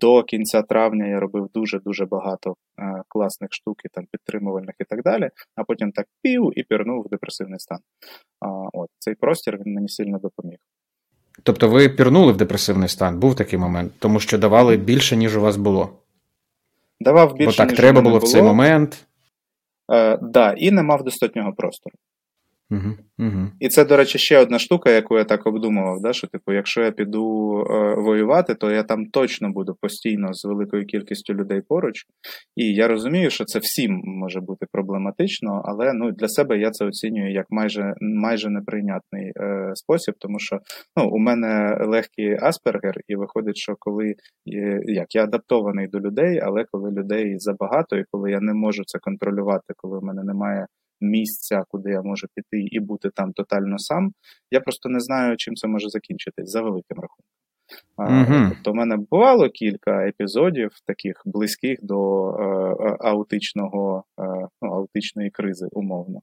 до 0.00 0.22
кінця 0.22 0.62
травня 0.62 1.06
я 1.06 1.20
робив 1.20 1.48
дуже-дуже 1.54 2.06
багато 2.06 2.54
а, 2.76 3.02
класних 3.08 3.48
штук, 3.52 3.76
і, 3.84 3.88
там 3.88 4.04
підтримувальних 4.12 4.74
і 4.80 4.84
так 4.84 5.02
далі, 5.02 5.30
а 5.56 5.64
потім 5.64 5.92
так 5.92 6.06
пів 6.22 6.52
і 6.56 6.62
пірнув 6.62 7.04
в 7.06 7.08
депресивний 7.08 7.58
стан. 7.58 7.78
От 8.72 8.88
Цей 8.98 9.14
простір 9.14 9.58
він 9.66 9.74
мені 9.74 9.88
сильно 9.88 10.18
допоміг. 10.18 10.58
Тобто 11.42 11.68
ви 11.68 11.88
пірнули 11.88 12.32
в 12.32 12.36
депресивний 12.36 12.88
стан, 12.88 13.20
був 13.20 13.36
такий 13.36 13.58
момент, 13.58 13.92
тому 13.98 14.20
що 14.20 14.38
давали 14.38 14.76
більше, 14.76 15.16
ніж 15.16 15.36
у 15.36 15.40
вас 15.40 15.56
було. 15.56 15.90
Давав 17.00 17.34
більше, 17.34 17.50
Бо 17.50 17.56
так 17.56 17.68
ніж 17.68 17.76
треба 17.76 18.00
було 18.00 18.18
в 18.18 18.22
цей 18.22 18.42
момент. 18.42 19.06
Так, 19.88 20.18
е, 20.18 20.18
да, 20.22 20.52
і 20.52 20.70
не 20.70 20.82
мав 20.82 21.04
достатнього 21.04 21.52
простору. 21.52 21.96
І 23.60 23.68
це, 23.68 23.84
до 23.84 23.96
речі, 23.96 24.18
ще 24.18 24.38
одна 24.38 24.58
штука, 24.58 24.90
яку 24.90 25.18
я 25.18 25.24
так 25.24 25.46
обдумував, 25.46 26.00
да, 26.00 26.12
що 26.12 26.26
типу, 26.26 26.52
якщо 26.52 26.82
я 26.82 26.90
піду 26.90 27.58
е, 27.60 27.94
воювати, 27.94 28.54
то 28.54 28.70
я 28.70 28.82
там 28.82 29.06
точно 29.06 29.50
буду 29.50 29.76
постійно 29.80 30.32
з 30.32 30.44
великою 30.44 30.86
кількістю 30.86 31.34
людей 31.34 31.60
поруч. 31.68 32.04
І 32.56 32.74
я 32.74 32.88
розумію, 32.88 33.30
що 33.30 33.44
це 33.44 33.58
всім 33.58 34.00
може 34.04 34.40
бути 34.40 34.66
проблематично, 34.72 35.62
але 35.64 35.92
ну, 35.92 36.10
для 36.10 36.28
себе 36.28 36.58
я 36.58 36.70
це 36.70 36.84
оцінюю 36.84 37.32
як 37.32 37.46
майже 37.50 37.94
майже 38.00 38.50
неприйнятний 38.50 39.32
е, 39.36 39.70
спосіб, 39.74 40.14
тому 40.18 40.38
що 40.38 40.58
ну, 40.96 41.08
у 41.08 41.18
мене 41.18 41.78
легкий 41.86 42.36
аспергер, 42.42 42.94
і 43.08 43.16
виходить, 43.16 43.56
що 43.56 43.76
коли 43.78 44.14
є, 44.44 44.80
як 44.84 45.14
я 45.14 45.24
адаптований 45.24 45.88
до 45.88 46.00
людей, 46.00 46.40
але 46.42 46.64
коли 46.72 46.90
людей 46.90 47.38
забагато, 47.38 47.96
і 47.96 48.04
коли 48.10 48.30
я 48.30 48.40
не 48.40 48.54
можу 48.54 48.82
це 48.86 48.98
контролювати, 48.98 49.74
коли 49.76 49.98
у 49.98 50.02
мене 50.02 50.22
немає 50.24 50.66
місця, 51.00 51.64
куди 51.68 51.90
я 51.90 52.02
можу 52.02 52.26
піти 52.34 52.60
і 52.70 52.80
бути 52.80 53.10
там 53.14 53.32
тотально 53.32 53.78
сам. 53.78 54.12
Я 54.50 54.60
просто 54.60 54.88
не 54.88 55.00
знаю, 55.00 55.36
чим 55.36 55.54
це 55.54 55.68
може 55.68 55.88
закінчитись 55.88 56.50
за 56.50 56.62
великим 56.62 56.96
рахунком. 56.96 57.26
Mm-hmm. 57.98 58.48
Тобто, 58.48 58.72
в 58.72 58.74
мене 58.74 58.96
бувало 59.10 59.48
кілька 59.48 60.08
епізодів, 60.08 60.70
таких 60.86 61.22
близьких 61.24 61.78
до 61.82 62.30
е, 62.30 62.44
е, 62.88 62.96
аутичного, 63.00 64.04
е, 64.20 64.22
ну, 64.62 64.72
аутичної 64.72 65.30
кризи, 65.30 65.66
умовно. 65.72 66.20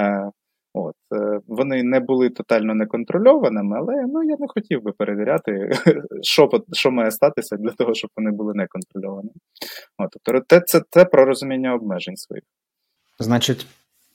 Е, 0.00 0.30
От, 0.74 0.94
е, 1.14 1.40
Вони 1.46 1.82
не 1.82 2.00
були 2.00 2.30
тотально 2.30 2.74
неконтрольованими, 2.74 3.78
але 3.78 3.94
ну, 4.08 4.22
я 4.22 4.36
не 4.38 4.46
хотів 4.48 4.82
би 4.82 4.92
перевіряти, 4.92 5.70
що 6.22 6.48
що 6.72 6.90
має 6.90 7.10
статися 7.10 7.56
для 7.56 7.70
того, 7.70 7.94
щоб 7.94 8.10
вони 8.16 8.30
були 8.30 8.52
неконтрольованими. 8.54 9.34
От, 9.98 10.08
Тобто, 10.24 10.60
це, 10.66 10.82
це 10.90 11.04
про 11.04 11.24
розуміння 11.24 11.74
обмежень 11.74 12.16
своїх. 12.16 12.44
Значить, 13.18 13.66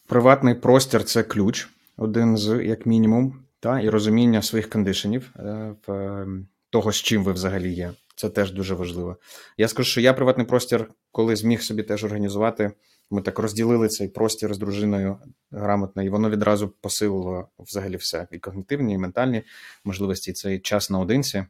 Приватний 0.07 0.55
простір 0.55 1.03
це 1.03 1.23
ключ, 1.23 1.69
один 1.97 2.37
з 2.37 2.65
як 2.65 2.85
мінімум, 2.85 3.39
та, 3.59 3.79
і 3.79 3.89
розуміння 3.89 4.41
своїх 4.41 4.69
кондишенів, 4.69 5.31
е, 5.35 5.75
ем, 5.87 6.47
того, 6.69 6.91
з 6.91 6.95
чим 6.95 7.23
ви 7.23 7.31
взагалі 7.31 7.73
є. 7.73 7.93
Це 8.15 8.29
теж 8.29 8.51
дуже 8.51 8.75
важливо. 8.75 9.17
Я 9.57 9.67
скажу, 9.67 9.89
що 9.89 10.01
я 10.01 10.13
приватний 10.13 10.47
простір, 10.47 10.89
коли 11.11 11.35
зміг 11.35 11.61
собі 11.61 11.83
теж 11.83 12.03
організувати, 12.03 12.71
ми 13.11 13.21
так 13.21 13.39
розділили 13.39 13.87
цей 13.87 14.07
простір 14.07 14.53
з 14.53 14.57
дружиною 14.57 15.17
грамотно, 15.51 16.03
і 16.03 16.09
воно 16.09 16.29
відразу 16.29 16.69
посилило 16.69 17.47
взагалі 17.59 17.95
все. 17.95 18.27
І 18.31 18.39
когнітивні, 18.39 18.93
і 18.93 18.97
ментальні 18.97 19.43
можливості, 19.83 20.31
і 20.31 20.33
цей 20.33 20.59
час 20.59 20.89
наодинці. 20.89 21.45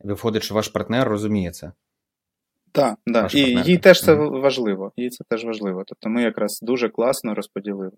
Виходить, 0.00 0.42
що 0.42 0.54
ваш 0.54 0.68
партнер 0.68 1.08
розуміє 1.08 1.50
це. 1.50 1.72
Так, 2.72 2.98
да. 3.06 3.28
і 3.34 3.40
їй 3.40 3.78
теж 3.78 4.02
це 4.02 4.14
важливо. 4.14 4.92
Їй 4.96 5.10
це 5.10 5.24
теж 5.28 5.44
важливо. 5.44 5.84
Тобто 5.86 6.08
ми 6.08 6.22
якраз 6.22 6.60
дуже 6.62 6.88
класно 6.88 7.34
розподілили. 7.34 7.92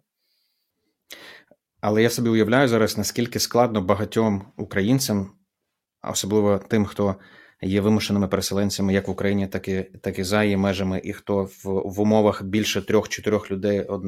Але 1.80 2.02
я 2.02 2.10
собі 2.10 2.28
уявляю 2.28 2.68
зараз, 2.68 2.98
наскільки 2.98 3.38
складно 3.38 3.82
багатьом 3.82 4.52
українцям, 4.56 5.30
особливо 6.02 6.58
тим, 6.58 6.84
хто 6.84 7.16
є 7.62 7.80
вимушеними 7.80 8.28
переселенцями 8.28 8.92
як 8.92 9.08
в 9.08 9.10
Україні, 9.10 9.46
так 9.46 9.68
і 9.68 9.82
так 9.82 10.18
і 10.18 10.24
за 10.24 10.44
її 10.44 10.56
межами, 10.56 11.00
і 11.04 11.12
хто 11.12 11.44
в, 11.44 11.60
в 11.64 12.00
умовах 12.00 12.42
більше 12.42 12.82
трьох-чотирьох 12.82 13.50
людей 13.50 13.80
од, 13.80 14.02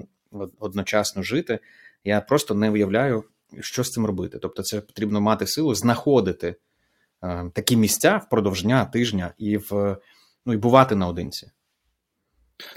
одночасно 0.59 1.23
жити. 1.23 1.59
Я 2.05 2.21
просто 2.21 2.55
не 2.55 2.71
уявляю, 2.71 3.25
що 3.61 3.85
з 3.85 3.93
цим 3.93 4.07
робити. 4.07 4.39
Тобто, 4.43 4.63
це 4.63 4.81
потрібно 4.81 5.21
мати 5.21 5.47
силу 5.47 5.75
знаходити 5.75 6.57
е, 7.23 7.51
такі 7.55 7.77
місця 7.77 8.17
впродовж 8.17 8.63
дня, 8.63 8.85
тижня 8.85 9.35
і 9.39 9.57
в 9.57 9.97
ну 10.47 10.53
і 10.53 10.57
бувати 10.57 10.95
наодинці. 10.95 11.51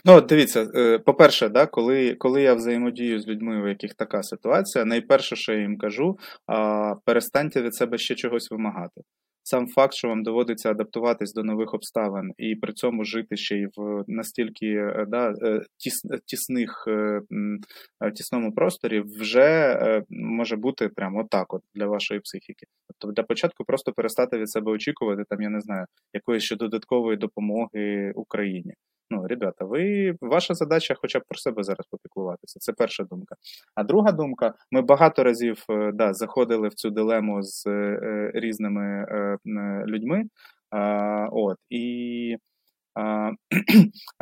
Ну, 0.06 0.22
дивіться, 0.22 0.68
е, 0.76 1.00
по-перше, 1.00 1.50
да, 1.50 1.66
коли 1.66 2.16
коли 2.16 2.42
я 2.42 2.54
взаємодію 2.54 3.20
з 3.20 3.28
людьми, 3.28 3.62
у 3.62 3.68
яких 3.68 3.94
така 3.94 4.24
ситуація, 4.24 4.86
найперше, 4.86 5.36
що 5.36 5.54
я 5.54 5.60
їм 5.60 5.78
кажу, 5.78 6.20
перестаньте 7.06 7.62
від 7.62 7.76
себе 7.76 7.98
ще 7.98 8.16
чогось 8.16 8.52
вимагати. 8.52 9.02
Сам 9.48 9.68
факт, 9.68 9.94
що 9.94 10.08
вам 10.08 10.24
доводиться 10.24 10.72
адаптуватись 10.72 11.34
до 11.34 11.44
нових 11.44 11.74
обставин 11.74 12.34
і 12.38 12.56
при 12.56 12.74
цьому 12.74 13.04
жити 13.04 13.38
ще 13.38 13.58
й 13.58 13.66
в 13.78 14.04
настільки 14.08 14.68
е, 14.68 15.06
да, 15.08 15.34
е, 15.42 15.62
тіс, 15.78 16.02
тісних 16.26 16.86
е, 16.88 17.22
тісному 18.16 18.54
просторі, 18.54 19.04
вже 19.20 19.80
може 20.10 20.56
бути 20.56 20.90
прямо 20.90 21.20
отак 21.20 21.54
от 21.54 21.62
для 21.76 21.88
вашої 21.88 22.20
психіки. 22.20 22.66
Тобто 23.00 23.22
для 23.22 23.28
початку 23.28 23.64
просто 23.64 23.92
перестати 23.92 24.38
від 24.38 24.50
себе 24.50 24.72
очікувати, 24.72 25.24
там, 25.30 25.42
я 25.42 25.50
не 25.50 25.62
знаю, 25.62 25.86
якоїсь 26.14 26.44
ще 26.44 26.56
додаткової 26.56 27.18
допомоги 27.18 28.12
Україні. 28.16 28.74
Ну, 29.10 29.28
ребята, 29.28 29.66
ви 29.66 30.16
ваша 30.22 30.54
задача, 30.54 30.96
хоча 30.98 31.20
б 31.20 31.24
про 31.28 31.38
себе 31.38 31.64
зараз 31.64 31.88
попіклуватися. 31.92 32.60
Це 32.60 32.74
перша 32.74 33.04
думка. 33.04 33.36
А 33.76 33.84
друга 33.84 34.12
думка: 34.12 34.54
ми 34.72 34.82
багато 34.82 35.24
разів 35.24 35.64
да, 35.94 36.14
заходили 36.14 36.68
в 36.68 36.74
цю 36.74 36.90
дилему 36.90 37.42
з 37.42 37.68
е, 37.68 38.32
різними 38.34 38.84
е, 38.84 39.37
людьми. 39.88 40.24
Е, 40.76 41.28
от, 41.32 41.58
І, 41.70 42.38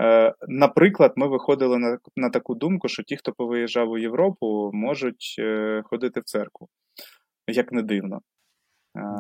е, 0.01 0.34
наприклад, 0.47 1.13
ми 1.15 1.28
виходили 1.28 1.78
на, 1.78 1.97
на 2.15 2.30
таку 2.30 2.56
думку, 2.56 2.88
що 2.88 3.04
ті, 3.04 3.17
хто 3.17 3.32
повиїжджав 3.32 3.89
у 3.89 3.97
Європу, 3.97 4.71
можуть 4.73 5.41
ходити 5.84 6.19
в 6.19 6.23
церкву. 6.23 6.69
Як 7.47 7.71
не 7.71 7.82
дивно. 7.82 8.21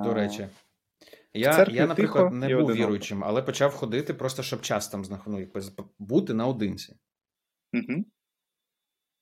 До 0.03 0.13
речі. 0.13 0.47
Я, 1.33 1.67
я 1.69 1.87
наприклад, 1.87 2.33
не 2.33 2.55
був 2.55 2.73
віруючим, 2.73 3.23
але 3.23 3.41
почав 3.41 3.73
ходити 3.73 4.13
просто, 4.13 4.43
щоб 4.43 4.61
час 4.61 4.87
там 4.87 5.03
ну, 5.27 5.47
бути 5.99 6.33
наодинці. 6.33 6.95
Угу. 7.73 8.05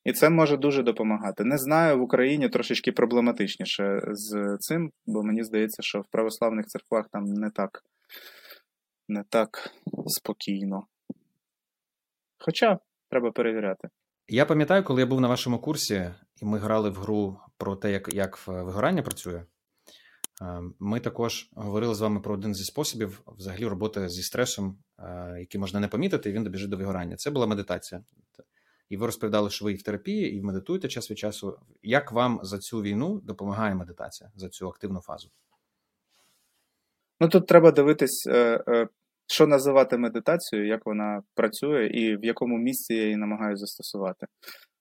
І 0.06 0.14
це 0.14 0.30
може 0.30 0.58
дуже 0.58 0.84
допомагати. 0.84 1.44
Не 1.44 1.58
знаю, 1.58 2.00
в 2.00 2.02
Україні 2.02 2.50
трошечки 2.50 2.92
проблематичніше 2.92 4.02
з 4.12 4.58
цим, 4.60 4.92
бо 5.06 5.24
мені 5.24 5.44
здається, 5.44 5.82
що 5.82 6.02
в 6.02 6.08
православних 6.12 6.66
церквах 6.66 7.06
там 7.12 7.24
не 7.24 7.50
так, 7.50 7.84
не 9.08 9.24
так 9.30 9.72
спокійно. 10.08 10.88
Хоча 12.38 12.80
треба 13.10 13.32
перевіряти. 13.32 13.90
Я 14.28 14.46
пам'ятаю, 14.46 14.84
коли 14.84 15.02
я 15.02 15.08
був 15.08 15.22
на 15.22 15.28
вашому 15.28 15.60
курсі, 15.60 16.12
і 16.42 16.46
ми 16.46 16.60
грали 16.60 16.90
в 16.90 16.96
гру 16.96 17.38
про 17.58 17.76
те, 17.76 17.92
як 17.92 18.14
як 18.14 18.48
вигорання 18.48 19.02
працює. 19.02 19.44
Ми 20.80 21.00
також 21.00 21.50
говорили 21.56 21.96
з 21.96 22.02
вами 22.02 22.20
про 22.20 22.34
один 22.34 22.56
зі 22.56 22.64
способів 22.64 23.22
взагалі 23.28 23.66
роботи 23.66 24.10
зі 24.10 24.24
стресом, 24.24 24.78
який 25.40 25.62
можна 25.62 25.80
не 25.80 25.88
помітити, 25.88 26.30
і 26.30 26.34
він 26.34 26.44
добіжить 26.44 26.70
до 26.70 26.78
вигорання. 26.78 27.16
Це 27.16 27.32
була 27.32 27.48
медитація. 27.48 28.04
І 28.94 28.98
ви 28.98 29.06
розповідали, 29.06 29.50
що 29.50 29.66
ви 29.66 29.72
і 29.72 29.76
в 29.76 29.84
терапії, 29.84 30.36
і 30.36 30.42
медитуєте 30.42 30.88
час 30.88 31.12
від 31.12 31.18
часу. 31.18 31.60
Як 31.84 32.12
вам 32.12 32.40
за 32.44 32.58
цю 32.58 32.82
війну 32.82 33.22
допомагає 33.24 33.76
медитація 33.76 34.32
за 34.36 34.50
цю 34.50 34.68
активну 34.68 35.02
фазу? 35.02 35.30
Ну 37.20 37.30
тут 37.30 37.48
треба 37.48 37.72
дивитись, 37.72 38.28
е, 38.28 38.64
е, 38.68 38.88
що 39.28 39.48
називати 39.48 39.98
медитацією, 39.98 40.68
як 40.68 40.86
вона 40.86 41.22
працює, 41.36 41.88
і 41.88 42.18
в 42.18 42.26
якому 42.26 42.58
місці 42.58 42.94
я 42.94 43.04
її 43.04 43.16
намагаюся 43.16 43.60
застосувати. 43.60 44.28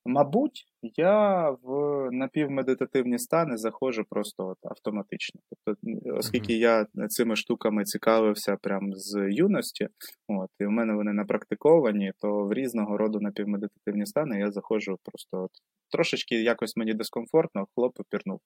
Мабуть, 0.04 0.64
я 0.82 1.50
в 1.62 2.08
напівмедитативні 2.12 3.18
стани 3.18 3.56
заходжу 3.56 4.02
просто 4.10 4.46
от 4.48 4.58
автоматично. 4.62 5.40
Тобто, 5.50 5.80
оскільки 6.16 6.52
я 6.52 6.86
цими 7.08 7.36
штуками 7.36 7.84
цікавився 7.84 8.56
прямо 8.62 8.92
з 8.94 9.28
юності, 9.30 9.88
от, 10.28 10.50
і 10.60 10.64
в 10.64 10.70
мене 10.70 10.94
вони 10.94 11.12
напрактиковані, 11.12 12.12
то 12.20 12.44
в 12.44 12.52
різного 12.52 12.96
роду 12.96 13.20
напівмедитативні 13.20 14.06
стани 14.06 14.38
я 14.38 14.50
заходжу 14.50 14.98
просто 15.04 15.44
от 15.44 15.50
трошечки 15.92 16.42
якось 16.42 16.76
мені 16.76 16.94
дискомфортно, 16.94 17.66
хлоп 17.74 17.92
пірнув. 18.10 18.40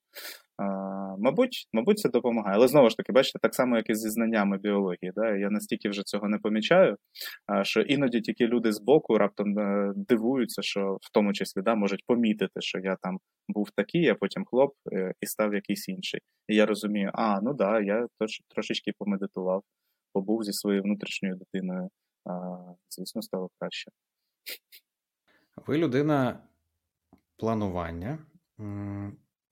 А, 0.59 0.65
Мабуть, 1.19 1.69
мабуть, 1.73 1.99
це 1.99 2.09
допомагає. 2.09 2.57
Але 2.57 2.69
знову 2.69 2.91
ж 2.91 2.97
таки, 2.97 3.13
бачите, 3.13 3.39
так 3.43 3.55
само, 3.55 3.77
як 3.77 3.91
і 3.91 3.95
зі 3.95 4.11
знаннями 4.11 4.59
біології. 4.59 5.13
Да? 5.15 5.37
Я 5.37 5.51
настільки 5.51 5.89
вже 5.89 6.03
цього 6.03 6.29
не 6.29 6.39
помічаю, 6.39 6.97
що 7.63 7.81
іноді 7.81 8.21
тільки 8.21 8.47
люди 8.47 8.73
з 8.73 8.81
боку 8.81 9.19
раптом 9.19 9.59
е, 9.59 9.93
дивуються, 9.97 10.63
що 10.63 10.99
в 11.01 11.13
тому 11.13 11.33
числі 11.33 11.63
да, 11.63 11.75
можуть 11.75 12.03
помітити, 12.07 12.61
що 12.61 12.79
я 12.79 12.97
там 13.03 13.19
був 13.49 13.71
такий, 13.77 14.09
а 14.09 14.15
потім 14.15 14.45
хлоп 14.45 14.73
е, 14.93 15.13
і 15.21 15.27
став 15.27 15.55
якийсь 15.55 15.89
інший. 15.89 16.21
І 16.49 16.57
я 16.57 16.67
розумію, 16.67 17.11
а 17.15 17.41
ну 17.41 17.55
да, 17.55 17.81
я 17.81 18.07
трошечки 18.55 18.93
помедитував, 18.99 19.63
побув 20.13 20.45
зі 20.45 20.53
своєю 20.53 20.83
внутрішньою 20.83 21.37
дитиною. 21.37 21.89
Звісно, 22.91 23.23
стало 23.23 23.49
краще. 23.59 23.91
Ви 25.67 25.79
людина 25.79 26.39
планування. 27.37 28.19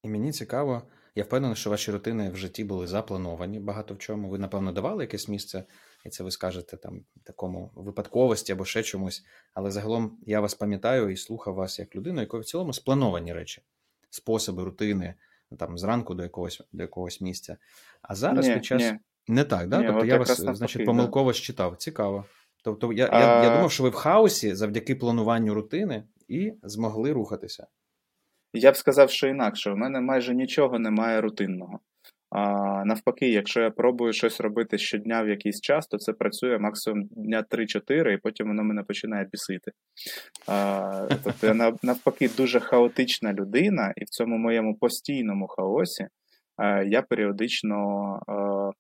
І 0.02 0.08
мені 0.08 0.32
цікаво, 0.32 0.82
я 1.14 1.24
впевнений, 1.24 1.56
що 1.56 1.70
ваші 1.70 1.92
рутини 1.92 2.30
в 2.30 2.36
житті 2.36 2.64
були 2.64 2.86
заплановані 2.86 3.60
багато 3.60 3.94
в 3.94 3.98
чому. 3.98 4.28
Ви, 4.28 4.38
напевно, 4.38 4.72
давали 4.72 5.04
якесь 5.04 5.28
місце, 5.28 5.64
і 6.04 6.08
це 6.08 6.24
ви 6.24 6.30
скажете 6.30 6.76
там 6.76 7.04
такому 7.24 7.70
випадковості 7.74 8.52
або 8.52 8.64
ще 8.64 8.82
чомусь. 8.82 9.24
Але 9.54 9.70
загалом 9.70 10.18
я 10.26 10.40
вас 10.40 10.54
пам'ятаю 10.54 11.10
і 11.10 11.16
слухав 11.16 11.54
вас 11.54 11.78
як 11.78 11.96
людину, 11.96 12.20
якої 12.20 12.42
в 12.42 12.46
цілому 12.46 12.72
сплановані 12.72 13.32
речі, 13.32 13.62
способи, 14.10 14.64
рутини, 14.64 15.14
там 15.58 15.78
зранку 15.78 16.14
до 16.14 16.22
якогось 16.22 16.62
до 16.72 16.82
якогось 16.82 17.20
місця. 17.20 17.56
А 18.02 18.14
зараз 18.14 18.48
ні, 18.48 18.54
під 18.54 18.64
час 18.64 18.82
ні. 18.82 18.98
не 19.28 19.44
так, 19.44 19.68
да? 19.68 19.80
Ні, 19.80 19.86
тобто 19.86 20.04
я 20.04 20.18
вас, 20.18 20.40
значить, 20.40 20.86
помилково 20.86 21.30
да. 21.30 21.38
считав. 21.38 21.76
Цікаво. 21.76 22.24
Тобто, 22.64 22.92
я, 22.92 23.08
а... 23.12 23.20
я, 23.20 23.44
я 23.44 23.54
думав, 23.54 23.72
що 23.72 23.82
ви 23.82 23.88
в 23.88 23.94
хаосі 23.94 24.54
завдяки 24.54 24.94
плануванню 24.94 25.54
рутини 25.54 26.04
і 26.28 26.52
змогли 26.62 27.12
рухатися. 27.12 27.66
Я 28.52 28.72
б 28.72 28.76
сказав, 28.76 29.10
що 29.10 29.26
інакше. 29.26 29.70
У 29.70 29.76
мене 29.76 30.00
майже 30.00 30.34
нічого 30.34 30.78
немає 30.78 31.20
рутинного. 31.20 31.80
А, 32.30 32.84
Навпаки, 32.84 33.28
якщо 33.28 33.60
я 33.60 33.70
пробую 33.70 34.12
щось 34.12 34.40
робити 34.40 34.78
щодня 34.78 35.22
в 35.22 35.28
якийсь 35.28 35.60
час, 35.60 35.87
то 35.87 35.98
це 35.98 36.12
працює 36.12 36.58
максимум 36.58 37.08
дня 37.10 37.44
3-4, 37.50 38.14
і 38.14 38.16
потім 38.16 38.46
воно 38.46 38.64
мене 38.64 38.82
починає 38.82 39.28
бісити. 39.32 39.72
А, 40.46 41.08
Тобто 41.24 41.46
я 41.46 41.72
навпаки 41.82 42.30
дуже 42.37 42.60
хаотична 42.60 43.32
людина, 43.32 43.92
і 43.96 44.04
в 44.04 44.08
цьому 44.08 44.38
моєму 44.38 44.74
постійному 44.74 45.46
хаосі 45.46 46.06
а, 46.56 46.82
я 46.82 47.02
періодично 47.02 47.76
а, 48.26 48.70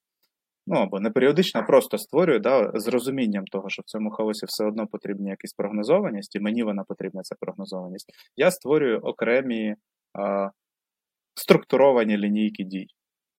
ну 0.66 0.76
або 0.76 1.00
не 1.00 1.10
періодично, 1.10 1.60
а 1.60 1.64
просто 1.64 1.98
створюю 1.98 2.40
да, 2.40 2.70
з 2.74 2.88
розумінням 2.88 3.44
того, 3.44 3.68
що 3.68 3.82
в 3.82 3.84
цьому 3.84 4.10
хаосі 4.10 4.46
все 4.46 4.64
одно 4.64 4.86
потрібна 4.86 5.30
якась 5.30 5.52
прогнозованість, 5.52 6.36
і 6.36 6.40
мені 6.40 6.62
вона 6.62 6.84
потрібна 6.84 7.22
ця 7.22 7.34
прогнозованість. 7.40 8.12
Я 8.36 8.50
створюю 8.50 8.98
окремі 8.98 9.74
а, 10.18 10.50
структуровані 11.34 12.18
лінійки 12.18 12.64
дій. 12.64 12.86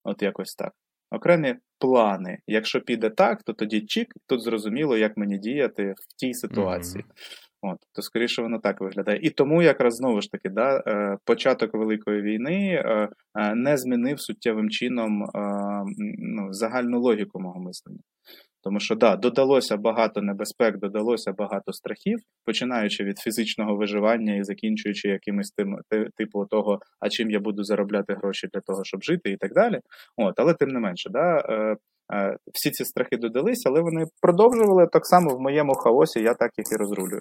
От 0.04 0.22
якось 0.22 0.54
так. 0.54 0.72
Окремі 1.10 1.54
плани. 1.78 2.38
Якщо 2.46 2.80
піде 2.80 3.10
так, 3.10 3.42
то 3.42 3.52
тоді 3.52 3.80
чік, 3.80 4.14
тут 4.26 4.42
зрозуміло, 4.42 4.96
як 4.96 5.16
мені 5.16 5.38
діяти 5.38 5.92
в 5.92 6.16
тій 6.16 6.34
ситуації. 6.34 7.04
Mm-hmm. 7.04 7.55
От, 7.72 7.78
То 7.92 8.02
скоріше 8.02 8.42
воно 8.42 8.58
так 8.58 8.80
виглядає. 8.80 9.18
І 9.22 9.30
тому 9.30 9.62
якраз 9.62 9.94
знову 9.94 10.20
ж 10.20 10.30
таки, 10.30 10.48
да, 10.48 10.82
е, 10.86 11.16
початок 11.24 11.74
Великої 11.74 12.22
війни 12.22 12.82
е, 12.84 13.08
е, 13.38 13.54
не 13.54 13.76
змінив 13.76 14.20
суттєвим 14.20 14.70
чином 14.70 15.26
ну, 16.18 16.52
загальну 16.52 17.00
логіку 17.00 17.40
мого 17.40 17.60
мислення. 17.60 18.00
Тому 18.62 18.80
що 18.80 18.94
да, 18.94 19.16
додалося 19.16 19.76
багато 19.76 20.22
небезпек, 20.22 20.78
додалося 20.78 21.32
багато 21.32 21.72
страхів, 21.72 22.18
починаючи 22.44 23.04
від 23.04 23.18
фізичного 23.18 23.76
виживання 23.76 24.36
і 24.36 24.44
закінчуючи 24.44 25.08
якимось 25.08 25.50
тим, 25.50 25.78
типу 26.16 26.46
того, 26.46 26.78
а 27.00 27.08
чим 27.08 27.30
я 27.30 27.40
буду 27.40 27.64
заробляти 27.64 28.14
гроші 28.14 28.48
для 28.52 28.60
того, 28.60 28.84
щоб 28.84 29.02
жити, 29.02 29.30
і 29.30 29.36
так 29.36 29.52
далі. 29.54 29.80
От, 30.16 30.40
Але 30.40 30.54
тим 30.54 30.68
не 30.68 30.80
менше, 30.80 31.10
да, 31.10 31.42
всі 32.52 32.70
ці 32.70 32.84
страхи 32.84 33.16
додалися, 33.16 33.68
але 33.68 33.80
вони 33.80 34.04
продовжували 34.22 34.86
так 34.92 35.06
само 35.06 35.34
в 35.34 35.40
моєму 35.40 35.74
хаосі, 35.74 36.20
я 36.20 36.34
так 36.34 36.50
їх 36.58 36.66
і 36.72 36.76
розрулюю. 36.76 37.20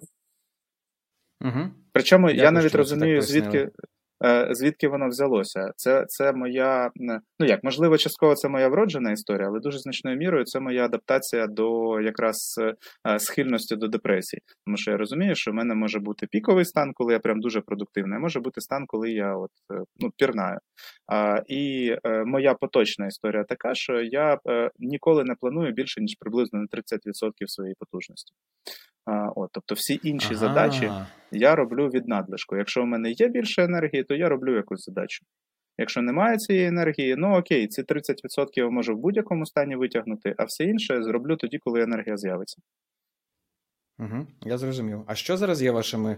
Угу. 1.45 1.69
Причому 1.91 2.27
Дякую, 2.27 2.43
я 2.43 2.51
навіть 2.51 2.75
розумію, 2.75 3.21
звідки 3.21 3.71
Е, 4.23 4.47
звідки 4.51 4.88
воно 4.88 5.08
взялося? 5.08 5.71
Це 5.75 6.05
це 6.08 6.34
моя, 6.34 6.91
ну 6.95 7.19
як, 7.39 7.63
можливо, 7.63 7.97
частково 7.97 8.36
це 8.36 8.49
моя 8.49 8.67
вроджена 8.67 9.12
історія, 9.12 9.47
але 9.47 9.60
дуже 9.60 9.79
значною 9.79 10.17
мірою 10.17 10.45
це 10.45 10.60
моя 10.60 10.86
адаптація 10.86 11.47
до 11.47 12.01
якраз 12.01 12.60
е, 13.08 13.19
схильності 13.19 13.75
до 13.75 13.88
депресії. 13.88 14.41
Тому 14.65 14.77
що 14.77 14.91
я 14.91 14.97
розумію, 14.97 15.36
що 15.36 15.51
в 15.51 15.53
мене 15.53 15.75
може 15.75 15.99
бути 15.99 16.27
піковий 16.27 16.65
стан, 16.65 16.91
коли 16.93 17.13
я 17.13 17.19
прям 17.19 17.39
дуже 17.39 17.62
продуктивний, 17.62 18.17
а 18.17 18.21
може 18.21 18.39
бути 18.39 18.62
стан, 18.62 18.86
коли 18.88 19.12
я 19.12 19.36
от, 19.36 19.51
е, 19.73 19.84
ну, 19.99 20.12
пірнаю. 20.17 20.60
А, 21.08 21.41
І 21.47 21.95
моя 22.25 22.53
поточна 22.53 23.08
історія 23.08 23.43
така, 23.43 23.75
що 23.75 24.01
я 24.01 24.39
ніколи 24.79 25.23
не 25.23 25.36
планую 25.36 25.73
більше, 25.73 26.01
ніж 26.01 26.15
приблизно 26.19 26.60
на 26.60 26.67
30% 26.67 27.47
своєї 27.47 27.75
потужності. 27.79 28.34
А, 29.05 29.29
от, 29.36 29.49
Тобто 29.51 29.75
всі 29.75 29.99
інші 30.03 30.27
ага. 30.27 30.36
задачі 30.36 30.91
я 31.36 31.56
роблю 31.56 31.89
від 31.89 32.08
надлишку. 32.08 32.56
Якщо 32.56 32.84
в 32.84 32.86
мене 32.86 33.12
є 33.12 33.28
більше 33.28 33.63
енергії, 33.63 34.04
то 34.04 34.15
я 34.15 34.30
роблю 34.30 34.56
якусь 34.56 34.86
задачу. 34.86 35.26
Якщо 35.78 36.02
немає 36.02 36.38
цієї 36.38 36.67
енергії, 36.67 37.15
ну 37.17 37.38
окей, 37.38 37.67
ці 37.67 37.82
30% 37.84 38.50
я 38.54 38.69
можу 38.69 38.95
в 38.95 39.00
будь-якому 39.00 39.45
стані 39.45 39.76
витягнути, 39.76 40.36
а 40.38 40.43
все 40.43 40.63
інше 40.63 41.04
зроблю 41.04 41.36
тоді, 41.36 41.58
коли 41.58 41.82
енергія 41.82 42.17
з'явиться. 42.17 42.62
Угу, 44.00 44.27
Я 44.42 44.58
зрозумів. 44.58 45.04
А 45.08 45.15
що 45.15 45.38
зараз 45.38 45.62
є 45.62 45.71
вашими 45.71 46.17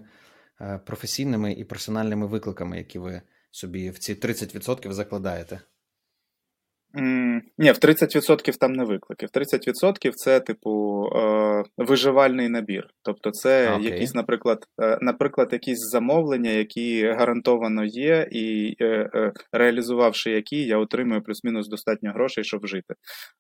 е, 0.62 0.80
професійними 0.86 1.54
і 1.54 1.64
персональними 1.64 2.28
викликами, 2.28 2.78
які 2.78 3.00
ви 3.00 3.22
собі 3.52 3.90
в 3.90 4.00
ці 4.00 4.14
30% 4.14 4.92
закладаєте? 4.92 5.60
Mm, 6.94 7.42
ні, 7.58 7.72
в 7.72 7.78
30% 7.78 8.58
там 8.58 8.74
не 8.74 8.84
виклики. 8.84 9.26
В 9.26 9.30
30% 9.30 10.12
це, 10.16 10.40
типу, 10.40 11.04
е, 11.16 11.64
виживальний 11.78 12.50
набір. 12.50 12.88
Тобто, 13.04 13.32
це 13.32 13.70
okay. 13.70 13.82
якісь, 13.82 14.14
наприклад, 14.14 14.66
е, 14.82 14.98
наприклад, 15.02 15.50
якісь 15.52 15.80
замовлення, 15.92 16.50
які 16.50 17.08
гарантовано 17.08 17.86
є, 17.86 18.28
і 18.32 18.76
е, 18.82 19.32
реалізувавши 19.52 20.32
які, 20.32 20.66
я 20.66 20.78
отримую 20.78 21.22
плюс-мінус 21.22 21.68
достатньо 21.70 22.12
грошей, 22.12 22.44
щоб 22.44 22.68
жити. 22.68 22.94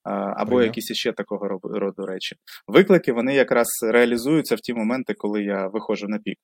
Або 0.04 0.56
Приєм. 0.56 0.68
якісь 0.68 0.92
іще 0.92 1.12
такого 1.12 1.48
роду 1.64 2.06
речі. 2.06 2.36
Виклики 2.68 3.12
вони 3.12 3.36
якраз 3.36 3.68
реалізуються 3.84 4.56
в 4.56 4.60
ті 4.60 4.74
моменти, 4.74 5.14
коли 5.18 5.44
я 5.44 5.68
виходжу 5.68 6.08
на 6.08 6.20
пік. 6.20 6.38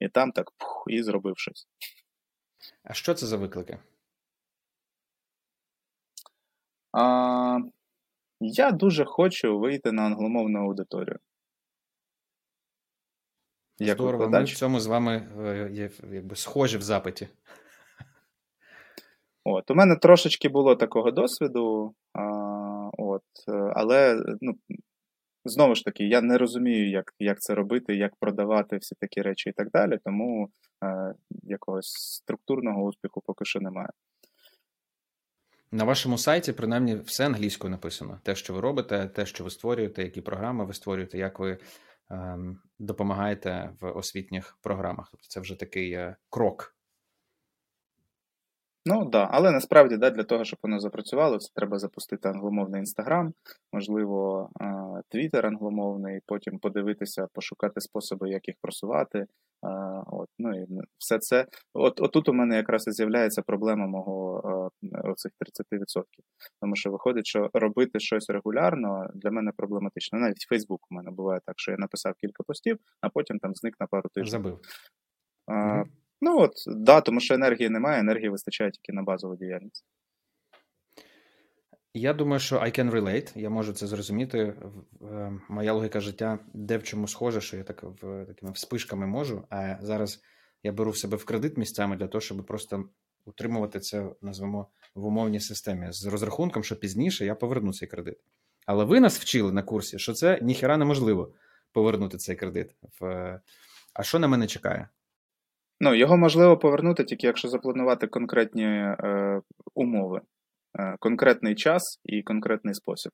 І 0.00 0.08
там 0.08 0.30
так 0.32 0.50
пух, 0.58 0.84
і 0.88 1.02
зробив 1.02 1.34
щось. 1.36 1.66
А 2.84 2.92
що 2.92 3.14
це 3.14 3.26
за 3.26 3.36
виклики? 3.36 3.78
А, 6.98 7.58
Я 8.40 8.70
дуже 8.70 9.04
хочу 9.04 9.58
вийти 9.58 9.92
на 9.92 10.02
англомовну 10.02 10.58
аудиторію. 10.58 11.18
Як 13.78 13.96
Здорово, 13.96 14.24
викладач. 14.24 14.50
ми 14.50 14.54
в 14.54 14.58
цьому 14.58 14.80
з 14.80 14.86
вами 14.86 15.28
е, 15.38 15.70
є 15.72 15.90
якби 16.12 16.36
схожі 16.36 16.78
в 16.78 16.82
запиті. 16.82 17.28
От, 19.44 19.70
У 19.70 19.74
мене 19.74 19.96
трошечки 19.96 20.48
було 20.48 20.76
такого 20.76 21.10
досвіду, 21.10 21.94
а, 22.12 22.22
от, 22.98 23.22
е, 23.48 23.72
але 23.74 24.22
ну, 24.40 24.54
знову 25.44 25.74
ж 25.74 25.84
таки, 25.84 26.04
я 26.04 26.20
не 26.20 26.38
розумію, 26.38 26.90
як 26.90 27.14
як 27.18 27.40
це 27.40 27.54
робити, 27.54 27.96
як 27.96 28.16
продавати 28.20 28.76
всі 28.76 28.94
такі 29.00 29.22
речі 29.22 29.50
і 29.50 29.52
так 29.52 29.70
далі, 29.70 29.98
тому 30.04 30.48
е, 30.84 31.14
якогось 31.42 31.92
структурного 31.92 32.84
успіху 32.84 33.22
поки 33.26 33.44
що 33.44 33.60
немає. 33.60 33.90
На 35.72 35.84
вашому 35.84 36.18
сайті, 36.18 36.52
принаймні, 36.52 36.94
все 36.94 37.26
англійською 37.26 37.70
написано. 37.70 38.20
Те, 38.22 38.34
що 38.34 38.54
ви 38.54 38.60
робите, 38.60 39.08
те, 39.08 39.26
що 39.26 39.44
ви 39.44 39.50
створюєте, 39.50 40.02
які 40.02 40.20
програми 40.20 40.64
ви 40.64 40.72
створюєте, 40.72 41.18
як 41.18 41.38
ви 41.38 41.58
ем, 42.10 42.58
допомагаєте 42.78 43.70
в 43.80 43.90
освітніх 43.90 44.58
програмах. 44.62 45.08
Тобто 45.10 45.26
це 45.28 45.40
вже 45.40 45.54
такий 45.54 45.92
е, 45.92 46.16
крок 46.30 46.76
Ну 48.88 49.00
так, 49.00 49.10
да. 49.10 49.28
але 49.30 49.50
насправді 49.50 49.96
да, 49.96 50.10
для 50.10 50.24
того, 50.24 50.44
щоб 50.44 50.58
воно 50.62 50.80
запрацювало, 50.80 51.38
це 51.38 51.52
треба 51.54 51.78
запустити 51.78 52.28
англомовний 52.28 52.80
інстаграм, 52.80 53.32
можливо, 53.72 54.48
твіттер 55.08 55.46
англомовний, 55.46 56.20
потім 56.26 56.58
подивитися, 56.58 57.26
пошукати 57.32 57.80
способи, 57.80 58.30
як 58.30 58.48
їх 58.48 58.56
просувати. 58.62 59.26
От, 60.06 60.28
ну 60.38 60.62
і 60.62 60.66
все 60.98 61.18
це. 61.18 61.46
От 61.74 62.00
отут 62.00 62.28
у 62.28 62.32
мене 62.32 62.56
якраз 62.56 62.86
і 62.88 62.92
з'являється 62.92 63.42
проблема 63.42 63.86
мого 63.86 64.42
оцих 65.04 65.32
30%. 65.62 66.02
Тому 66.60 66.76
що 66.76 66.90
виходить, 66.90 67.26
що 67.26 67.50
робити 67.54 68.00
щось 68.00 68.30
регулярно 68.30 69.10
для 69.14 69.30
мене 69.30 69.52
проблематично. 69.56 70.18
Навіть 70.18 70.46
Фейсбук 70.48 70.86
у 70.90 70.94
мене 70.94 71.10
буває 71.10 71.40
так, 71.46 71.54
що 71.58 71.70
я 71.70 71.76
написав 71.76 72.14
кілька 72.14 72.42
постів, 72.42 72.78
а 73.00 73.08
потім 73.08 73.38
там 73.38 73.54
зник 73.54 73.76
на 73.80 73.86
пару 73.86 74.08
тижнів. 74.14 74.30
Забив. 74.30 74.60
А, 75.46 75.84
Ну 76.20 76.40
от, 76.40 76.52
да, 76.66 77.00
тому 77.00 77.20
що 77.20 77.34
енергії 77.34 77.68
немає, 77.68 78.00
енергії 78.00 78.28
вистачає 78.28 78.70
тільки 78.70 78.92
на 78.92 79.02
базову 79.02 79.36
діяльність. 79.36 79.84
Я 81.94 82.12
думаю, 82.12 82.40
що 82.40 82.56
I 82.56 82.78
can 82.78 82.90
relate, 82.90 83.38
я 83.38 83.50
можу 83.50 83.72
це 83.72 83.86
зрозуміти. 83.86 84.38
Е, 85.02 85.40
моя 85.48 85.72
логіка 85.72 86.00
життя 86.00 86.38
де 86.54 86.78
в 86.78 86.82
чому 86.82 87.08
схоже, 87.08 87.40
що 87.40 87.56
я 87.56 87.64
так 87.64 87.82
в 87.82 88.24
такими 88.26 88.52
вспишками 88.52 89.06
можу. 89.06 89.44
А 89.50 89.76
зараз 89.80 90.22
я 90.62 90.72
беру 90.72 90.90
в 90.90 90.96
себе 90.96 91.16
в 91.16 91.24
кредит 91.24 91.56
місцями 91.56 91.96
для 91.96 92.08
того, 92.08 92.20
щоб 92.20 92.46
просто 92.46 92.88
утримувати 93.26 93.80
це, 93.80 94.06
назвемо, 94.22 94.68
в 94.94 95.04
умовній 95.04 95.40
системі 95.40 95.86
з 95.90 96.06
розрахунком, 96.06 96.64
що 96.64 96.76
пізніше 96.76 97.24
я 97.24 97.34
поверну 97.34 97.72
цей 97.72 97.88
кредит. 97.88 98.18
Але 98.66 98.84
ви 98.84 99.00
нас 99.00 99.18
вчили 99.18 99.52
на 99.52 99.62
курсі, 99.62 99.98
що 99.98 100.12
це 100.12 100.38
ніхера 100.42 100.76
неможливо 100.76 101.32
повернути 101.72 102.18
цей 102.18 102.36
кредит. 102.36 102.70
А 103.94 104.02
що 104.02 104.18
на 104.18 104.28
мене 104.28 104.46
чекає? 104.46 104.88
Ну, 105.80 105.94
його 105.94 106.16
можливо 106.16 106.58
повернути 106.58 107.04
тільки 107.04 107.26
якщо 107.26 107.48
запланувати 107.48 108.06
конкретні 108.06 108.64
е, 108.64 109.40
умови, 109.74 110.20
е, 110.78 110.96
конкретний 110.98 111.54
час 111.54 112.00
і 112.04 112.22
конкретний 112.22 112.74
спосіб. 112.74 113.12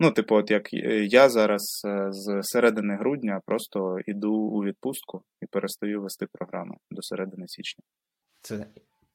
Ну, 0.00 0.10
типу, 0.10 0.34
от 0.34 0.50
як 0.50 0.72
я 1.10 1.28
зараз 1.28 1.82
е, 1.86 2.06
з 2.10 2.42
середини 2.42 2.96
грудня 2.96 3.40
просто 3.46 3.98
йду 4.06 4.32
у 4.32 4.64
відпустку 4.64 5.22
і 5.42 5.46
перестаю 5.46 6.02
вести 6.02 6.26
програму 6.32 6.78
до 6.90 7.02
середини 7.02 7.48
січня. 7.48 7.84
Це 8.48 8.66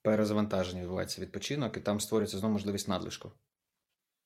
перезавантаження 0.01 0.81
відбувається 0.81 1.21
відпочинок, 1.21 1.77
і 1.77 1.79
там 1.79 1.99
створюється 1.99 2.37
знову 2.37 2.53
можливість 2.53 2.87
надлишку. 2.87 3.31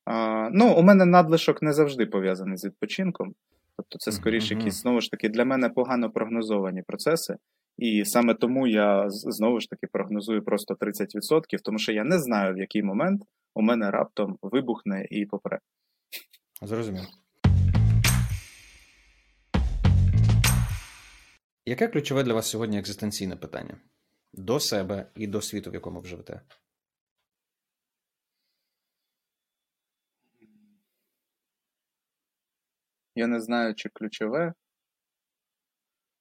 А, 0.05 0.49
Ну, 0.51 0.73
у 0.73 0.81
мене 0.81 1.05
надлишок 1.05 1.61
не 1.61 1.73
завжди 1.73 2.05
пов'язаний 2.05 2.57
з 2.57 2.65
відпочинком. 2.65 3.35
Тобто, 3.77 3.97
це 3.97 4.11
скоріше 4.11 4.55
uh-huh. 4.55 4.57
якісь 4.57 4.81
знову 4.81 5.01
ж 5.01 5.11
таки 5.11 5.29
для 5.29 5.45
мене 5.45 5.69
погано 5.69 6.11
прогнозовані 6.11 6.81
процеси. 6.81 7.35
І 7.77 8.05
саме 8.05 8.33
тому 8.33 8.67
я 8.67 9.09
знову 9.09 9.59
ж 9.59 9.69
таки 9.69 9.87
прогнозую 9.87 10.43
просто 10.43 10.73
30%, 10.73 11.57
тому 11.63 11.79
що 11.79 11.91
я 11.91 12.03
не 12.03 12.19
знаю, 12.19 12.53
в 12.53 12.57
який 12.57 12.83
момент 12.83 13.21
у 13.53 13.61
мене 13.61 13.91
раптом 13.91 14.37
вибухне 14.41 15.07
і 15.09 15.25
попре. 15.25 15.59
Зрозумів. 16.61 17.03
Яке 21.65 21.87
ключове 21.87 22.23
для 22.23 22.33
вас 22.33 22.49
сьогодні 22.49 22.79
екзистенційне 22.79 23.35
питання? 23.35 23.77
До 24.37 24.59
себе 24.59 25.11
і 25.15 25.27
до 25.27 25.41
світу, 25.41 25.71
в 25.71 25.73
якому 25.73 25.99
ви 26.01 26.07
живете? 26.07 26.41
Я 33.15 33.27
не 33.27 33.39
знаю, 33.39 33.75
чи 33.75 33.89
ключове. 33.89 34.53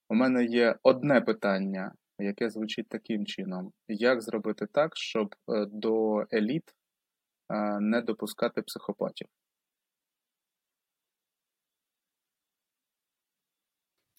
У 0.09 0.15
мене 0.15 0.45
є 0.45 0.79
одне 0.83 1.21
питання, 1.21 1.95
яке 2.19 2.51
звучить 2.51 2.89
таким 2.89 3.27
чином: 3.27 3.73
як 3.89 4.23
зробити 4.23 4.67
так, 4.67 4.97
щоб 4.97 5.35
е, 5.49 5.67
до 5.67 6.25
еліт 6.33 6.75
е, 7.51 7.81
не 7.81 8.01
допускати 8.01 8.63
психопатів? 8.63 9.29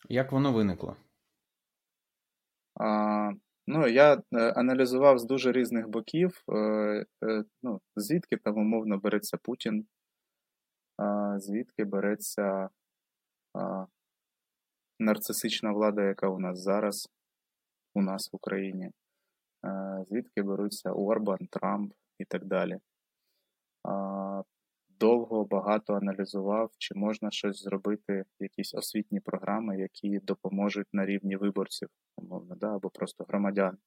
Як 0.10 0.32
воно 0.32 0.54
виникло? 0.54 0.98
А, 2.80 3.32
Ну, 3.68 3.88
я 3.88 4.14
е, 4.34 4.52
аналізував 4.52 5.20
з 5.20 5.26
дуже 5.26 5.52
різних 5.52 5.88
боків, 5.88 6.44
ну, 7.64 7.82
звідки 7.96 8.38
там 8.38 8.58
умовно 8.58 8.98
береться 8.98 9.38
Путін, 9.38 9.88
звідки 11.38 11.84
береться 11.86 12.70
нарцисична 15.00 15.72
влада, 15.72 16.04
яка 16.04 16.28
у 16.28 16.40
нас 16.40 16.60
зараз, 16.60 17.10
у 17.96 18.02
нас 18.02 18.34
в 18.34 18.36
Україні, 18.36 18.92
е, 19.66 20.04
звідки 20.08 20.42
беруться 20.42 20.92
Орбан, 20.92 21.48
Трамп 21.50 21.94
і 22.20 22.26
так 22.26 22.46
далі. 22.46 22.80
Довго 25.00 25.46
багато 25.46 25.94
аналізував, 25.94 26.72
чи 26.78 26.96
можна 26.96 27.32
щось 27.32 27.64
зробити, 27.64 28.24
якісь 28.40 28.74
освітні 28.74 29.20
програми, 29.20 29.80
які 29.80 30.20
допоможуть 30.20 30.88
на 30.94 31.06
рівні 31.06 31.36
виборців, 31.36 31.90
умовно, 32.18 32.56
да, 32.56 32.76
або 32.76 32.90
просто 32.90 33.26
громадян 33.28 33.78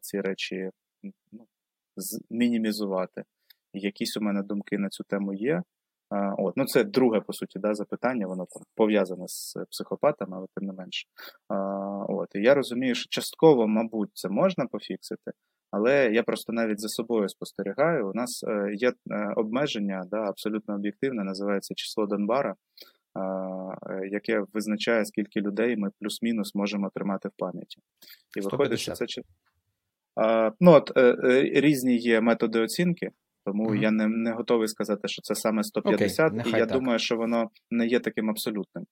ці 0.00 0.20
речі 0.20 0.70
ну, 1.32 1.46
мінімізувати. 2.30 3.24
Якісь 3.72 4.16
у 4.16 4.20
мене 4.20 4.42
думки 4.42 4.78
на 4.78 4.88
цю 4.88 5.04
тему 5.04 5.34
є. 5.34 5.62
От, 6.38 6.56
ну 6.56 6.64
Це 6.64 6.84
друге, 6.84 7.20
по 7.20 7.32
суті, 7.32 7.58
да, 7.58 7.74
запитання, 7.74 8.26
воно 8.26 8.46
там 8.46 8.62
пов'язане 8.74 9.28
з 9.28 9.56
психопатами, 9.70 10.36
але 10.36 10.46
тим 10.56 10.66
не 10.66 10.72
менше. 10.72 11.06
От, 12.08 12.34
І 12.34 12.42
я 12.42 12.54
розумію, 12.54 12.94
що 12.94 13.08
частково, 13.10 13.66
мабуть, 13.66 14.10
це 14.14 14.28
можна 14.28 14.66
пофіксити, 14.66 15.32
але 15.74 16.10
я 16.12 16.22
просто 16.22 16.52
навіть 16.52 16.80
за 16.80 16.88
собою 16.88 17.28
спостерігаю. 17.28 18.10
У 18.10 18.12
нас 18.14 18.44
е, 18.48 18.74
є 18.74 18.92
е, 19.10 19.32
обмеження, 19.36 20.04
да, 20.10 20.16
абсолютно 20.16 20.74
об'єктивне, 20.74 21.24
називається 21.24 21.74
число 21.74 22.06
Донбара, 22.06 22.50
е, 22.50 24.08
яке 24.08 24.44
визначає, 24.52 25.04
скільки 25.04 25.40
людей 25.40 25.76
ми 25.76 25.90
плюс-мінус 26.00 26.54
можемо 26.54 26.90
тримати 26.94 27.28
в 27.28 27.32
пам'яті. 27.38 27.80
І 28.36 28.40
виходить, 28.40 28.78
що 28.78 28.92
це 28.92 29.06
ну, 30.60 30.72
от, 30.72 30.92
різні 31.54 31.96
є 31.96 32.20
методи 32.20 32.60
оцінки. 32.60 33.10
Тому 33.46 33.70
mm-hmm. 33.70 33.82
я 33.82 33.90
не 33.90 34.08
не 34.08 34.32
готовий 34.32 34.68
сказати, 34.68 35.08
що 35.08 35.22
це 35.22 35.34
саме 35.34 35.62
150, 35.64 36.32
okay, 36.32 36.48
і 36.48 36.50
я 36.50 36.66
так. 36.66 36.78
думаю, 36.78 36.98
що 36.98 37.16
воно 37.16 37.50
не 37.70 37.86
є 37.86 38.00
таким 38.00 38.30
абсолютним. 38.30 38.86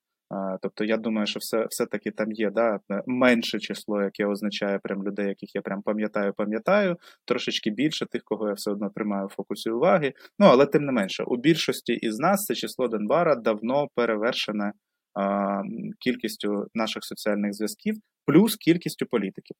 Тобто, 0.61 0.83
я 0.83 0.97
думаю, 0.97 1.27
що 1.27 1.39
все 1.39 1.65
все-таки 1.69 2.11
там 2.11 2.31
є 2.31 2.51
да, 2.51 2.79
менше 3.05 3.59
число, 3.59 4.01
яке 4.01 4.25
означає 4.25 4.79
прям 4.79 5.03
людей, 5.03 5.27
яких 5.27 5.55
я 5.55 5.61
прям 5.61 5.81
пам'ятаю, 5.81 6.33
пам'ятаю, 6.37 6.97
трошечки 7.25 7.69
більше 7.69 8.05
тих, 8.05 8.21
кого 8.23 8.47
я 8.47 8.53
все 8.53 8.71
одно 8.71 8.89
тримаю 8.89 9.27
в 9.27 9.33
фокусі 9.33 9.69
уваги. 9.69 10.13
Ну, 10.39 10.45
але 10.45 10.65
тим 10.65 10.85
не 10.85 10.91
менше, 10.91 11.23
у 11.23 11.37
більшості 11.37 11.93
із 11.93 12.19
нас 12.19 12.45
це 12.45 12.55
число 12.55 12.87
Денбара 12.87 13.35
давно 13.35 13.87
перевершене 13.95 14.73
а, 15.13 15.61
кількістю 15.99 16.67
наших 16.73 17.03
соціальних 17.03 17.53
зв'язків, 17.53 17.95
плюс 18.25 18.55
кількістю 18.55 19.05
політиків. 19.05 19.57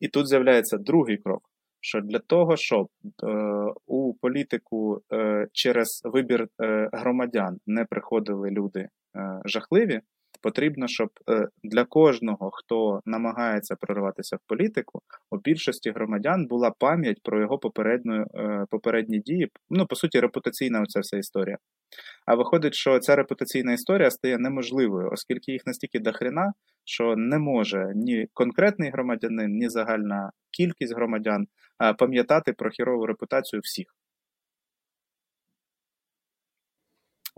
І 0.00 0.08
тут 0.08 0.28
з'являється 0.28 0.78
другий 0.78 1.16
крок 1.16 1.42
що 1.80 2.00
для 2.00 2.18
того, 2.18 2.56
щоб 2.56 2.88
е, 3.22 3.26
у 3.86 4.14
політику 4.14 5.02
е, 5.12 5.46
через 5.52 6.02
вибір 6.04 6.48
е, 6.62 6.88
громадян 6.92 7.58
не 7.66 7.84
приходили 7.84 8.50
люди 8.50 8.80
е, 8.80 8.88
жахливі, 9.44 10.00
потрібно, 10.42 10.88
щоб 10.88 11.10
е, 11.30 11.48
для 11.62 11.84
кожного, 11.84 12.50
хто 12.50 13.00
намагається 13.06 13.76
прорватися 13.80 14.36
в 14.36 14.40
політику, 14.46 15.02
у 15.30 15.38
більшості 15.38 15.90
громадян 15.90 16.46
була 16.46 16.70
пам'ять 16.78 17.22
про 17.22 17.40
його 17.40 17.58
попередню, 17.58 18.26
е, 18.34 18.66
попередні 18.70 19.18
дії. 19.18 19.50
Ну, 19.70 19.86
по 19.86 19.96
суті, 19.96 20.20
репутаційна 20.20 20.82
оця 20.82 21.00
вся 21.00 21.16
історія. 21.16 21.58
А 22.26 22.34
виходить, 22.34 22.74
що 22.74 22.98
ця 22.98 23.16
репутаційна 23.16 23.72
історія 23.72 24.10
стає 24.10 24.38
неможливою, 24.38 25.10
оскільки 25.12 25.52
їх 25.52 25.66
настільки 25.66 25.98
дохрена, 25.98 26.52
що 26.84 27.16
не 27.16 27.38
може 27.38 27.92
ні 27.94 28.26
конкретний 28.34 28.90
громадянин, 28.90 29.50
ні 29.50 29.68
загальна 29.68 30.30
кількість 30.50 30.94
громадян 30.94 31.46
пам'ятати 31.98 32.52
про 32.52 32.70
хірову 32.70 33.06
репутацію 33.06 33.60
всіх. 33.60 33.97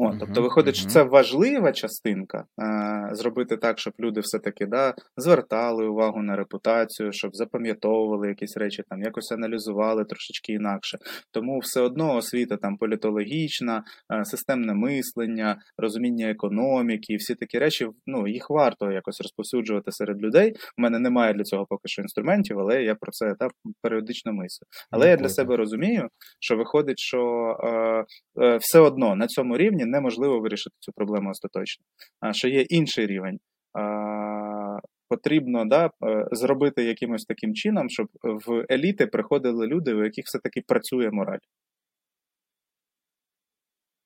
От, 0.03 0.16
Тобто, 0.20 0.42
виходить, 0.42 0.76
що 0.76 0.86
це 0.86 1.03
важлива 1.03 1.72
частинка 1.72 2.44
е, 2.62 3.14
зробити 3.14 3.57
так, 3.57 3.78
щоб 3.78 3.92
люди 4.01 4.20
все-таки 4.20 4.66
да, 4.66 4.94
звертали 5.16 5.86
увагу 5.88 6.22
на 6.22 6.36
репутацію, 6.36 7.12
щоб 7.12 7.30
запам'ятовували 7.36 8.28
якісь 8.28 8.57
речі, 8.57 8.82
там 8.88 9.03
якось 9.03 9.32
аналізували 9.32 10.05
трошечки 10.05 10.53
інакше. 10.53 10.98
Тому 11.30 11.59
все 11.59 11.80
одно 11.80 12.16
освіта 12.16 12.57
там 12.57 12.76
політологічна, 12.76 13.84
е, 14.12 14.24
системне 14.24 14.74
мислення, 14.74 15.57
розуміння 15.78 16.30
економіки, 16.30 17.16
всі 17.16 17.34
такі 17.34 17.59
речі, 17.59 17.88
ну 18.07 18.28
їх 18.28 18.51
варто 18.51 18.90
якось 18.90 19.20
розповсюджувати 19.20 19.92
серед 19.92 20.22
людей. 20.22 20.55
У 20.78 20.82
мене 20.82 20.98
немає 20.98 21.34
для 21.34 21.42
цього 21.42 21.66
поки 21.68 21.88
що 21.88 22.03
інструментів, 22.03 22.59
але 22.59 22.82
я 22.82 22.94
про 22.94 23.12
це 23.12 23.34
та, 23.38 23.48
періодично 23.82 24.32
мислю. 24.32 24.66
Але 24.90 25.11
я 25.11 25.16
для 25.16 25.28
себе 25.28 25.57
розумію, 25.57 26.09
що 26.40 26.57
виходить, 26.57 26.98
що 26.98 27.20
е, 27.64 28.05
е, 28.44 28.57
все 28.57 28.78
одно 28.78 29.16
на 29.16 29.26
цьому 29.26 29.57
рівні 29.57 29.89
неможливо 29.91 30.41
вирішити 30.41 30.76
цю 30.80 30.93
проблему 30.93 31.30
остаточно. 31.30 31.84
А 32.20 32.32
що 32.32 32.49
є 32.49 32.61
інший 32.61 33.07
рівень. 33.07 33.38
Потрібно 35.09 35.64
да, 35.64 35.91
е, 36.05 36.28
зробити 36.32 36.84
якимось 36.84 37.24
таким 37.24 37.55
чином, 37.55 37.91
щоб 37.91 38.09
в 38.22 38.66
еліти 38.70 39.07
приходили 39.07 39.66
люди, 39.66 39.95
у 39.95 40.05
яких 40.05 40.24
все-таки 40.24 40.61
працює 40.66 41.11
мораль. 41.11 41.38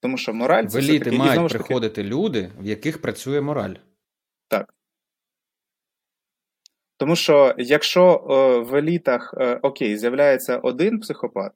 Тому 0.01 0.17
що 0.17 0.35
мораль 0.35 0.67
це. 0.67 0.79
В 0.79 0.83
еліти 0.83 1.13
мають 1.13 1.35
і, 1.35 1.53
таки... 1.53 1.65
приходити 1.65 2.03
люди, 2.03 2.51
в 2.61 2.67
яких 2.67 3.03
працює 3.03 3.41
мораль. 3.41 3.75
Так. 4.49 4.75
Тому 6.97 7.17
що 7.17 7.55
якщо 7.59 8.27
е, 8.31 8.59
в 8.71 8.75
елітах 8.75 9.35
е, 9.37 9.59
окей, 9.63 9.97
з'являється 9.97 10.59
один 10.59 11.01
психопат, 11.01 11.53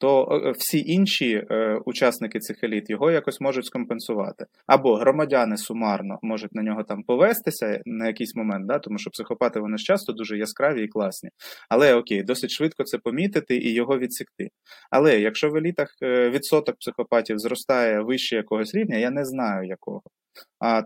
то 0.00 0.40
е, 0.46 0.50
всі 0.50 0.84
інші 0.86 1.46
е, 1.50 1.80
учасники 1.84 2.38
цих 2.38 2.64
еліт 2.64 2.90
його 2.90 3.10
якось 3.10 3.40
можуть 3.40 3.66
скомпенсувати. 3.66 4.46
Або 4.66 4.94
громадяни 4.96 5.56
сумарно 5.56 6.18
можуть 6.22 6.54
на 6.54 6.62
нього 6.62 6.82
там 6.84 7.02
повестися 7.02 7.80
на 7.86 8.06
якийсь 8.06 8.34
момент, 8.34 8.66
да, 8.66 8.78
тому 8.78 8.98
що 8.98 9.10
психопати 9.10 9.60
вони 9.60 9.78
ж 9.78 9.84
часто 9.84 10.12
дуже 10.12 10.38
яскраві 10.38 10.84
і 10.84 10.88
класні. 10.88 11.30
Але 11.68 11.94
окей, 11.94 12.22
досить 12.22 12.50
швидко 12.50 12.84
це 12.84 12.98
помітити 12.98 13.56
і 13.56 13.72
його 13.72 13.98
відсікти. 13.98 14.48
Але 14.90 15.20
якщо 15.20 15.50
в 15.50 15.56
елітах 15.56 15.88
е, 16.02 16.30
відсоток 16.30 16.76
психопатів 16.76 17.38
зростає 17.38 18.00
вище 18.00 18.36
якогось 18.36 18.74
рівня, 18.74 18.96
я 18.96 19.10
не 19.10 19.24
знаю 19.24 19.68
якого 19.68 20.02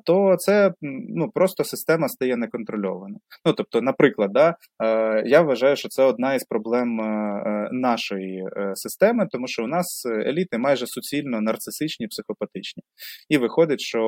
то 0.04 0.36
це 0.38 0.72
ну, 1.08 1.30
просто 1.34 1.64
система 1.64 2.08
стає 2.08 2.36
неконтрольованою. 2.36 3.20
Ну, 3.44 3.52
тобто, 3.52 3.80
наприклад, 3.82 4.30
да, 4.32 4.56
е, 4.84 5.22
я 5.26 5.40
вважаю, 5.40 5.76
що 5.76 5.88
це 5.88 6.02
одна 6.02 6.34
із 6.34 6.44
проблем 6.44 7.00
е, 7.00 7.04
е, 7.04 7.68
нашої 7.72 8.44
системи, 8.74 9.26
тому 9.30 9.48
що 9.48 9.64
у 9.64 9.66
нас 9.66 10.06
еліти 10.06 10.58
майже 10.58 10.86
суцільно 10.86 11.40
нарцисичні, 11.40 12.06
психопатичні. 12.06 12.82
І 13.28 13.38
виходить, 13.38 13.80
що 13.80 14.04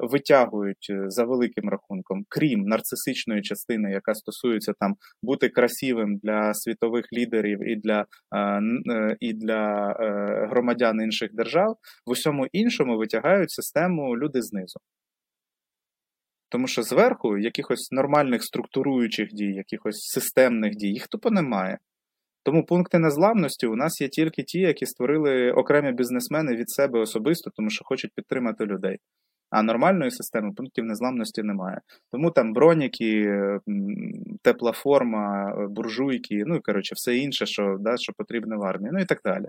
витягують 0.00 0.92
за 1.06 1.24
великим 1.24 1.68
рахунком, 1.68 2.24
крім 2.28 2.60
нарцисичної 2.60 3.42
частини, 3.42 3.92
яка 3.92 4.14
стосується 4.14 4.72
там 4.80 4.94
бути 5.22 5.48
красивим 5.48 6.16
для 6.22 6.54
світових 6.54 7.04
лідерів 7.12 7.68
і 7.68 7.76
для, 7.76 8.06
і 9.20 9.32
для 9.32 9.94
громадян 10.50 11.00
інших 11.02 11.34
держав, 11.34 11.76
в 12.06 12.10
усьому 12.10 12.46
іншому 12.52 12.96
витягають 12.96 13.50
систему 13.50 14.16
люди 14.16 14.42
знизу. 14.52 14.80
Тому 16.48 16.66
що 16.66 16.82
зверху 16.82 17.38
якихось 17.38 17.88
нормальних 17.92 18.44
структуруючих 18.44 19.28
дій, 19.32 19.52
якихось 19.54 20.00
системних 20.00 20.74
дій, 20.74 20.88
їх 20.88 21.08
тупо 21.08 21.30
немає. 21.30 21.78
Тому 22.42 22.66
пункти 22.66 22.98
незламності 22.98 23.66
у 23.66 23.76
нас 23.76 24.00
є 24.00 24.08
тільки 24.08 24.42
ті, 24.42 24.58
які 24.58 24.86
створили 24.86 25.52
окремі 25.52 25.92
бізнесмени 25.92 26.56
від 26.56 26.70
себе 26.70 27.00
особисто, 27.00 27.50
тому 27.56 27.70
що 27.70 27.84
хочуть 27.84 28.12
підтримати 28.14 28.64
людей. 28.64 28.98
А 29.52 29.62
нормальної 29.62 30.10
системи 30.10 30.52
пунктів 30.52 30.84
незламності 30.84 31.42
немає. 31.42 31.80
Тому 32.12 32.30
там 32.30 32.52
броніки, 32.52 33.40
тепла 34.42 34.72
форма, 34.72 35.54
буржуйки, 35.68 36.44
ну 36.46 36.56
і 36.56 36.60
коротше, 36.60 36.94
все 36.94 37.16
інше, 37.16 37.46
що 37.46 37.76
да, 37.80 37.96
що 37.96 38.12
потрібно 38.12 38.58
в 38.58 38.62
армії, 38.62 38.90
ну 38.92 39.00
і 39.00 39.04
так 39.04 39.20
далі. 39.24 39.46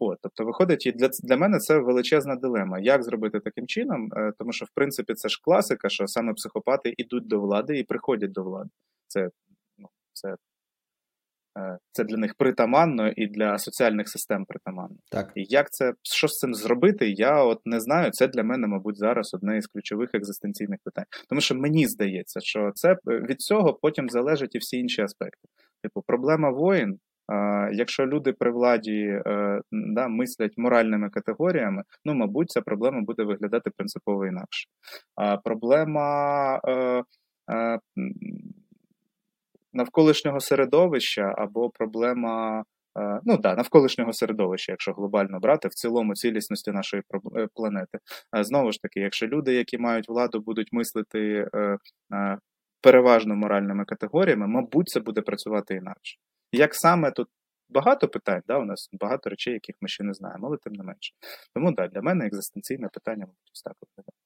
От, 0.00 0.18
Тобто, 0.22 0.44
виходить, 0.44 0.86
і 0.86 0.92
для 0.92 1.08
для 1.22 1.36
мене 1.36 1.58
це 1.58 1.78
величезна 1.78 2.36
дилема. 2.36 2.78
Як 2.78 3.02
зробити 3.02 3.40
таким 3.40 3.66
чином? 3.66 4.08
Е, 4.16 4.32
тому 4.38 4.52
що, 4.52 4.64
в 4.64 4.70
принципі, 4.74 5.14
це 5.14 5.28
ж 5.28 5.40
класика, 5.42 5.88
що 5.88 6.06
саме 6.06 6.34
психопати 6.34 6.94
йдуть 6.96 7.28
до 7.28 7.40
влади 7.40 7.78
і 7.78 7.84
приходять 7.84 8.32
до 8.32 8.42
влади. 8.42 8.70
Це, 9.08 9.30
ну, 9.78 9.88
це 10.12 10.28
Е, 10.28 10.36
це 11.92 12.04
для 12.04 12.16
них 12.16 12.34
притаманно 12.34 13.08
і 13.08 13.26
для 13.26 13.58
соціальних 13.58 14.08
систем 14.08 14.44
притаманно. 14.44 14.96
Так. 15.10 15.32
І 15.34 15.44
як 15.48 15.70
це 15.70 15.92
що 16.02 16.28
з 16.28 16.38
цим 16.38 16.54
зробити, 16.54 17.10
я 17.10 17.44
от 17.44 17.58
не 17.64 17.80
знаю. 17.80 18.10
Це 18.10 18.28
для 18.28 18.42
мене, 18.42 18.66
мабуть, 18.66 18.98
зараз 18.98 19.34
одне 19.34 19.56
із 19.56 19.66
ключових 19.66 20.10
екзистенційних 20.14 20.78
питань. 20.84 21.04
Тому 21.28 21.40
що 21.40 21.54
мені 21.54 21.86
здається, 21.86 22.40
що 22.40 22.70
це 22.74 22.92
е, 22.92 22.96
від 23.06 23.40
цього 23.40 23.78
потім 23.82 24.08
залежать 24.08 24.54
і 24.54 24.58
всі 24.58 24.78
інші 24.78 25.02
аспекти. 25.02 25.48
Типу, 25.82 26.02
проблема 26.06 26.50
воїн. 26.50 26.98
Якщо 27.72 28.06
люди 28.06 28.32
при 28.32 28.52
владі 28.52 29.20
е, 29.26 29.60
да, 29.72 30.08
мислять 30.08 30.52
моральними 30.56 31.10
категоріями, 31.10 31.82
ну 32.04 32.14
мабуть, 32.14 32.50
ця 32.50 32.60
проблема 32.60 33.00
буде 33.00 33.24
виглядати 33.24 33.70
принципово 33.76 34.26
інакше. 34.26 34.68
А 35.16 35.36
проблема 35.36 36.60
навколишнього 39.74 40.40
середовища 40.40 41.34
або 41.38 41.70
проблема. 41.70 42.64
Е, 42.98 43.20
ну 43.24 43.38
да, 43.38 43.54
навколишнього 43.54 44.12
середовища, 44.12 44.72
якщо 44.72 44.92
глобально 44.92 45.40
брати, 45.40 45.68
в 45.68 45.74
цілому 45.74 46.14
цілісності 46.14 46.70
нашої 46.70 47.02
е, 47.36 47.48
планети. 47.54 47.98
Е, 48.36 48.44
знову 48.44 48.72
ж 48.72 48.82
таки, 48.82 49.00
якщо 49.00 49.26
люди, 49.26 49.54
які 49.54 49.78
мають 49.78 50.08
владу, 50.08 50.40
будуть 50.40 50.72
мислити 50.72 51.48
переважно 52.82 53.36
моральними 53.36 53.84
категоріями, 53.84 54.46
мабуть, 54.46 54.88
це 54.88 55.00
буде 55.00 55.20
працювати 55.20 55.74
інакше. 55.74 56.16
Як 56.52 56.74
саме 56.74 57.10
тут 57.10 57.28
багато 57.68 58.08
питань, 58.08 58.42
да, 58.46 58.58
у 58.58 58.64
нас 58.64 58.88
багато 58.92 59.30
речей, 59.30 59.52
яких 59.52 59.76
ми 59.80 59.88
ще 59.88 60.04
не 60.04 60.14
знаємо, 60.14 60.46
але 60.46 60.56
тим 60.56 60.72
не 60.72 60.84
менше. 60.84 61.12
Тому 61.54 61.72
да, 61.72 61.88
для 61.88 62.02
мене 62.02 62.26
екзистенційне 62.26 62.88
питання, 62.88 63.20
мабуть, 63.20 63.62
так 63.64 63.74
виглядає. 63.80 64.23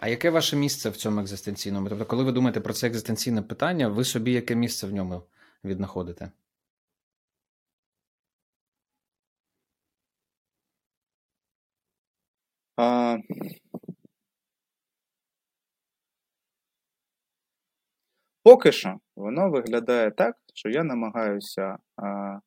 А 0.00 0.08
яке 0.08 0.30
ваше 0.30 0.56
місце 0.56 0.90
в 0.90 0.96
цьому 0.96 1.20
екзистенційному? 1.20 1.88
Тобто, 1.88 2.06
коли 2.06 2.24
ви 2.24 2.32
думаєте 2.32 2.60
про 2.60 2.72
це 2.72 2.86
екзистенційне 2.86 3.42
питання, 3.42 3.88
ви 3.88 4.04
собі 4.04 4.32
яке 4.32 4.54
місце 4.54 4.86
в 4.86 4.92
ньому 4.92 5.22
віднаходите? 5.64 6.30
А... 12.76 13.16
Поки 18.42 18.72
що 18.72 19.00
воно 19.16 19.50
виглядає 19.50 20.10
так, 20.10 20.36
що 20.54 20.68
я 20.68 20.84
намагаюся 20.84 21.78
а, 21.96 22.38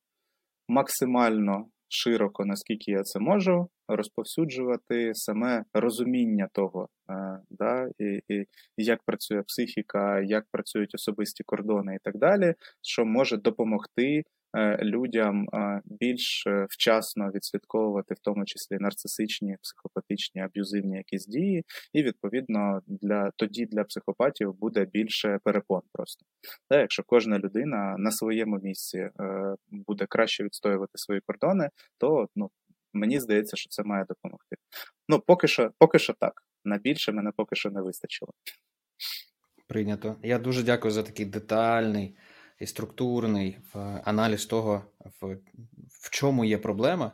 максимально 0.67 1.67
широко, 1.93 2.45
наскільки 2.45 2.91
я 2.91 3.03
це 3.03 3.19
можу, 3.19 3.69
розповсюджувати 3.87 5.11
саме 5.15 5.63
розуміння 5.73 6.49
того, 6.53 6.89
е, 7.09 7.39
да, 7.49 7.89
і, 7.99 8.21
і 8.27 8.45
як 8.77 9.03
працює 9.05 9.41
психіка, 9.41 10.21
як 10.21 10.45
працюють 10.51 10.95
особисті 10.95 11.43
кордони 11.43 11.95
і 11.95 11.99
так 12.03 12.17
далі, 12.17 12.53
що 12.81 13.05
може 13.05 13.37
допомогти 13.37 14.23
людям 14.81 15.47
е, 15.53 15.81
більш 15.85 16.43
е, 16.47 16.65
вчасно 16.69 17.31
відслідковувати, 17.35 18.13
в 18.13 18.19
тому 18.19 18.45
числі 18.45 18.77
нарцисичні, 18.79 19.57
психопатичні, 19.61 20.41
аб'юзивні 20.41 20.97
якісь 20.97 21.27
дії, 21.27 21.63
і 21.93 22.03
відповідно 22.03 22.81
для 22.87 23.31
тоді 23.35 23.65
для 23.65 23.83
психопатів 23.83 24.53
буде 24.53 24.85
більше 24.85 25.39
перепон. 25.43 25.81
Просто 25.93 26.25
Та, 26.69 26.79
якщо 26.79 27.03
кожна 27.03 27.39
людина 27.39 27.95
на 27.97 28.11
своєму 28.11 28.59
місці 28.59 29.09
буде 29.71 30.05
краще 30.05 30.43
відстоювати 30.43 30.97
свої 30.97 31.21
кордони, 31.25 31.69
то 31.97 32.27
ну. 32.35 32.49
Мені 32.95 33.19
здається, 33.19 33.57
що 33.57 33.69
це 33.69 33.83
має 33.83 34.05
допомогти. 34.09 34.55
Ну, 35.09 35.19
поки 35.19 35.47
що, 35.47 35.71
поки 35.77 35.99
що 35.99 36.13
так. 36.13 36.43
На 36.65 36.77
більше 36.77 37.11
мене 37.11 37.31
поки 37.37 37.55
що 37.55 37.69
не 37.69 37.81
вистачило. 37.81 38.31
Прийнято. 39.67 40.15
Я 40.23 40.39
дуже 40.39 40.63
дякую 40.63 40.91
за 40.91 41.03
такий 41.03 41.25
детальний 41.25 42.15
і 42.59 42.67
структурний 42.67 43.57
аналіз 44.03 44.45
того, 44.45 44.83
в, 45.21 45.37
в 45.89 46.09
чому 46.09 46.45
є 46.45 46.57
проблема, 46.57 47.11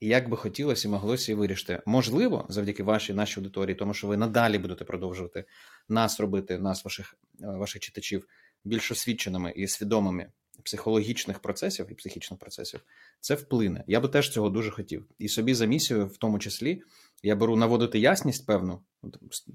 і 0.00 0.06
як 0.06 0.28
би 0.28 0.36
хотілося 0.36 0.88
і 0.88 0.90
моглося 0.90 1.32
її 1.32 1.40
вирішити. 1.40 1.82
Можливо, 1.86 2.46
завдяки 2.48 2.82
вашій 2.82 3.14
нашій 3.14 3.40
аудиторії, 3.40 3.74
тому 3.74 3.94
що 3.94 4.06
ви 4.06 4.16
надалі 4.16 4.58
будете 4.58 4.84
продовжувати 4.84 5.44
нас 5.88 6.20
робити, 6.20 6.58
нас, 6.58 6.84
ваших 6.84 7.16
ваших 7.40 7.82
читачів, 7.82 8.28
більш 8.64 8.90
освіченими 8.90 9.52
і 9.56 9.68
свідомими 9.68 10.30
психологічних 10.62 11.38
процесів 11.38 11.86
і 11.90 11.94
психічних 11.94 12.40
процесів, 12.40 12.80
це 13.20 13.34
вплине. 13.34 13.84
Я 13.86 14.00
би 14.00 14.08
теж 14.08 14.30
цього 14.30 14.50
дуже 14.50 14.70
хотів. 14.70 15.06
І 15.18 15.28
собі 15.28 15.54
за 15.54 15.66
місію, 15.66 16.06
в 16.06 16.16
тому 16.16 16.38
числі, 16.38 16.82
я 17.22 17.36
беру 17.36 17.56
наводити 17.56 17.98
ясність 17.98 18.46
певну, 18.46 18.82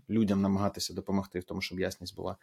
людям 0.10 0.42
намагатися 0.42 0.94
допомогти 0.94 1.40
в 1.40 1.44
тому, 1.44 1.62
щоб 1.62 1.80
ясність 1.80 2.16
була. 2.16 2.38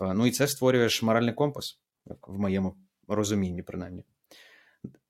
Ну 0.00 0.26
і 0.26 0.30
це 0.30 0.48
створюєш 0.48 1.02
моральний 1.02 1.34
компас, 1.34 1.78
в 2.06 2.38
моєму 2.38 2.76
розумінні, 3.08 3.62
принаймні. 3.62 4.04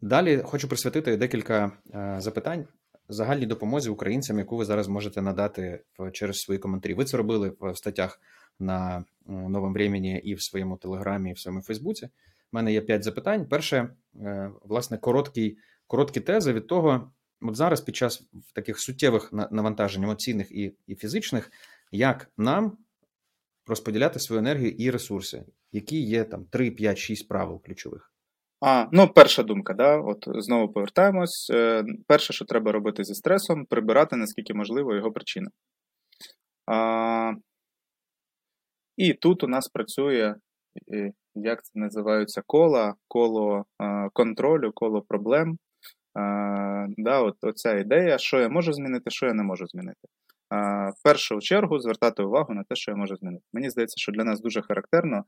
Далі 0.00 0.42
хочу 0.44 0.68
присвятити 0.68 1.16
декілька 1.16 1.72
е, 1.94 2.16
запитань 2.20 2.66
загальній 3.10 3.46
допомозі 3.46 3.90
українцям, 3.90 4.38
яку 4.38 4.56
ви 4.56 4.64
зараз 4.64 4.88
можете 4.88 5.22
надати 5.22 5.82
через 6.12 6.36
свої 6.36 6.60
коментарі. 6.60 6.94
Ви 6.94 7.04
це 7.04 7.16
робили 7.16 7.52
в 7.60 7.76
статтях 7.76 8.20
на 8.58 8.98
е, 8.98 9.02
новому 9.32 9.74
времені 9.74 10.20
і 10.24 10.34
в 10.34 10.42
своєму 10.42 10.76
телеграмі, 10.76 11.30
і 11.30 11.32
в 11.32 11.38
своєму 11.38 11.62
Фейсбуці. 11.62 12.06
У 12.06 12.10
мене 12.52 12.72
є 12.72 12.80
п'ять 12.80 13.04
запитань. 13.04 13.46
Перше, 13.46 13.88
е, 14.20 14.50
власне, 14.62 14.98
короткі, 14.98 15.58
короткі 15.86 16.20
тези 16.20 16.52
від 16.52 16.66
того, 16.66 17.12
от 17.42 17.56
зараз 17.56 17.80
під 17.80 17.96
час 17.96 18.22
таких 18.54 18.80
суттєвих 18.80 19.32
навантажень 19.32 20.04
емоційних 20.04 20.50
і, 20.50 20.74
і 20.86 20.94
фізичних, 20.94 21.50
як 21.92 22.30
нам 22.36 22.78
розподіляти 23.66 24.20
свою 24.20 24.38
енергію 24.38 24.70
і 24.70 24.90
ресурси, 24.90 25.44
які 25.72 26.00
є 26.00 26.24
там 26.24 26.44
3, 26.44 26.70
5, 26.70 26.98
6 26.98 27.28
правил 27.28 27.62
ключових. 27.62 28.12
А, 28.60 28.86
ну, 28.92 29.08
перша 29.08 29.42
думка, 29.42 29.74
да, 29.74 29.96
от 29.96 30.24
знову 30.26 30.72
повертаємось. 30.72 31.50
Е, 31.50 31.84
перше, 32.06 32.32
що 32.32 32.44
треба 32.44 32.72
робити 32.72 33.04
зі 33.04 33.14
стресом, 33.14 33.66
прибирати 33.66 34.16
наскільки 34.16 34.54
можливо 34.54 34.94
його 34.94 35.12
причини. 35.12 35.48
А, 36.66 37.32
І 38.96 39.14
тут 39.14 39.44
у 39.44 39.48
нас 39.48 39.68
працює 39.68 40.34
як 41.34 41.64
це 41.64 41.70
називаються 41.74 42.42
кола, 42.46 42.94
коло 43.08 43.64
контролю, 44.12 44.72
коло 44.74 45.02
проблем. 45.02 45.58
Да, 46.96 47.20
от, 47.20 47.36
Оця 47.42 47.78
ідея, 47.78 48.18
що 48.18 48.40
я 48.40 48.48
можу 48.48 48.72
змінити, 48.72 49.10
що 49.10 49.26
я 49.26 49.34
не 49.34 49.42
можу 49.42 49.66
змінити. 49.66 50.08
В 50.50 51.02
першу 51.04 51.38
чергу 51.38 51.78
звертати 51.78 52.22
увагу 52.22 52.54
на 52.54 52.64
те, 52.64 52.76
що 52.76 52.90
я 52.90 52.96
можу 52.96 53.16
змінити. 53.16 53.44
Мені 53.52 53.70
здається, 53.70 53.94
що 53.98 54.12
для 54.12 54.24
нас 54.24 54.40
дуже 54.40 54.62
характерно 54.62 55.24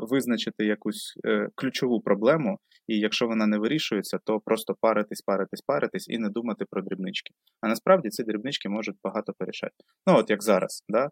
визначити 0.00 0.64
якусь 0.64 1.14
е, 1.26 1.48
ключову 1.54 2.00
проблему, 2.00 2.58
і 2.86 2.98
якщо 2.98 3.26
вона 3.26 3.46
не 3.46 3.58
вирішується, 3.58 4.18
то 4.24 4.40
просто 4.40 4.74
паритись, 4.80 5.22
паритись, 5.22 5.60
паритись 5.60 6.08
і 6.08 6.18
не 6.18 6.28
думати 6.28 6.64
про 6.70 6.82
дрібнички. 6.82 7.34
А 7.60 7.68
насправді 7.68 8.08
ці 8.08 8.24
дрібнички 8.24 8.68
можуть 8.68 8.96
багато 9.04 9.32
порішати. 9.38 9.74
Ну, 10.06 10.16
от 10.16 10.30
як 10.30 10.42
зараз, 10.42 10.84
да? 10.88 11.10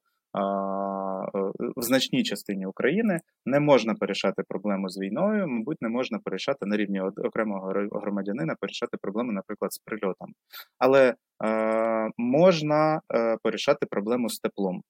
В 1.77 1.83
значній 1.83 2.23
частині 2.23 2.67
України 2.67 3.21
не 3.47 3.61
можна 3.61 3.95
порішати 3.95 4.43
проблему 4.49 4.89
з 4.89 5.01
війною, 5.01 5.49
мабуть, 5.49 5.83
не 5.83 5.89
можна 5.89 6.19
порішати 6.25 6.67
на 6.67 6.77
рівні 6.77 7.01
окремого 7.01 7.73
громадянина, 7.93 8.55
порішати 8.61 8.97
проблему, 8.97 9.33
наприклад, 9.33 9.73
з 9.73 9.79
прильотом. 9.79 10.35
Але 10.79 11.15
е, 11.45 12.11
можна 12.19 13.01
е, 13.15 13.37
порішати 13.43 13.87
проблему 13.87 14.29
з 14.29 14.39
теплом. 14.39 14.83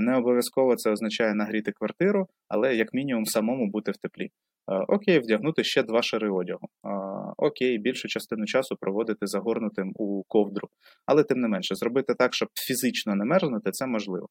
Не 0.00 0.16
обов'язково 0.16 0.76
це 0.76 0.90
означає 0.90 1.34
нагріти 1.34 1.72
квартиру, 1.72 2.26
але 2.48 2.74
як 2.74 2.94
мінімум 2.94 3.24
самому 3.24 3.70
бути 3.70 3.90
в 3.90 3.96
теплі. 3.96 4.30
Окей, 4.88 5.18
вдягнути 5.18 5.64
ще 5.64 5.82
два 5.82 6.02
шари 6.02 6.30
одягу. 6.30 6.68
Окей, 7.36 7.78
більшу 7.78 8.08
частину 8.08 8.46
часу 8.46 8.76
проводити 8.80 9.26
загорнутим 9.26 9.92
у 9.94 10.22
ковдру. 10.28 10.68
Але 11.06 11.22
тим 11.24 11.40
не 11.40 11.48
менше, 11.48 11.74
зробити 11.74 12.14
так, 12.14 12.34
щоб 12.34 12.48
фізично 12.54 13.14
не 13.14 13.24
мерзнути, 13.24 13.70
це 13.70 13.86
можливо. 13.86 14.26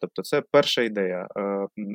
Тобто, 0.00 0.22
це 0.22 0.42
перша 0.50 0.82
ідея 0.82 1.26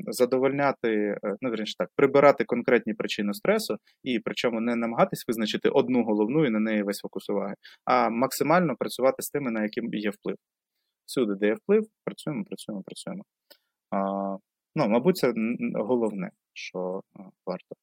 задовольняти, 0.08 0.90
е, 0.94 1.36
ну 1.42 1.50
верніше 1.50 1.76
так, 1.78 1.90
прибирати 1.96 2.44
конкретні 2.44 2.94
причини 2.94 3.34
стресу, 3.34 3.78
і 4.04 4.20
причому 4.20 4.62
не 4.62 4.76
намагатись 4.76 5.24
визначити 5.28 5.70
одну 5.70 6.04
головну 6.04 6.46
і 6.46 6.50
на 6.50 6.60
неї 6.60 6.84
весь 6.84 7.00
фокус 7.00 7.30
уваги, 7.30 7.54
а 7.86 8.10
максимально 8.10 8.76
працювати 8.80 9.22
з 9.24 9.30
тими, 9.30 9.52
на 9.52 9.64
які 9.64 9.82
є 9.92 10.10
вплив. 10.10 10.36
Всюди, 11.10 11.36
де 11.36 11.48
є 11.48 11.54
вплив, 11.54 11.88
працюємо, 12.04 12.44
працюємо, 12.44 12.84
працюємо. 12.84 13.24
Ну, 14.76 14.88
мабуть, 14.88 15.18
це 15.18 15.34
головне 15.76 16.32
що 16.54 17.02
е, 17.20 17.24
варто. 17.46 17.76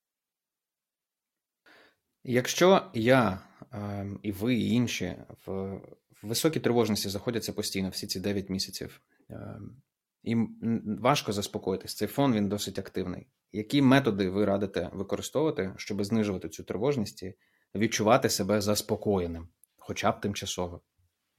Якщо 2.25 2.91
я 2.95 3.39
ем, 3.73 4.21
і 4.23 4.33
ви, 4.33 4.55
і 4.55 4.71
інші 4.71 5.17
в 5.47 5.81
високій 6.23 6.61
тривожності 6.61 7.09
знаходяться 7.09 7.53
постійно 7.53 7.89
всі 7.89 8.07
ці 8.07 8.21
9 8.21 8.51
місяців, 8.51 9.01
ем, 9.29 9.83
їм 10.23 10.59
важко 11.01 11.33
заспокоїтись. 11.33 11.95
Цей 11.95 12.09
фон 12.09 12.33
він 12.33 12.49
досить 12.49 12.79
активний. 12.79 13.27
Які 13.53 13.83
методи 13.83 14.31
ви 14.31 14.45
радите 14.45 14.91
використовувати, 14.93 15.75
щоб 15.77 16.05
знижувати 16.05 16.49
цю 16.49 16.65
тривожність 16.65 17.23
і 17.23 17.35
відчувати 17.75 18.29
себе 18.29 18.61
заспокоєним, 18.61 19.49
хоча 19.77 20.13
б 20.13 20.21
тимчасово? 20.21 20.83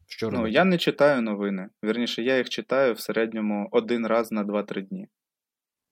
Що 0.08 0.32
Ну, 0.32 0.48
я 0.48 0.66
не 0.66 0.78
читаю 0.78 1.22
новини. 1.22 1.70
Вірніше, 1.84 2.24
я 2.24 2.38
їх 2.38 2.50
читаю 2.50 2.94
в 2.94 3.00
середньому 3.00 3.70
один 3.72 4.08
раз 4.08 4.32
на 4.32 4.44
2-3 4.44 4.82
дні. 4.82 5.08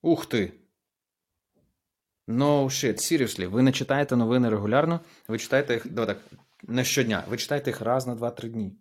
Ух 0.02 0.26
ти! 0.26 0.54
No 2.28 2.64
shit, 2.66 2.94
seriously, 2.94 3.48
ви 3.48 3.62
не 3.62 3.72
читаєте 3.72 4.16
новини 4.16 4.50
регулярно, 4.50 5.00
ви 5.28 5.38
читаєте 5.38 5.74
їх 5.74 5.92
давай 5.92 6.16
так, 6.16 6.40
не 6.64 6.84
щодня, 6.84 7.24
ви 7.30 7.38
читаєте 7.38 7.70
їх 7.70 7.82
раз 7.82 8.08
на 8.08 8.16
2-3 8.16 8.50
дні. 8.50 8.76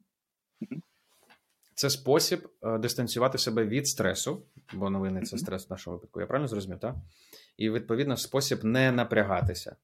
Це 1.74 1.90
спосіб 1.90 2.48
е, 2.62 2.78
дистанціювати 2.78 3.38
себе 3.38 3.64
від 3.64 3.88
стресу, 3.88 4.46
бо 4.72 4.90
новини 4.90 5.22
це 5.22 5.38
стрес 5.38 5.68
в 5.68 5.72
нашому 5.72 5.96
випадку. 5.96 6.20
Я 6.20 6.26
правильно 6.26 6.48
зрозумів, 6.48 6.80
так? 6.80 6.94
І, 7.56 7.70
відповідно, 7.70 8.16
спосіб 8.16 8.64
не 8.64 8.92
напрягатися. 8.92 9.76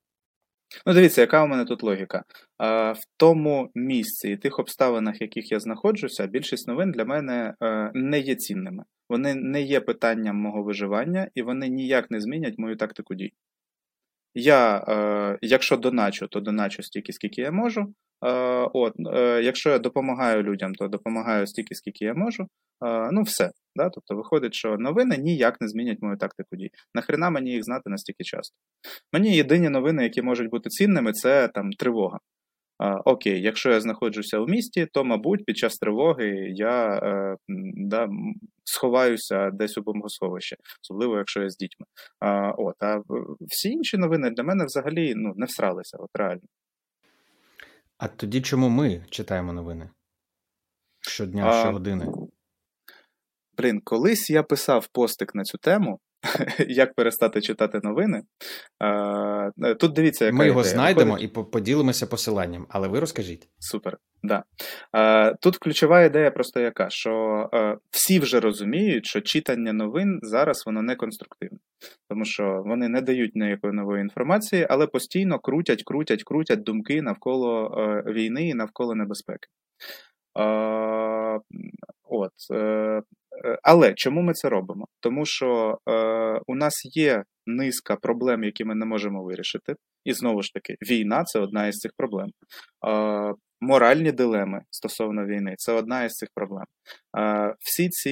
Ну, 0.86 0.94
дивіться, 0.94 1.20
яка 1.20 1.44
у 1.44 1.46
мене 1.46 1.64
тут 1.64 1.82
логіка. 1.82 2.24
В 2.94 3.00
тому 3.16 3.70
місці 3.74 4.28
і 4.28 4.36
тих 4.36 4.58
обставинах, 4.58 5.20
в 5.20 5.22
яких 5.22 5.52
я 5.52 5.60
знаходжуся, 5.60 6.26
більшість 6.26 6.68
новин 6.68 6.92
для 6.92 7.04
мене 7.04 7.54
е, 7.62 7.90
не 7.94 8.20
є 8.20 8.34
цінними. 8.34 8.84
Вони 9.08 9.34
не 9.34 9.62
є 9.62 9.80
питанням 9.80 10.36
мого 10.36 10.62
виживання, 10.62 11.28
і 11.34 11.42
вони 11.42 11.68
ніяк 11.68 12.10
не 12.10 12.20
змінять 12.20 12.58
мою 12.58 12.76
тактику 12.76 13.14
дій. 13.14 13.32
Я, 14.34 14.84
е, 14.88 15.38
якщо 15.42 15.76
доначу, 15.76 16.26
то 16.26 16.40
доначу 16.40 16.82
стільки, 16.82 17.12
скільки 17.12 17.40
я 17.40 17.50
можу. 17.50 17.94
Е, 18.26 18.30
от, 18.72 18.94
е, 19.14 19.42
Якщо 19.42 19.70
я 19.70 19.78
допомагаю 19.78 20.42
людям, 20.42 20.74
то 20.74 20.88
допомагаю 20.88 21.46
стільки, 21.46 21.74
скільки 21.74 22.04
я 22.04 22.14
можу. 22.14 22.46
Е, 22.86 23.08
ну, 23.12 23.22
все. 23.22 23.50
Да? 23.76 23.90
Тобто 23.90 24.16
виходить, 24.16 24.54
що 24.54 24.76
новини 24.78 25.16
ніяк 25.16 25.60
не 25.60 25.68
змінять 25.68 25.98
мою 26.00 26.16
тактику 26.16 26.56
дій. 26.56 26.70
Нахрена 26.94 27.30
мені 27.30 27.50
їх 27.50 27.64
знати 27.64 27.90
настільки 27.90 28.24
часто. 28.24 28.56
Мені 29.12 29.36
єдині 29.36 29.68
новини, 29.68 30.02
які 30.02 30.22
можуть 30.22 30.50
бути 30.50 30.68
цінними, 30.68 31.12
це 31.12 31.48
там 31.48 31.70
тривога. 31.72 32.18
Окей, 33.04 33.42
якщо 33.42 33.70
я 33.70 33.80
знаходжуся 33.80 34.38
в 34.38 34.48
місті, 34.48 34.86
то, 34.92 35.04
мабуть, 35.04 35.44
під 35.44 35.56
час 35.56 35.78
тривоги 35.78 36.52
я 36.54 37.00
е, 37.02 37.36
да, 37.76 38.08
сховаюся 38.64 39.50
десь 39.50 39.78
у 39.78 39.82
бомбосховище, 39.82 40.56
особливо 40.82 41.18
якщо 41.18 41.42
я 41.42 41.50
з 41.50 41.56
дітьми. 41.56 41.86
А, 42.20 42.50
от, 42.50 42.74
А 42.82 43.00
всі 43.40 43.68
інші 43.68 43.96
новини 43.98 44.30
для 44.30 44.42
мене 44.42 44.64
взагалі 44.64 45.14
ну, 45.16 45.32
не 45.36 45.46
всралися, 45.46 45.96
от 46.00 46.10
реально. 46.14 46.42
А 47.98 48.08
тоді 48.08 48.40
чому 48.40 48.68
ми 48.68 49.04
читаємо 49.10 49.52
новини? 49.52 49.90
Щодня, 51.00 51.60
щогодини? 51.60 52.06
Блін, 53.56 53.80
колись 53.84 54.30
я 54.30 54.42
писав 54.42 54.86
постик 54.86 55.34
на 55.34 55.44
цю 55.44 55.58
тему. 55.58 56.00
Як 56.68 56.94
перестати 56.94 57.40
читати 57.40 57.80
новини? 57.82 58.22
Е, 58.82 59.74
тут 59.74 59.92
дивіться, 59.92 60.24
яка 60.24 60.36
ми 60.36 60.46
його 60.46 60.60
ідея. 60.60 60.74
знайдемо 60.74 61.12
Виходить... 61.12 61.36
і 61.36 61.50
поділимося 61.52 62.06
посиланням, 62.06 62.66
але 62.68 62.88
ви 62.88 63.00
розкажіть. 63.00 63.48
Супер. 63.58 63.98
Да. 64.22 64.44
Тут 65.40 65.56
ключова 65.56 66.02
ідея 66.02 66.30
просто 66.30 66.60
яка: 66.60 66.90
що 66.90 67.48
е, 67.54 67.76
всі 67.90 68.18
вже 68.18 68.40
розуміють, 68.40 69.06
що 69.06 69.20
читання 69.20 69.72
новин 69.72 70.20
зараз 70.22 70.62
воно 70.66 70.82
не 70.82 70.96
конструктивне, 70.96 71.58
тому 72.08 72.24
що 72.24 72.62
вони 72.66 72.88
не 72.88 73.00
дають 73.00 73.36
ніякої 73.36 73.72
нової 73.72 74.02
інформації, 74.02 74.66
але 74.70 74.86
постійно 74.86 75.38
крутять, 75.38 75.82
крутять, 75.82 76.22
крутять 76.22 76.62
думки 76.62 77.02
навколо 77.02 77.74
е, 77.78 78.12
війни 78.12 78.48
і 78.48 78.54
навколо 78.54 78.94
небезпеки. 78.94 79.48
От, 82.04 82.32
але 83.62 83.94
чому 83.94 84.22
ми 84.22 84.32
це 84.32 84.48
робимо? 84.48 84.86
Тому 85.00 85.26
що 85.26 85.78
е, 85.88 86.40
у 86.46 86.54
нас 86.54 86.96
є 86.96 87.24
низка 87.46 87.96
проблем, 87.96 88.44
які 88.44 88.64
ми 88.64 88.74
не 88.74 88.86
можемо 88.86 89.22
вирішити. 89.22 89.74
І 90.04 90.12
знову 90.12 90.42
ж 90.42 90.52
таки, 90.52 90.76
війна 90.90 91.24
це 91.24 91.40
одна 91.40 91.66
із 91.66 91.76
цих 91.76 91.92
проблем. 91.96 92.28
Е, 92.88 93.34
Моральні 93.62 94.12
дилеми 94.12 94.60
стосовно 94.70 95.26
війни 95.26 95.54
це 95.58 95.72
одна 95.72 96.04
із 96.04 96.12
цих 96.12 96.28
проблем. 96.34 96.64
Е, 97.18 97.54
всі 97.58 97.88
ці 97.88 98.10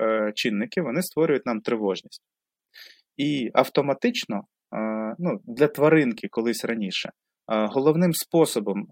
е, 0.00 0.32
чинники 0.34 0.82
вони 0.82 1.02
створюють 1.02 1.46
нам 1.46 1.60
тривожність. 1.60 2.22
І 3.16 3.50
автоматично, 3.54 4.36
е, 4.36 5.14
ну, 5.18 5.40
для 5.44 5.68
тваринки 5.68 6.28
колись 6.30 6.64
раніше. 6.64 7.10
Головним 7.48 8.14
способом 8.14 8.86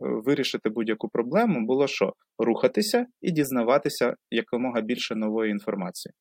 вирішити 0.00 0.68
будь-яку 0.68 1.08
проблему 1.08 1.66
було 1.66 1.86
що? 1.86 2.12
Рухатися 2.38 3.06
і 3.22 3.30
дізнаватися 3.30 4.14
якомога 4.30 4.80
більше 4.80 5.14
нової 5.14 5.50
інформації. 5.50 6.12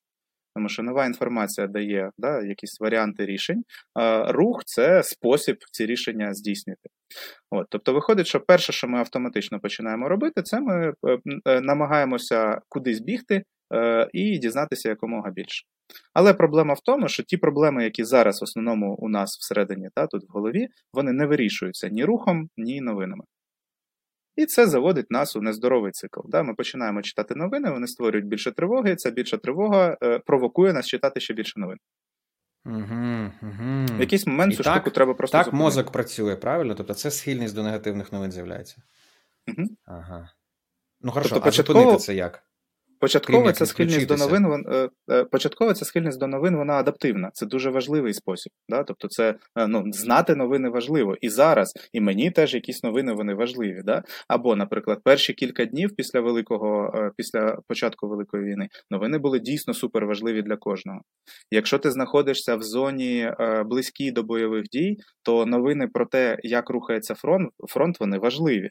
Тому 0.58 0.70
що 0.70 0.84
нова 0.84 1.06
інформація 1.06 1.68
дає 1.68 2.12
да, 2.18 2.42
якісь 2.42 2.80
варіанти 2.80 3.26
рішень, 3.26 3.64
а 3.94 4.32
рух 4.32 4.64
це 4.66 5.04
спосіб 5.04 5.58
ці 5.72 5.86
рішення 5.86 6.34
здійснити. 6.34 6.90
От, 7.52 7.68
Тобто, 7.70 7.94
виходить, 7.94 8.28
що 8.28 8.40
перше, 8.40 8.74
що 8.74 8.88
ми 8.88 9.00
автоматично 9.00 9.60
починаємо 9.60 10.10
робити, 10.10 10.42
це 10.42 10.60
ми 10.60 10.94
е, 11.08 11.18
е, 11.48 11.62
намагаємося 11.62 12.62
кудись 12.70 13.00
бігти 13.00 13.44
е, 13.74 14.10
і 14.14 14.38
дізнатися 14.38 14.90
якомога 14.90 15.32
більше. 15.32 15.66
Але 16.14 16.34
проблема 16.34 16.74
в 16.74 16.80
тому, 16.80 17.08
що 17.08 17.24
ті 17.24 17.38
проблеми, 17.38 17.84
які 17.84 18.04
зараз 18.04 18.42
в 18.42 18.44
основному 18.44 18.96
у 18.96 19.10
нас 19.10 19.38
всередині, 19.40 19.90
та, 19.96 20.08
тут 20.08 20.24
в 20.24 20.32
голові, 20.32 20.68
вони 20.94 21.12
не 21.12 21.26
вирішуються 21.26 21.90
ні 21.90 22.06
рухом, 22.06 22.50
ні 22.58 22.82
новинами. 22.82 23.24
І 24.36 24.46
це 24.46 24.68
заводить 24.68 25.12
нас 25.12 25.36
у 25.36 25.42
нездоровий 25.42 25.92
цикл. 25.92 26.20
Да? 26.26 26.44
Ми 26.44 26.54
починаємо 26.54 27.02
читати 27.02 27.36
новини, 27.36 27.72
вони 27.72 27.88
створюють 27.88 28.28
більше 28.28 28.52
тривоги, 28.52 28.92
і 28.92 28.96
ця 28.96 29.12
більша 29.12 29.38
тривога 29.38 29.98
е, 30.04 30.20
провокує 30.20 30.74
нас 30.74 30.88
читати 30.88 31.20
ще 31.20 31.34
більше 31.34 31.60
новин. 31.60 31.78
Угу, 32.66 33.32
угу. 33.42 33.86
В 33.98 34.00
якийсь 34.00 34.28
момент 34.28 34.56
цю 34.56 34.64
штуку 34.64 34.90
треба 34.90 35.14
просто. 35.14 35.38
Так 35.38 35.46
зупинити. 35.46 35.64
мозок 35.64 35.92
працює, 35.92 36.36
правильно? 36.36 36.76
Тобто 36.76 36.94
це 36.94 37.12
схильність 37.12 37.56
до 37.56 37.64
негативних 37.64 38.12
новин 38.12 38.32
з'являється. 38.32 38.82
Угу. 39.48 39.68
Ага. 39.86 40.30
Ну, 41.02 41.12
хорошо, 41.12 41.30
тобто, 41.30 41.44
а 41.44 41.46
початково... 41.46 41.80
зупинити 41.80 42.04
це 42.04 42.16
як? 42.16 42.44
Початково 43.00 43.52
це 43.52 43.66
схильність 43.66 44.08
до 44.08 44.16
новин. 44.16 44.66
Е, 44.72 44.90
е, 45.12 45.24
початково 45.24 45.74
це 45.74 45.86
схильність 45.86 46.20
до 46.20 46.28
новин, 46.28 46.56
вона 46.56 46.74
адаптивна. 46.74 47.30
Це 47.34 47.46
дуже 47.46 47.70
важливий 47.70 48.14
спосіб. 48.14 48.52
Да? 48.70 48.84
Тобто, 48.84 49.08
це 49.08 49.36
е, 49.56 49.68
ну 49.68 49.84
знати 49.92 50.36
новини 50.36 50.70
важливо. 50.70 51.16
І 51.22 51.30
зараз, 51.30 51.74
і 51.94 52.02
мені 52.02 52.32
теж 52.32 52.54
якісь 52.54 52.84
новини 52.84 53.14
вони 53.14 53.34
важливі. 53.34 53.82
Да? 53.86 54.04
Або, 54.28 54.56
наприклад, 54.56 55.00
перші 55.04 55.34
кілька 55.34 55.66
днів 55.66 55.96
після 55.96 56.22
великого, 56.22 56.94
після 57.18 57.58
початку 57.68 58.08
великої 58.08 58.44
війни, 58.44 58.68
новини 58.92 59.18
були 59.18 59.40
дійсно 59.40 59.74
суперважливі 59.74 60.42
для 60.42 60.56
кожного. 60.56 61.02
Якщо 61.52 61.80
ти 61.80 61.92
знаходишся 61.92 62.56
в 62.56 62.62
зоні 62.62 63.32
близькій 63.66 64.12
до 64.12 64.24
бойових 64.24 64.64
дій, 64.64 64.98
то 65.24 65.46
новини 65.46 65.88
про 65.94 66.06
те, 66.06 66.38
як 66.44 66.70
рухається 66.70 67.16
фронт, 67.16 67.50
фронт, 67.68 68.00
вони 68.00 68.18
важливі. 68.18 68.70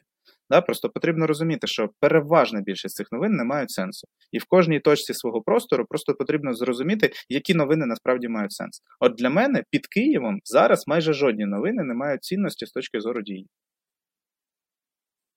Да? 0.49 0.61
Просто 0.61 0.89
потрібно 0.89 1.27
розуміти, 1.27 1.67
що 1.67 1.89
переважна 1.99 2.61
більшість 2.61 2.95
цих 2.95 3.07
новин 3.11 3.31
не 3.31 3.43
мають 3.43 3.71
сенсу. 3.71 4.07
І 4.31 4.37
в 4.37 4.45
кожній 4.45 4.79
точці 4.79 5.13
свого 5.13 5.41
простору 5.41 5.85
просто 5.89 6.13
потрібно 6.13 6.53
зрозуміти, 6.53 7.11
які 7.29 7.53
новини 7.53 7.85
насправді 7.85 8.27
мають 8.27 8.51
сенс. 8.51 8.81
От 8.99 9.15
для 9.15 9.29
мене 9.29 9.63
під 9.69 9.87
Києвом 9.87 10.39
зараз 10.43 10.83
майже 10.87 11.13
жодні 11.13 11.45
новини 11.45 11.83
не 11.83 11.93
мають 11.93 12.23
цінності 12.23 12.65
з 12.65 12.71
точки 12.71 12.99
зору 12.99 13.21
дії. 13.21 13.47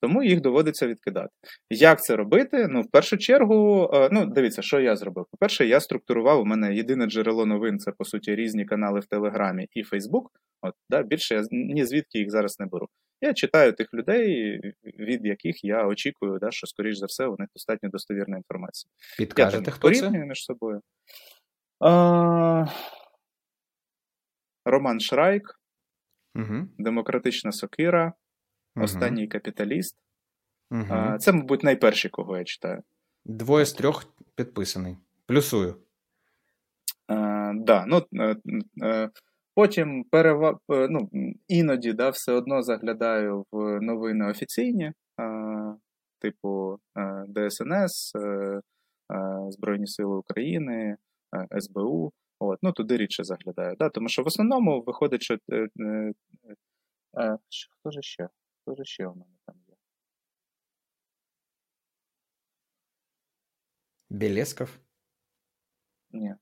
Тому 0.03 0.23
їх 0.23 0.41
доводиться 0.41 0.87
відкидати. 0.87 1.29
Як 1.71 2.03
це 2.03 2.17
робити? 2.17 2.67
Ну, 2.71 2.83
в 2.83 2.91
першу 2.91 3.19
чергу, 3.19 3.91
е, 3.95 4.09
ну, 4.13 4.27
дивіться, 4.27 4.63
що 4.63 4.81
я 4.81 4.97
зробив. 4.97 5.27
По-перше, 5.31 5.67
я 5.67 5.81
структурував, 5.81 6.41
у 6.41 6.45
мене 6.45 6.75
єдине 6.75 7.07
джерело 7.07 7.47
новин 7.47 7.79
це, 7.79 7.93
по 7.99 8.05
суті, 8.05 8.35
різні 8.35 8.65
канали 8.65 9.01
в 9.01 9.07
Телеграмі 9.07 9.69
і 9.73 9.83
Фейсбук. 9.83 10.31
От, 10.63 10.75
да, 10.91 11.03
Більше 11.03 11.35
я 11.35 11.43
ні 11.51 11.85
звідки 11.85 12.19
їх 12.19 12.31
зараз 12.31 12.61
не 12.61 12.67
беру. 12.67 12.89
Я 13.21 13.35
читаю 13.35 13.73
тих 13.73 13.95
людей, 13.95 14.61
від 14.85 15.27
яких 15.27 15.65
я 15.65 15.87
очікую, 15.87 16.39
да, 16.39 16.51
що, 16.51 16.67
скоріш 16.67 16.99
за 16.99 17.07
все, 17.07 17.27
у 17.27 17.37
них 17.39 17.49
достатньо 17.55 17.89
достовірна 17.89 18.37
інформація. 18.37 18.91
Підкажете, 19.19 19.71
хто 19.71 19.95
це? 19.95 20.11
між 20.11 20.45
собою. 20.45 20.83
А... 21.81 22.67
Роман 24.65 25.01
Шрайк, 25.01 25.61
угу. 26.35 26.69
Демократична 26.79 27.53
Сокира, 27.53 28.13
угу. 28.77 28.85
Останній 28.85 29.29
капіталіст. 29.29 29.97
Угу. 30.71 30.87
А, 30.91 31.19
Це, 31.19 31.33
мабуть, 31.33 31.63
найперші, 31.63 32.09
кого 32.09 32.39
я 32.39 32.45
читаю. 32.45 32.83
Двоє 33.25 33.65
з 33.65 33.73
трьох 33.73 34.05
підписаний. 34.35 34.97
Плюсую. 35.27 35.77
А, 37.07 37.53
да, 37.55 37.85
ну, 37.87 38.07
е, 38.13 38.37
е, 38.83 39.11
Потім 39.61 40.05
перева... 40.05 40.59
Е, 40.71 40.89
ну, 40.91 41.11
іноді 41.49 41.93
да, 41.93 42.11
все 42.11 42.33
одно 42.33 42.63
заглядаю 42.63 43.45
в 43.53 43.81
новини 43.81 44.31
офіційні, 44.31 44.93
типу 46.19 46.79
е, 46.99 47.25
ДСНС, 47.29 48.15
е, 48.17 48.61
Збройні 49.51 49.87
Сили 49.87 50.17
України, 50.17 50.97
СБУ. 51.59 52.13
От, 52.39 52.59
ну, 52.63 52.73
Туди 52.73 52.97
рідше 52.97 53.25
заглядаю. 53.25 53.77
Да, 53.79 53.89
Тому 53.89 54.09
що 54.09 54.23
в 54.23 54.27
основному 54.27 54.83
виходить, 54.83 55.23
що. 55.23 55.39
Хто 57.71 57.91
ж 57.91 58.03
ще? 58.03 58.29
Хто 58.63 58.75
ж 58.75 58.85
ще 58.85 59.07
у 59.07 59.15
мене 59.15 59.37
там 59.47 59.57
є? 59.69 59.75
Белесков? 64.11 64.79
Ні. 66.11 66.35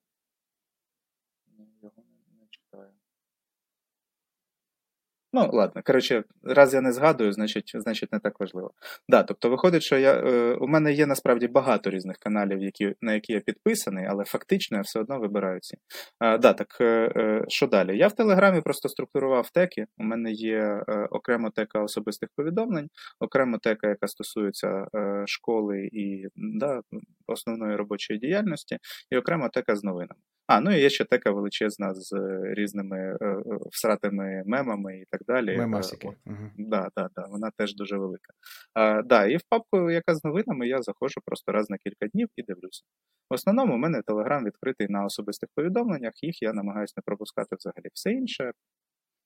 Ну, 5.33 5.51
ладно, 5.53 5.83
коротше, 5.83 6.25
раз 6.43 6.75
я 6.75 6.81
не 6.81 6.93
згадую, 6.93 7.33
значить 7.33 7.71
значить 7.75 8.13
не 8.13 8.19
так 8.19 8.41
важливо. 8.41 8.71
Да, 9.09 9.23
Тобто, 9.23 9.51
виходить, 9.51 9.83
що 9.83 9.99
я, 9.99 10.13
е, 10.13 10.55
у 10.55 10.67
мене 10.67 10.93
є 10.93 11.07
насправді 11.07 11.49
багато 11.49 11.91
різних 11.91 12.17
каналів, 12.17 12.63
які, 12.63 12.95
на 13.01 13.15
які 13.15 13.33
я 13.33 13.41
підписаний, 13.41 14.07
але 14.09 14.25
фактично 14.25 14.77
я 14.77 14.83
все 14.83 15.01
одно 15.01 15.19
вибираю 15.19 15.61
ці. 15.61 15.77
А, 16.19 16.39
да, 16.39 16.53
так, 16.53 16.77
е, 16.81 17.13
е, 17.17 17.45
Що 17.49 17.67
далі? 17.67 17.99
Я 17.99 18.09
в 18.09 18.13
Телеграмі 18.13 18.61
просто 18.61 18.89
структурував 18.89 19.51
теки. 19.51 19.87
У 19.99 20.05
мене 20.05 20.33
є 20.33 20.83
е, 20.89 21.09
окремо 21.11 21.51
тека 21.51 21.83
особистих 21.83 22.29
повідомлень, 22.37 22.89
окремо 23.21 23.59
тека, 23.59 23.89
яка 23.89 24.09
стосується 24.09 24.87
е, 24.95 25.25
школи 25.27 25.89
і 25.93 26.27
да, 26.37 26.81
основної 27.27 27.77
робочої 27.77 28.19
діяльності, 28.19 28.79
і 29.11 29.17
окремо 29.17 29.49
тека 29.49 29.77
з 29.77 29.85
новинами. 29.85 30.21
А, 30.49 30.61
ну 30.61 30.77
і 30.77 30.81
є 30.81 30.91
ще 30.91 31.05
тека 31.05 31.31
величезна 31.31 31.95
з 31.95 32.13
е, 32.13 32.55
різними 32.55 32.99
е, 32.99 33.25
е, 33.25 33.43
всратими 33.71 34.43
мемами 34.47 34.99
і 34.99 35.05
так 35.11 35.21
далі. 35.29 35.57
Мемасики. 35.57 36.09
Угу. 36.27 36.51
Да, 36.59 36.89
да, 36.97 37.09
да, 37.17 37.27
Вона 37.31 37.51
теж 37.57 37.75
дуже 37.75 37.97
велика. 37.97 38.33
А, 38.75 39.03
да, 39.03 39.27
І 39.27 39.37
в 39.37 39.41
папку, 39.49 39.91
яка 39.91 40.15
з 40.15 40.25
новинами, 40.25 40.69
я 40.69 40.83
заходжу 40.83 41.21
просто 41.25 41.53
раз 41.53 41.71
на 41.71 41.79
кілька 41.79 42.07
днів 42.07 42.29
і 42.37 42.43
дивлюся. 42.43 42.83
В 43.31 43.35
основному 43.35 43.75
у 43.75 43.79
мене 43.79 44.03
Телеграм 44.03 44.45
відкритий 44.45 44.87
на 44.91 45.05
особистих 45.05 45.49
повідомленнях, 45.55 46.13
їх 46.23 46.43
я 46.43 46.53
намагаюся 46.53 46.95
не 46.97 47.03
пропускати 47.07 47.57
взагалі. 47.57 47.89
Все 47.93 48.13
інше, 48.13 48.53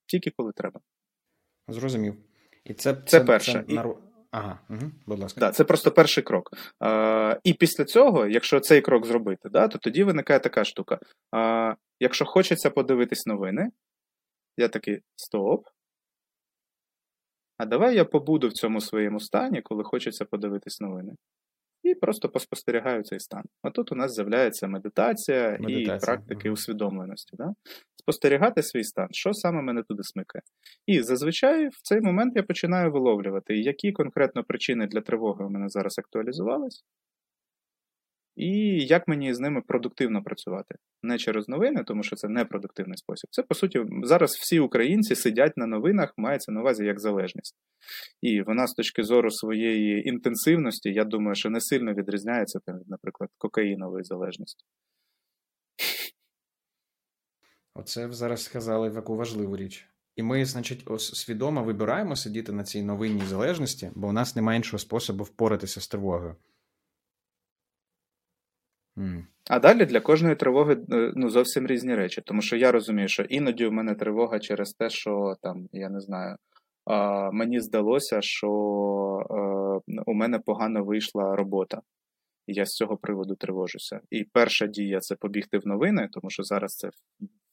тільки 0.06 0.30
коли 0.36 0.52
треба. 0.52 0.80
Зрозумів. 1.68 2.14
І 2.64 2.74
це, 2.74 2.94
це, 2.94 3.02
це 3.06 3.20
перше. 3.20 3.64
Це... 3.68 3.84
Ага, 4.30 4.58
угу, 4.70 4.90
будь 5.06 5.18
ласка. 5.18 5.40
Да, 5.40 5.50
Це 5.50 5.64
просто 5.64 5.90
перший 5.90 6.22
крок. 6.22 6.50
А, 6.80 7.36
І 7.44 7.52
після 7.54 7.84
цього, 7.84 8.26
якщо 8.26 8.60
цей 8.60 8.80
крок 8.80 9.06
зробити, 9.06 9.48
да, 9.48 9.68
то 9.68 9.78
тоді 9.78 10.04
виникає 10.04 10.40
така 10.40 10.64
штука. 10.64 10.98
А, 11.32 11.74
Якщо 12.00 12.24
хочеться 12.24 12.70
подивитись 12.70 13.26
новини, 13.26 13.70
я 14.56 14.68
такий 14.68 15.00
стоп. 15.16 15.66
А 17.62 17.66
давай 17.66 17.94
я 17.94 18.04
побуду 18.04 18.48
в 18.48 18.52
цьому 18.52 18.80
своєму 18.80 19.20
стані, 19.20 19.62
коли 19.62 19.84
хочеться 19.84 20.24
подивитись 20.24 20.80
новини 20.80 21.12
і 21.82 21.94
просто 21.94 22.28
поспостерігаю 22.28 23.02
цей 23.02 23.20
стан. 23.20 23.42
А 23.62 23.70
тут 23.70 23.92
у 23.92 23.94
нас 23.94 24.14
з'являється 24.14 24.68
медитація, 24.68 25.58
медитація. 25.60 25.96
і 25.96 26.00
практики 26.00 26.48
угу. 26.48 26.52
усвідомленості. 26.54 27.36
Да? 27.36 27.52
Спостерігати 27.96 28.62
свій 28.62 28.84
стан, 28.84 29.08
що 29.10 29.32
саме 29.32 29.62
мене 29.62 29.82
туди 29.82 30.02
смикає. 30.02 30.42
І 30.86 31.02
зазвичай 31.02 31.68
в 31.68 31.82
цей 31.82 32.00
момент 32.00 32.32
я 32.36 32.42
починаю 32.42 32.92
виловлювати, 32.92 33.56
які 33.56 33.92
конкретно 33.92 34.44
причини 34.44 34.86
для 34.86 35.00
тривоги 35.00 35.44
у 35.44 35.50
мене 35.50 35.68
зараз 35.68 35.98
актуалізувались, 35.98 36.84
і 38.36 38.50
як 38.86 39.08
мені 39.08 39.34
з 39.34 39.40
ними 39.40 39.60
продуктивно 39.66 40.22
працювати. 40.22 40.74
Не 41.02 41.18
через 41.18 41.48
новини, 41.48 41.84
тому 41.86 42.02
що 42.02 42.16
це 42.16 42.28
не 42.28 42.44
продуктивний 42.44 42.96
спосіб. 42.96 43.28
Це, 43.30 43.42
по 43.42 43.54
суті, 43.54 43.84
зараз 44.02 44.30
всі 44.30 44.60
українці 44.60 45.14
сидять 45.14 45.56
на 45.56 45.66
новинах, 45.66 46.14
мається 46.16 46.52
на 46.52 46.60
увазі 46.60 46.84
як 46.84 47.00
залежність. 47.00 47.56
І 48.22 48.42
вона 48.42 48.66
з 48.66 48.72
точки 48.72 49.02
зору 49.02 49.30
своєї 49.30 50.08
інтенсивності, 50.08 50.92
я 50.92 51.04
думаю, 51.04 51.34
що 51.34 51.50
не 51.50 51.60
сильно 51.60 51.94
відрізняється, 51.94 52.58
від, 52.68 52.88
наприклад, 52.88 53.30
кокаїнової 53.38 54.04
залежності. 54.04 54.64
Оце 57.74 58.06
ви 58.06 58.12
зараз 58.12 58.44
сказали 58.44 58.90
таку 58.90 59.16
важливу 59.16 59.56
річ. 59.56 59.88
І 60.16 60.22
ми, 60.22 60.44
значить, 60.44 60.82
ось 60.86 61.14
свідомо 61.14 61.64
вибираємо 61.64 62.16
сидіти 62.16 62.52
на 62.52 62.64
цій 62.64 62.82
новинній 62.82 63.26
залежності, 63.26 63.90
бо 63.94 64.08
у 64.08 64.12
нас 64.12 64.36
немає 64.36 64.56
іншого 64.56 64.78
способу 64.78 65.24
впоратися 65.24 65.80
з 65.80 65.88
тривогою. 65.88 66.36
А 69.50 69.58
далі 69.58 69.86
для 69.86 70.00
кожної 70.00 70.34
тривоги 70.34 70.76
е, 70.92 71.12
ну, 71.16 71.30
зовсім 71.30 71.66
різні 71.66 71.94
речі. 71.94 72.22
Тому 72.24 72.42
що 72.42 72.56
я 72.56 72.72
розумію, 72.72 73.08
що 73.08 73.22
іноді 73.22 73.66
у 73.66 73.72
мене 73.72 73.94
тривога 73.94 74.38
через 74.38 74.72
те, 74.72 74.90
що 74.90 75.34
там, 75.42 75.68
я 75.72 75.88
не 75.88 76.00
знаю, 76.00 76.36
а, 76.84 77.30
мені 77.30 77.60
здалося, 77.60 78.22
що 78.22 78.48
а, 79.30 79.92
е, 79.92 80.02
у 80.06 80.14
мене 80.14 80.38
погано 80.38 80.84
вийшла 80.84 81.36
робота. 81.36 81.80
І 82.46 82.54
я 82.54 82.66
з 82.66 82.70
цього 82.70 82.96
приводу 82.96 83.34
тривожуся. 83.34 84.00
І 84.10 84.24
перша 84.24 84.66
дія 84.66 85.00
це 85.00 85.14
побігти 85.14 85.58
в 85.58 85.66
новини, 85.66 86.08
тому 86.12 86.30
що 86.30 86.42
зараз 86.42 86.76
це 86.76 86.90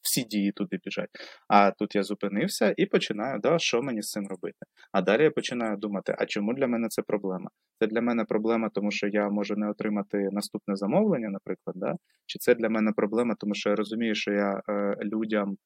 всі 0.02 0.22
дії 0.22 0.52
туди 0.52 0.78
біжать. 0.84 1.10
А 1.48 1.70
тут 1.70 1.94
я 1.94 2.02
зупинився 2.02 2.74
і 2.76 2.86
починаю, 2.86 3.40
да, 3.40 3.58
що 3.58 3.82
мені 3.82 4.02
з 4.02 4.10
цим 4.10 4.26
робити. 4.26 4.58
А 4.92 5.02
далі 5.02 5.22
я 5.22 5.30
починаю 5.30 5.76
думати, 5.76 6.14
а 6.18 6.26
чому 6.26 6.54
для 6.54 6.66
мене 6.66 6.88
це 6.88 7.02
проблема? 7.02 7.50
Це 7.78 7.86
для 7.86 8.00
мене 8.00 8.24
проблема, 8.24 8.68
тому 8.74 8.90
що 8.90 9.08
я 9.08 9.28
можу 9.28 9.56
не 9.56 9.70
отримати 9.70 10.28
наступне 10.32 10.76
замовлення, 10.76 11.28
наприклад, 11.28 11.76
да? 11.76 11.94
чи 12.26 12.38
це 12.38 12.54
для 12.54 12.68
мене 12.68 12.92
проблема, 12.96 13.34
тому 13.38 13.54
що 13.54 13.70
я 13.70 13.76
розумію, 13.76 14.14
що 14.14 14.32
я 14.32 14.62
е, 14.68 14.96
людям 15.02 15.56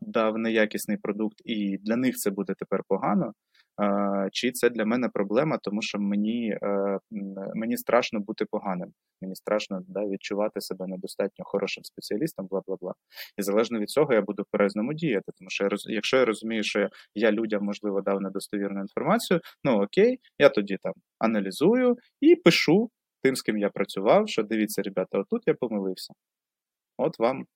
дав 0.00 0.38
неякісний 0.38 0.96
продукт, 0.96 1.36
і 1.44 1.78
для 1.78 1.96
них 1.96 2.16
це 2.16 2.30
буде 2.30 2.54
тепер 2.58 2.82
погано. 2.88 3.32
Чи 4.32 4.52
це 4.52 4.70
для 4.70 4.84
мене 4.84 5.08
проблема, 5.08 5.58
тому 5.58 5.82
що 5.82 5.98
мені 5.98 6.58
е, 6.62 6.98
мені 7.54 7.76
страшно 7.76 8.20
бути 8.20 8.44
поганим, 8.44 8.92
мені 9.22 9.34
страшно 9.34 9.82
да, 9.88 10.06
відчувати 10.06 10.60
себе 10.60 10.86
недостатньо 10.86 11.44
хорошим 11.44 11.84
спеціалістом, 11.84 12.46
бла 12.46 12.62
бла 12.66 12.76
бла. 12.80 12.94
І 13.38 13.42
залежно 13.42 13.78
від 13.78 13.90
цього 13.90 14.12
я 14.12 14.22
буду 14.22 14.44
по-разному 14.50 14.92
діяти. 14.92 15.32
Тому 15.38 15.50
що 15.50 15.64
я 15.64 15.70
якщо 15.84 16.16
я 16.16 16.24
розумію, 16.24 16.62
що 16.62 16.88
я 17.14 17.32
людям 17.32 17.64
можливо 17.64 18.00
дав 18.00 18.20
недостовірну 18.20 18.80
інформацію, 18.80 19.40
ну 19.64 19.82
окей, 19.82 20.20
я 20.38 20.48
тоді 20.48 20.78
там 20.82 20.92
аналізую 21.18 21.96
і 22.20 22.36
пишу 22.36 22.90
тим, 23.22 23.36
з 23.36 23.42
ким 23.42 23.58
я 23.58 23.70
працював, 23.70 24.28
що 24.28 24.42
дивіться, 24.42 24.82
ребята, 24.82 25.18
отут 25.18 25.42
я 25.46 25.54
помилився. 25.54 26.14
От 26.98 27.18
вам 27.18 27.46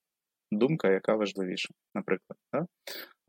думка, 0.53 0.91
яка 0.91 1.15
важливіша, 1.15 1.69
наприклад. 1.95 2.39
Да? 2.53 2.67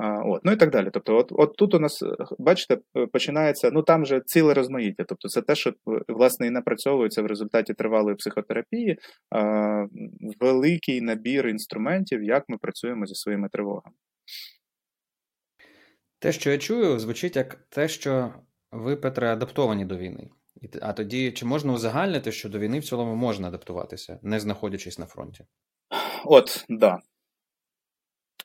От, 0.03 0.41
Ну 0.43 0.51
і 0.51 0.55
так 0.55 0.71
далі. 0.71 0.89
Тобто, 0.93 1.17
от 1.17 1.27
от 1.31 1.55
тут 1.55 1.73
у 1.73 1.79
нас, 1.79 2.03
бачите, 2.39 2.77
починається, 3.13 3.71
ну 3.71 3.83
там 3.83 4.05
же 4.05 4.21
ціле 4.25 4.53
розмаїття. 4.53 5.03
Тобто, 5.07 5.29
це 5.29 5.41
те, 5.41 5.55
що 5.55 5.73
власне 6.07 6.47
і 6.47 6.49
напрацьовується 6.49 7.21
в 7.21 7.25
результаті 7.25 7.73
тривалої 7.73 8.15
психотерапії, 8.15 8.97
а, 9.29 9.85
великий 10.39 11.01
набір 11.01 11.47
інструментів, 11.47 12.23
як 12.23 12.43
ми 12.47 12.57
працюємо 12.57 13.05
зі 13.05 13.15
своїми 13.15 13.49
тривогами. 13.49 13.95
Те, 16.19 16.31
що 16.31 16.51
я 16.51 16.57
чую, 16.57 16.99
звучить 16.99 17.35
як 17.35 17.55
те, 17.69 17.87
що 17.87 18.33
ви, 18.71 18.95
Петре, 18.95 19.33
адаптовані 19.33 19.85
до 19.85 19.97
війни. 19.97 20.29
А 20.81 20.93
тоді 20.93 21.31
чи 21.31 21.45
можна 21.45 21.73
узагальнити, 21.73 22.31
що 22.31 22.49
до 22.49 22.59
війни 22.59 22.79
в 22.79 22.85
цілому 22.85 23.15
можна 23.15 23.47
адаптуватися, 23.47 24.19
не 24.21 24.39
знаходячись 24.39 24.99
на 24.99 25.05
фронті? 25.05 25.45
От, 26.25 26.65
да. 26.69 26.99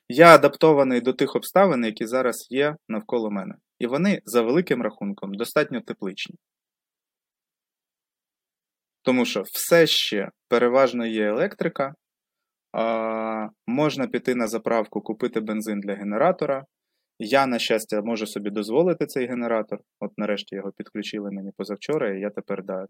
Я 0.09 0.35
адаптований 0.35 1.01
до 1.01 1.13
тих 1.13 1.35
обставин, 1.35 1.85
які 1.85 2.05
зараз 2.07 2.47
є 2.49 2.75
навколо 2.89 3.31
мене. 3.31 3.55
І 3.79 3.87
вони, 3.87 4.21
за 4.25 4.41
великим 4.41 4.81
рахунком, 4.81 5.33
достатньо 5.33 5.81
тепличні. 5.81 6.35
Тому 9.01 9.25
що 9.25 9.41
все 9.41 9.87
ще 9.87 10.29
переважно 10.47 11.05
є 11.05 11.27
електрика, 11.27 11.95
а, 12.71 13.47
можна 13.67 14.07
піти 14.07 14.35
на 14.35 14.47
заправку, 14.47 15.01
купити 15.01 15.39
бензин 15.39 15.79
для 15.79 15.93
генератора, 15.93 16.65
я, 17.19 17.47
на 17.47 17.59
щастя, 17.59 18.01
можу 18.01 18.27
собі 18.27 18.49
дозволити 18.49 19.05
цей 19.05 19.27
генератор. 19.27 19.79
От 19.99 20.11
нарешті 20.17 20.55
його 20.55 20.71
підключили 20.71 21.31
мені 21.31 21.51
позавчора, 21.57 22.17
і 22.17 22.19
я 22.19 22.29
тепер 22.29 22.63
да, 22.63 22.85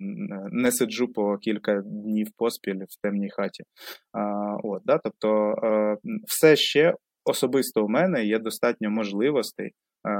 не 0.51 0.71
сиджу 0.71 1.07
по 1.07 1.37
кілька 1.37 1.81
днів 1.81 2.27
поспіль 2.37 2.83
в 2.89 3.01
темній 3.01 3.29
хаті. 3.29 3.63
А, 4.11 4.55
от, 4.63 4.81
да, 4.85 4.97
Тобто 4.97 5.29
а, 5.63 5.95
все 6.27 6.55
ще 6.55 6.93
особисто 7.27 7.85
у 7.85 7.89
мене 7.89 8.25
є 8.25 8.39
достатньо 8.39 8.89
можливостей 8.89 9.71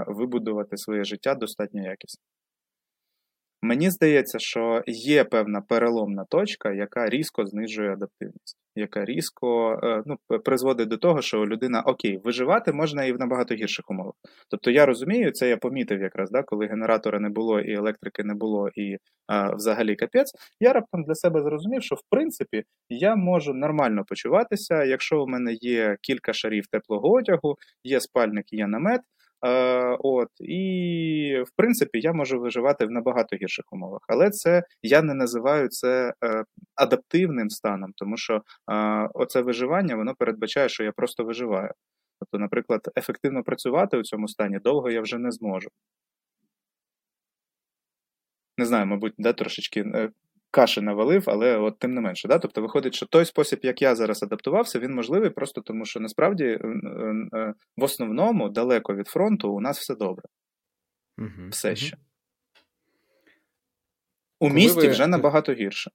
вибудувати 0.08 0.78
своє 0.78 1.04
життя 1.04 1.36
достатньо 1.36 1.84
якісно. 1.84 2.24
Мені 3.68 3.90
здається, 3.90 4.40
що 4.40 4.82
є 4.86 5.24
певна 5.24 5.62
переломна 5.62 6.26
точка, 6.30 6.74
яка 6.74 7.10
різко 7.10 7.46
знижує 7.46 7.94
адаптивність, 7.94 8.58
яка 8.76 9.06
різко 9.06 9.80
е, 9.84 10.04
ну, 10.06 10.40
призводить 10.40 10.88
до 10.88 10.98
того, 10.98 11.22
що 11.22 11.46
людина 11.46 11.82
окей, 11.82 12.20
виживати 12.24 12.72
можна 12.72 13.06
і 13.06 13.14
в 13.14 13.20
набагато 13.20 13.56
гірших 13.56 13.86
умовах. 13.90 14.14
Тобто 14.50 14.72
я 14.72 14.86
розумію, 14.86 15.32
це 15.32 15.50
я 15.50 15.58
помітив 15.58 16.02
якраз, 16.02 16.32
да, 16.32 16.44
коли 16.44 16.68
генератора 16.68 17.20
не 17.20 17.30
було 17.30 17.60
і 17.60 17.74
електрики 17.74 18.24
не 18.24 18.34
було, 18.34 18.70
і 18.76 18.98
а, 19.28 19.56
взагалі 19.56 19.96
капець. 19.96 20.32
Я 20.60 20.74
раптом 20.74 21.04
для 21.04 21.16
себе 21.16 21.42
зрозумів, 21.42 21.84
що 21.84 21.96
в 21.96 22.02
принципі 22.10 22.64
я 22.90 23.16
можу 23.16 23.54
нормально 23.54 24.04
почуватися, 24.08 24.84
якщо 24.84 25.24
у 25.24 25.28
мене 25.28 25.54
є 25.54 25.98
кілька 26.02 26.34
шарів 26.34 26.68
теплого 26.72 27.12
одягу, 27.12 27.56
є 27.84 28.00
спальник, 28.00 28.46
є 28.54 28.68
намет. 28.68 29.02
Е, 29.46 29.98
от, 30.00 30.30
І, 30.40 31.44
в 31.48 31.52
принципі, 31.56 32.00
я 32.00 32.14
можу 32.14 32.40
виживати 32.40 32.86
в 32.86 32.92
набагато 32.92 33.36
гірших 33.36 33.66
умовах. 33.72 34.02
Але 34.08 34.30
це 34.30 34.64
я 34.82 35.02
не 35.02 35.14
називаю 35.14 35.68
це 35.70 36.14
е, 36.24 36.44
адаптивним 36.76 37.50
станом, 37.50 37.92
тому 37.96 38.18
що 38.18 38.42
е, 38.72 39.10
оце 39.14 39.42
виживання 39.42 39.96
воно 39.96 40.16
передбачає, 40.16 40.70
що 40.70 40.84
я 40.84 40.92
просто 40.92 41.24
виживаю. 41.24 41.72
Тобто, 42.20 42.38
наприклад, 42.40 42.92
ефективно 42.98 43.44
працювати 43.44 43.98
у 43.98 44.04
цьому 44.04 44.28
стані 44.28 44.60
довго 44.60 44.90
я 44.92 45.02
вже 45.02 45.18
не 45.18 45.32
зможу. 45.32 45.70
Не 48.58 48.66
знаю, 48.66 48.86
мабуть, 48.86 49.14
да, 49.18 49.34
трошечки 49.34 50.12
каші 50.52 50.82
навалив, 50.82 51.24
але 51.28 51.58
от 51.58 51.80
тим 51.80 51.94
не 51.94 52.02
менше. 52.02 52.28
Да? 52.28 52.40
Тобто 52.40 52.62
виходить, 52.62 52.96
що 52.96 53.06
той 53.06 53.26
спосіб, 53.26 53.60
як 53.64 53.82
я 53.82 53.96
зараз 53.96 54.24
адаптувався, 54.24 54.80
він 54.80 54.94
можливий 54.94 55.30
просто 55.30 55.62
тому, 55.62 55.86
що 55.86 56.00
насправді 56.00 56.44
е, 56.44 56.60
е, 57.34 57.54
в 57.78 57.84
основному 57.84 58.50
далеко 58.50 58.96
від 58.96 59.08
фронту 59.08 59.52
у 59.52 59.60
нас 59.60 59.80
все 59.80 59.96
добре. 59.96 60.24
Угу, 61.18 61.50
все 61.50 61.76
ще. 61.76 61.96
Угу. 61.96 62.04
У 64.40 64.48
Коли 64.48 64.54
місті 64.54 64.82
ви... 64.82 64.88
вже 64.88 65.08
набагато 65.08 65.54
гірше. 65.54 65.92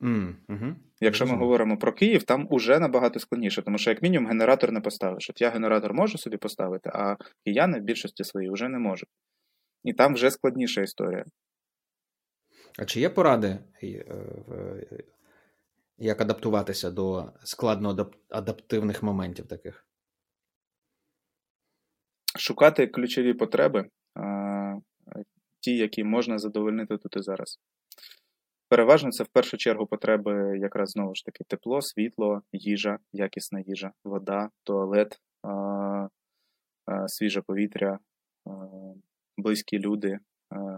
Mm, 0.00 0.34
угу. 0.48 0.76
Якщо 1.00 1.26
ми 1.26 1.36
говоримо 1.36 1.76
про 1.76 1.92
Київ, 1.92 2.22
там 2.22 2.46
уже 2.50 2.78
набагато 2.78 3.20
складніше, 3.20 3.62
тому 3.62 3.78
що, 3.78 3.90
як 3.90 4.02
мінімум, 4.02 4.28
генератор 4.28 4.72
не 4.72 4.80
поставиш. 4.80 5.30
От 5.30 5.40
я 5.40 5.50
генератор 5.50 5.94
можу 5.94 6.18
собі 6.18 6.36
поставити, 6.36 6.90
а 6.94 7.16
кияни 7.44 7.80
в 7.80 7.82
більшості 7.82 8.24
свої 8.24 8.50
вже 8.50 8.68
не 8.68 8.78
можуть. 8.78 9.08
І 9.84 9.92
там 9.92 10.14
вже 10.14 10.30
складніша 10.30 10.82
історія. 10.82 11.24
А 12.78 12.84
чи 12.84 13.00
є 13.00 13.10
поради, 13.10 13.58
е, 13.82 14.04
як 15.98 16.20
адаптуватися 16.20 16.90
до 16.90 17.32
складно 17.44 18.10
адаптивних 18.28 19.02
моментів 19.02 19.46
таких? 19.46 19.86
Шукати 22.38 22.86
ключові 22.86 23.34
потреби, 23.34 23.90
ті, 25.60 25.76
які 25.76 26.04
можна 26.04 26.38
задовольнити 26.38 26.98
тут 26.98 27.16
і 27.16 27.22
зараз. 27.22 27.60
Переважно 28.68 29.10
це 29.10 29.24
в 29.24 29.28
першу 29.28 29.56
чергу 29.56 29.86
потреби, 29.86 30.58
якраз 30.58 30.90
знову 30.90 31.14
ж 31.14 31.24
таки, 31.24 31.44
тепло, 31.44 31.82
світло, 31.82 32.42
їжа, 32.52 32.98
якісна 33.12 33.60
їжа, 33.60 33.92
вода, 34.04 34.50
туалет, 34.62 35.20
свіже 37.06 37.42
повітря, 37.42 37.98
близькі 39.36 39.78
люди, 39.78 40.18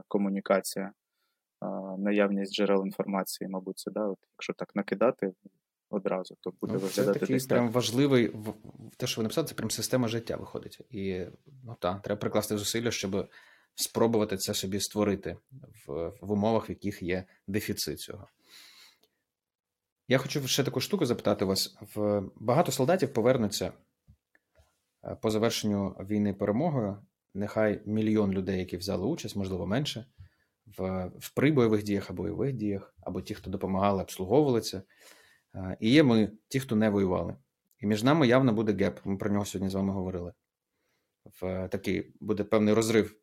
комунікація 0.08 0.92
наявність 1.98 2.54
джерел 2.54 2.84
інформації, 2.84 3.48
мабуть, 3.48 3.78
це 3.78 3.90
да, 3.90 4.06
от, 4.06 4.18
якщо 4.36 4.52
так 4.52 4.76
накидати 4.76 5.32
одразу, 5.90 6.36
то 6.40 6.50
буде 6.60 6.72
ну, 6.72 6.78
виглядати 6.78 7.20
такий 7.20 7.36
десь 7.36 7.46
прям 7.46 7.70
важливий 7.70 8.36
те, 8.96 9.06
що 9.06 9.20
ви 9.20 9.22
написали, 9.22 9.46
це 9.46 9.54
прям 9.54 9.70
система 9.70 10.08
життя 10.08 10.36
виходить. 10.36 10.80
І 10.90 11.26
ну 11.64 11.76
так, 11.80 12.02
треба 12.02 12.20
прикласти 12.20 12.58
зусилля, 12.58 12.90
щоб 12.90 13.28
спробувати 13.74 14.36
це 14.36 14.54
собі 14.54 14.80
створити 14.80 15.36
в, 15.86 16.12
в 16.20 16.32
умовах, 16.32 16.68
в 16.68 16.70
яких 16.70 17.02
є 17.02 17.24
дефіцит 17.46 18.00
цього. 18.00 18.28
Я 20.08 20.18
хочу 20.18 20.48
ще 20.48 20.64
таку 20.64 20.80
штуку 20.80 21.06
запитати 21.06 21.44
вас: 21.44 21.76
в 21.94 22.22
багато 22.36 22.72
солдатів 22.72 23.12
повернуться 23.12 23.72
е, 25.04 25.16
по 25.22 25.30
завершенню 25.30 25.90
війни 25.90 26.34
перемогою. 26.34 27.06
Нехай 27.34 27.82
мільйон 27.86 28.32
людей, 28.32 28.58
які 28.58 28.76
взяли 28.76 29.06
участь, 29.06 29.36
можливо, 29.36 29.66
менше 29.66 30.06
в 30.66 31.10
в 31.18 31.30
прибойових 31.34 31.82
діях 31.82 32.10
або 32.10 32.22
бойових 32.22 32.52
діях, 32.52 32.94
або 33.00 33.20
ті, 33.20 33.34
хто 33.34 33.50
допомагали, 33.50 34.02
обслуговували 34.02 34.60
це. 34.60 34.82
І 35.80 35.90
є 35.90 36.02
ми, 36.02 36.30
ті, 36.48 36.60
хто 36.60 36.76
не 36.76 36.90
воювали. 36.90 37.36
І 37.80 37.86
між 37.86 38.02
нами 38.02 38.26
явно 38.26 38.52
буде 38.52 38.72
геп. 38.72 39.00
Ми 39.04 39.16
про 39.16 39.30
нього 39.30 39.44
сьогодні 39.44 39.70
з 39.70 39.74
вами 39.74 39.92
говорили. 39.92 40.32
В 41.40 41.68
Такий 41.68 42.12
буде 42.20 42.44
певний 42.44 42.74
розрив. 42.74 43.16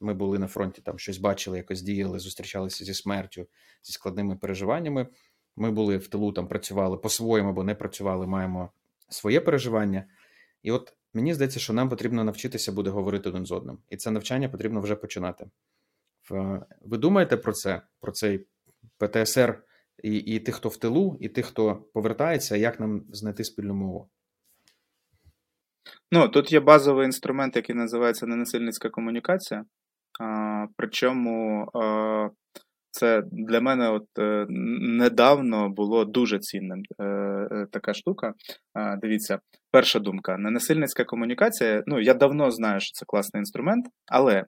Ми 0.00 0.14
були 0.14 0.38
на 0.38 0.46
фронті, 0.46 0.82
там 0.82 0.98
щось 0.98 1.18
бачили, 1.18 1.56
якось 1.56 1.82
діяли, 1.82 2.18
зустрічалися 2.18 2.84
зі 2.84 2.94
смертю, 2.94 3.46
зі 3.82 3.92
складними 3.92 4.36
переживаннями. 4.36 5.06
Ми 5.56 5.70
були 5.70 5.96
в 5.96 6.08
тилу, 6.08 6.32
там 6.32 6.48
працювали 6.48 6.96
по-своєму 6.96 7.48
або 7.48 7.64
не 7.64 7.74
працювали, 7.74 8.26
маємо 8.26 8.70
своє 9.08 9.40
переживання. 9.40 10.04
І 10.62 10.70
от 10.70 10.96
мені 11.14 11.34
здається, 11.34 11.60
що 11.60 11.72
нам 11.72 11.88
потрібно 11.88 12.24
навчитися 12.24 12.72
буде 12.72 12.90
говорити 12.90 13.28
один 13.28 13.46
з 13.46 13.52
одним. 13.52 13.78
І 13.88 13.96
це 13.96 14.10
навчання 14.10 14.48
потрібно 14.48 14.80
вже 14.80 14.96
починати. 14.96 15.46
Ви 16.80 16.98
думаєте 16.98 17.36
про 17.36 17.52
це, 17.52 17.82
про 18.00 18.12
цей 18.12 18.46
ПТСР 18.98 19.62
і 20.02 20.16
і 20.16 20.40
тих, 20.40 20.54
хто 20.54 20.68
в 20.68 20.76
тилу, 20.76 21.16
і 21.20 21.28
тих, 21.28 21.46
хто 21.46 21.74
повертається, 21.94 22.56
як 22.56 22.80
нам 22.80 23.04
знайти 23.12 23.44
спільну 23.44 23.74
мову? 23.74 24.08
Ну, 26.12 26.28
тут 26.28 26.52
є 26.52 26.60
базовий 26.60 27.06
інструмент, 27.06 27.56
який 27.56 27.74
називається 27.74 28.26
ненасильницька 28.26 28.88
комунікація. 28.90 29.64
А, 30.20 30.66
Причому 30.76 31.68
а, 31.74 32.28
Це 32.90 33.22
для 33.32 33.60
мене 33.60 33.90
от 33.90 34.06
е, 34.18 34.46
недавно 34.80 35.68
було 35.68 36.04
дуже 36.04 36.38
цінним 36.38 36.82
е, 36.98 37.04
е, 37.04 37.66
така 37.72 37.94
штука. 37.94 38.32
Дивіться, 39.02 39.38
перша 39.70 39.98
думка: 39.98 40.36
ненасильницька 40.38 41.04
комунікація. 41.04 41.82
Ну, 41.86 42.00
я 42.00 42.14
давно 42.14 42.50
знаю, 42.50 42.80
що 42.80 42.92
це 42.92 43.04
класний 43.06 43.40
інструмент, 43.40 43.86
але 44.06 44.44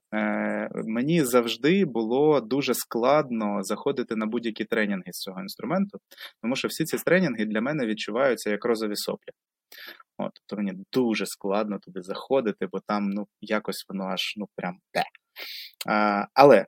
мені 0.87 1.25
завжди 1.25 1.85
було 1.85 2.41
дуже 2.41 2.75
складно 2.75 3.63
заходити 3.63 4.17
на 4.17 4.27
будь-які 4.27 4.65
тренінги 4.65 5.13
з 5.13 5.19
цього 5.19 5.41
інструменту, 5.41 5.99
тому 6.43 6.57
що 6.57 6.69
всі 6.69 6.85
ці 6.85 6.97
тренінги 6.97 7.45
для 7.45 7.61
мене 7.61 7.87
відчуваються 7.87 8.51
як 8.51 8.65
розові 8.65 8.97
соплі. 8.97 9.33
От, 10.19 10.31
Тобто 10.35 10.63
мені 10.63 10.85
дуже 10.93 11.27
складно 11.27 11.79
туди 11.79 12.03
заходити, 12.03 12.67
бо 12.73 12.81
там 12.87 13.11
ну, 13.11 13.27
якось 13.41 13.85
воно 13.89 14.05
аж 14.05 14.35
ну 14.37 14.47
прям 14.57 14.75
те. 14.93 15.03
Але 16.35 16.67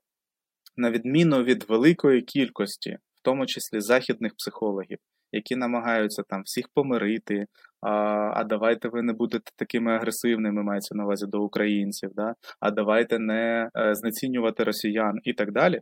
на 0.77 0.91
відміну 0.91 1.43
від 1.43 1.65
великої 1.69 2.23
кількості, 2.23 2.91
в 2.91 3.23
тому 3.23 3.47
числі 3.47 3.81
західних 3.81 4.33
психологів, 4.37 4.99
які 5.33 5.57
намагаються 5.57 6.23
там 6.29 6.43
всіх 6.43 6.69
помирити, 6.75 7.47
а 7.81 8.45
давайте 8.45 8.89
ви 8.89 9.03
не 9.03 9.13
будете 9.13 9.53
такими 9.57 9.95
агресивними, 9.97 10.63
мається 10.63 10.95
на 10.95 11.05
увазі 11.05 11.27
до 11.27 11.43
українців, 11.43 12.11
да? 12.15 12.35
а 12.61 12.71
давайте 12.71 13.19
не 13.19 13.71
е, 13.77 13.95
знецінювати 13.95 14.65
росіян 14.65 15.19
і 15.25 15.33
так 15.33 15.53
далі. 15.53 15.81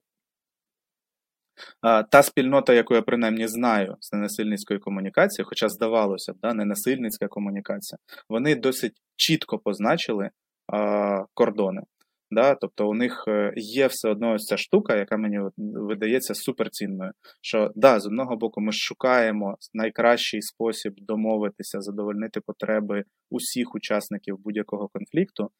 Та 2.10 2.22
спільнота, 2.22 2.72
яку 2.72 2.94
я 2.94 3.02
принаймні 3.02 3.48
знаю 3.48 3.96
з 4.00 4.12
ненасильницької 4.12 4.80
комунікації, 4.80 5.46
хоча 5.48 5.68
здавалося 5.68 6.32
б, 6.32 6.36
да, 6.42 6.54
ненасильницька 6.54 7.28
комунікація, 7.28 7.98
вони 8.28 8.54
досить 8.54 8.96
чітко 9.16 9.58
позначили 9.58 10.30
а, 10.72 11.24
кордони. 11.34 11.82
Да? 12.30 12.54
Тобто 12.54 12.88
у 12.88 12.94
них 12.94 13.24
е, 13.28 13.52
є 13.56 13.86
все 13.86 14.08
одно 14.08 14.38
ця 14.38 14.56
штука, 14.56 14.96
яка 14.96 15.16
мені 15.16 15.38
видається 15.56 16.34
суперцінною. 16.34 17.12
Що 17.42 17.70
да, 17.74 18.00
з 18.00 18.06
одного 18.06 18.36
боку, 18.36 18.60
ми 18.60 18.72
шукаємо 18.72 19.56
найкращий 19.74 20.42
спосіб 20.42 20.94
домовитися, 20.96 21.80
задовольнити 21.80 22.40
потреби 22.40 23.04
усіх 23.30 23.74
учасників 23.74 24.38
будь-якого 24.38 24.88
конфлікту, 24.88 25.50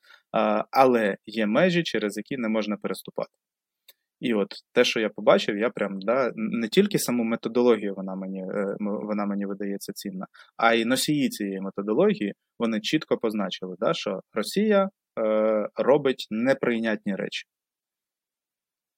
але 0.71 1.17
є 1.27 1.47
межі, 1.47 1.83
через 1.83 2.17
які 2.17 2.37
не 2.37 2.49
можна 2.49 2.77
переступати. 2.77 3.31
І 4.21 4.35
от 4.35 4.49
те, 4.73 4.85
що 4.85 5.01
я 5.01 5.09
побачив, 5.09 5.59
я 5.59 5.71
прям 5.71 6.01
да, 6.01 6.33
не 6.37 6.69
тільки 6.69 6.99
саму 6.99 7.25
методологію 7.25 7.95
вона 7.95 8.15
мені 8.15 8.41
е, 8.41 8.77
вона 8.81 9.27
мені 9.27 9.47
видається 9.47 9.93
цінна, 9.93 10.27
а 10.57 10.75
й 10.75 10.85
носії 10.85 11.29
цієї 11.29 11.61
методології 11.61 12.35
вони 12.59 12.81
чітко 12.81 13.17
позначили, 13.19 13.77
да, 13.79 13.95
що 13.95 14.21
Росія 14.33 14.89
робить 15.77 16.27
неприйнятні 16.31 17.15
речі. 17.15 17.47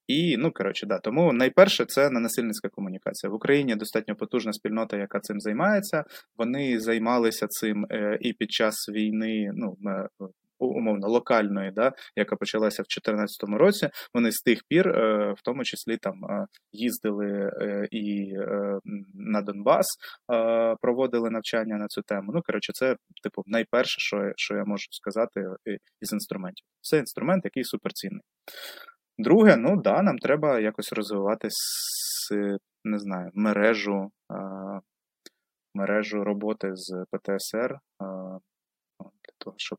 І, 0.07 0.37
ну, 0.37 0.53
коротше, 0.53 0.87
да, 0.87 0.99
тому 0.99 1.33
найперше 1.33 1.85
це 1.85 2.11
ненасильницька 2.11 2.69
комунікація. 2.69 3.31
В 3.31 3.35
Україні 3.35 3.77
достатньо 3.77 4.17
потужна 4.17 4.53
спільнота, 4.53 4.97
яка 4.97 5.21
цим 5.21 5.41
займається. 5.41 6.05
Вони 6.37 6.81
займалися 6.81 7.47
цим 7.49 7.87
е, 7.91 8.19
і 8.21 8.33
під 8.33 8.53
час 8.53 8.89
війни, 8.89 9.51
ну, 9.55 9.77
умовно 10.67 11.09
локальної, 11.09 11.71
да, 11.71 11.93
яка 12.17 12.37
почалася 12.37 12.83
в 12.83 12.87
2014 12.87 13.43
році. 13.43 13.89
Вони 14.15 14.33
з 14.33 14.43
тих 14.43 14.61
пір, 14.69 14.89
е, 14.89 15.33
в 15.39 15.43
тому 15.43 15.65
числі 15.65 15.97
там 15.97 16.25
е, 16.25 16.47
їздили 16.73 17.51
е, 17.61 17.89
і 17.91 18.35
на 19.15 19.43
Донбас, 19.43 19.87
проводили 20.81 21.31
навчання 21.31 21.77
на 21.77 21.87
цю 21.87 22.03
тему. 22.03 22.33
Ну 22.35 22.43
коротше, 22.47 22.73
це 22.73 22.97
типу 23.23 23.43
найперше, 23.47 24.01
що 24.01 24.33
що 24.37 24.55
я 24.55 24.65
можу 24.65 24.87
сказати 24.91 25.45
із 26.01 26.13
інструментів. 26.13 26.67
Це 26.81 26.99
інструмент, 26.99 27.45
який 27.45 27.65
суперцінний. 27.65 28.23
Друге, 29.19 29.57
ну 29.57 29.83
да, 29.83 30.03
нам 30.03 30.19
треба 30.19 30.61
якось 30.61 30.93
розвивати 30.93 31.49
не 32.85 32.99
знаю, 32.99 33.31
мережу 33.35 34.11
мережу 35.75 36.25
роботи 36.25 36.71
з 36.75 37.05
ПТСР 37.11 37.79
для 39.01 39.35
того, 39.39 39.57
щоб 39.59 39.79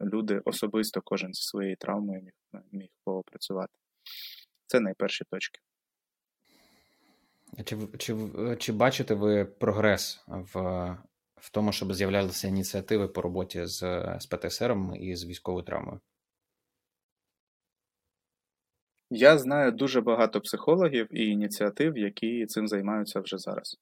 люди 0.00 0.40
особисто 0.44 1.00
кожен 1.00 1.34
зі 1.34 1.42
своєю 1.42 1.76
травмою 1.76 2.22
міг, 2.22 2.62
міг 2.72 2.88
попрацювати. 3.04 3.78
Це 4.66 4.80
найперші 4.80 5.24
точки. 5.30 5.60
Чи 7.64 7.76
чи, 7.98 8.16
чи 8.58 8.72
бачите 8.72 9.14
ви 9.14 9.44
прогрес 9.44 10.24
в 10.28 10.96
в 11.36 11.50
тому, 11.50 11.72
щоб 11.72 11.94
з'являлися 11.94 12.48
ініціативи 12.48 13.08
по 13.08 13.22
роботі 13.22 13.66
з 13.66 13.80
з 14.20 14.26
ПТСР 14.26 14.76
і 14.94 15.16
з 15.16 15.24
військовою 15.26 15.64
травмою? 15.64 16.00
Я 19.10 19.38
знаю 19.38 19.72
дуже 19.72 20.00
багато 20.00 20.40
психологів 20.40 21.08
і 21.10 21.26
ініціатив, 21.26 21.98
які 21.98 22.46
цим 22.46 22.68
займаються 22.68 23.20
вже 23.20 23.38
зараз. 23.38 23.78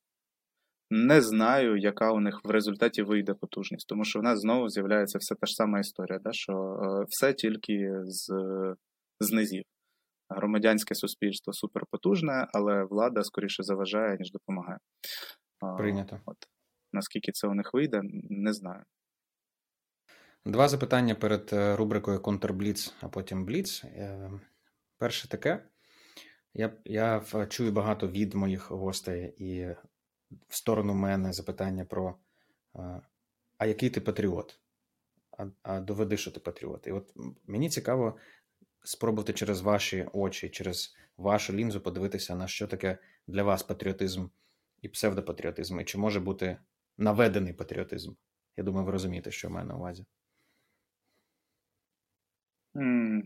Не 0.95 1.20
знаю, 1.20 1.76
яка 1.76 2.12
у 2.12 2.20
них 2.20 2.40
в 2.45 2.51
результаті 2.51 3.03
вийде 3.03 3.34
потужність, 3.34 3.88
тому 3.88 4.05
що 4.05 4.18
в 4.18 4.22
нас 4.22 4.40
знову 4.40 4.68
з'являється 4.68 5.18
вся 5.18 5.34
та 5.34 5.47
ж 5.47 5.55
сама 5.55 5.80
історія, 5.80 6.18
да, 6.18 6.32
що 6.32 6.53
е, 6.53 7.05
все 7.09 7.32
тільки 7.32 7.90
з 8.05 8.28
з 9.20 9.32
низів. 9.32 9.64
Громадянське 10.28 10.95
суспільство 10.95 11.53
суперпотужне, 11.53 12.49
але 12.53 12.84
влада 12.84 13.22
скоріше 13.22 13.62
заважає, 13.62 14.16
ніж 14.18 14.32
допомагає. 14.32 14.78
Прийнято. 15.78 16.20
От. 16.26 16.36
Наскільки 16.93 17.32
це 17.32 17.49
у 17.49 17.55
них 17.55 17.74
вийде, 17.74 18.01
не 18.30 18.53
знаю. 18.53 18.82
Два 20.45 20.68
запитання 20.68 21.14
перед 21.14 21.51
е, 21.53 21.76
рубрикою 21.76 22.20
Контрбліц, 22.20 22.95
а 23.01 23.09
потім 23.09 23.45
Бліц. 23.45 23.84
Е, 23.84 24.30
перше 24.99 25.28
таке. 25.28 25.64
Я 26.55 26.72
я 26.84 27.22
чую 27.49 27.72
багато 27.72 28.09
від 28.09 28.34
моїх 28.34 28.70
гостей 28.70 29.34
і 29.38 29.74
в 30.49 30.57
сторону 30.57 30.95
мене 30.95 31.33
запитання 31.33 31.85
про 31.85 32.16
а 33.59 33.66
який 33.66 33.91
ти 33.91 34.01
патріот? 34.01 34.59
А 35.39 35.47
а 35.62 35.80
доведи, 35.80 36.16
що 36.16 36.30
ти 36.30 36.41
патріот. 36.41 36.87
І 36.87 36.93
от 36.93 37.12
мені 37.47 37.70
цікаво 37.70 38.16
спробувати 38.85 39.33
через 39.33 39.61
ваші 39.61 40.07
очі, 40.12 40.49
через 40.49 40.97
вашу 41.16 41.53
лінзу 41.53 41.80
подивитися, 41.80 42.35
на 42.35 42.47
що 42.47 42.66
таке 42.66 42.99
для 43.26 43.43
вас 43.43 43.62
патріотизм 43.62 44.26
і 44.83 44.89
псевдопатріотизм, 44.89 45.80
і 45.80 45.85
чи 45.85 45.99
може 45.99 46.20
бути 46.20 46.59
наведений 46.99 47.53
патріотизм. 47.53 48.12
Я 48.57 48.64
думаю, 48.64 48.87
ви 48.87 48.93
розумієте, 48.93 49.30
що 49.30 49.49
в 49.49 49.51
мене 49.51 49.68
на 49.68 49.76
увазі. 49.76 50.05
Mm. 52.74 53.22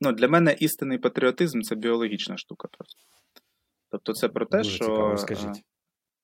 Ну, 0.00 0.12
Для 0.12 0.28
мене 0.28 0.56
істинний 0.60 0.98
патріотизм 0.98 1.60
це 1.60 1.74
біологічна 1.74 2.36
штука 2.36 2.68
просто. 2.68 3.02
Тобто, 3.90 4.12
це 4.12 4.28
про 4.28 4.46
те, 4.46 4.58
Дуже 4.58 4.70
що 4.70 4.84
цікаво, 4.84 5.16
скажіть. 5.16 5.62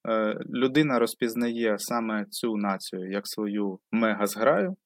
Е, 0.08 0.12
е, 0.12 0.40
людина 0.50 0.98
розпізнає 0.98 1.78
саме 1.78 2.24
цю 2.24 2.56
націю 2.56 3.10
як 3.10 3.28
свою 3.28 3.78
мегазграю, 3.92 4.76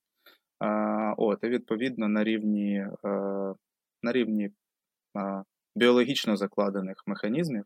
от, 1.16 1.38
і 1.42 1.48
відповідно 1.48 2.08
на 2.08 2.24
рівні 2.24 2.76
е, 3.04 3.08
на 4.02 4.12
рівні 4.12 4.50
біологічно 5.76 6.36
закладених 6.36 6.96
механізмів 7.06 7.64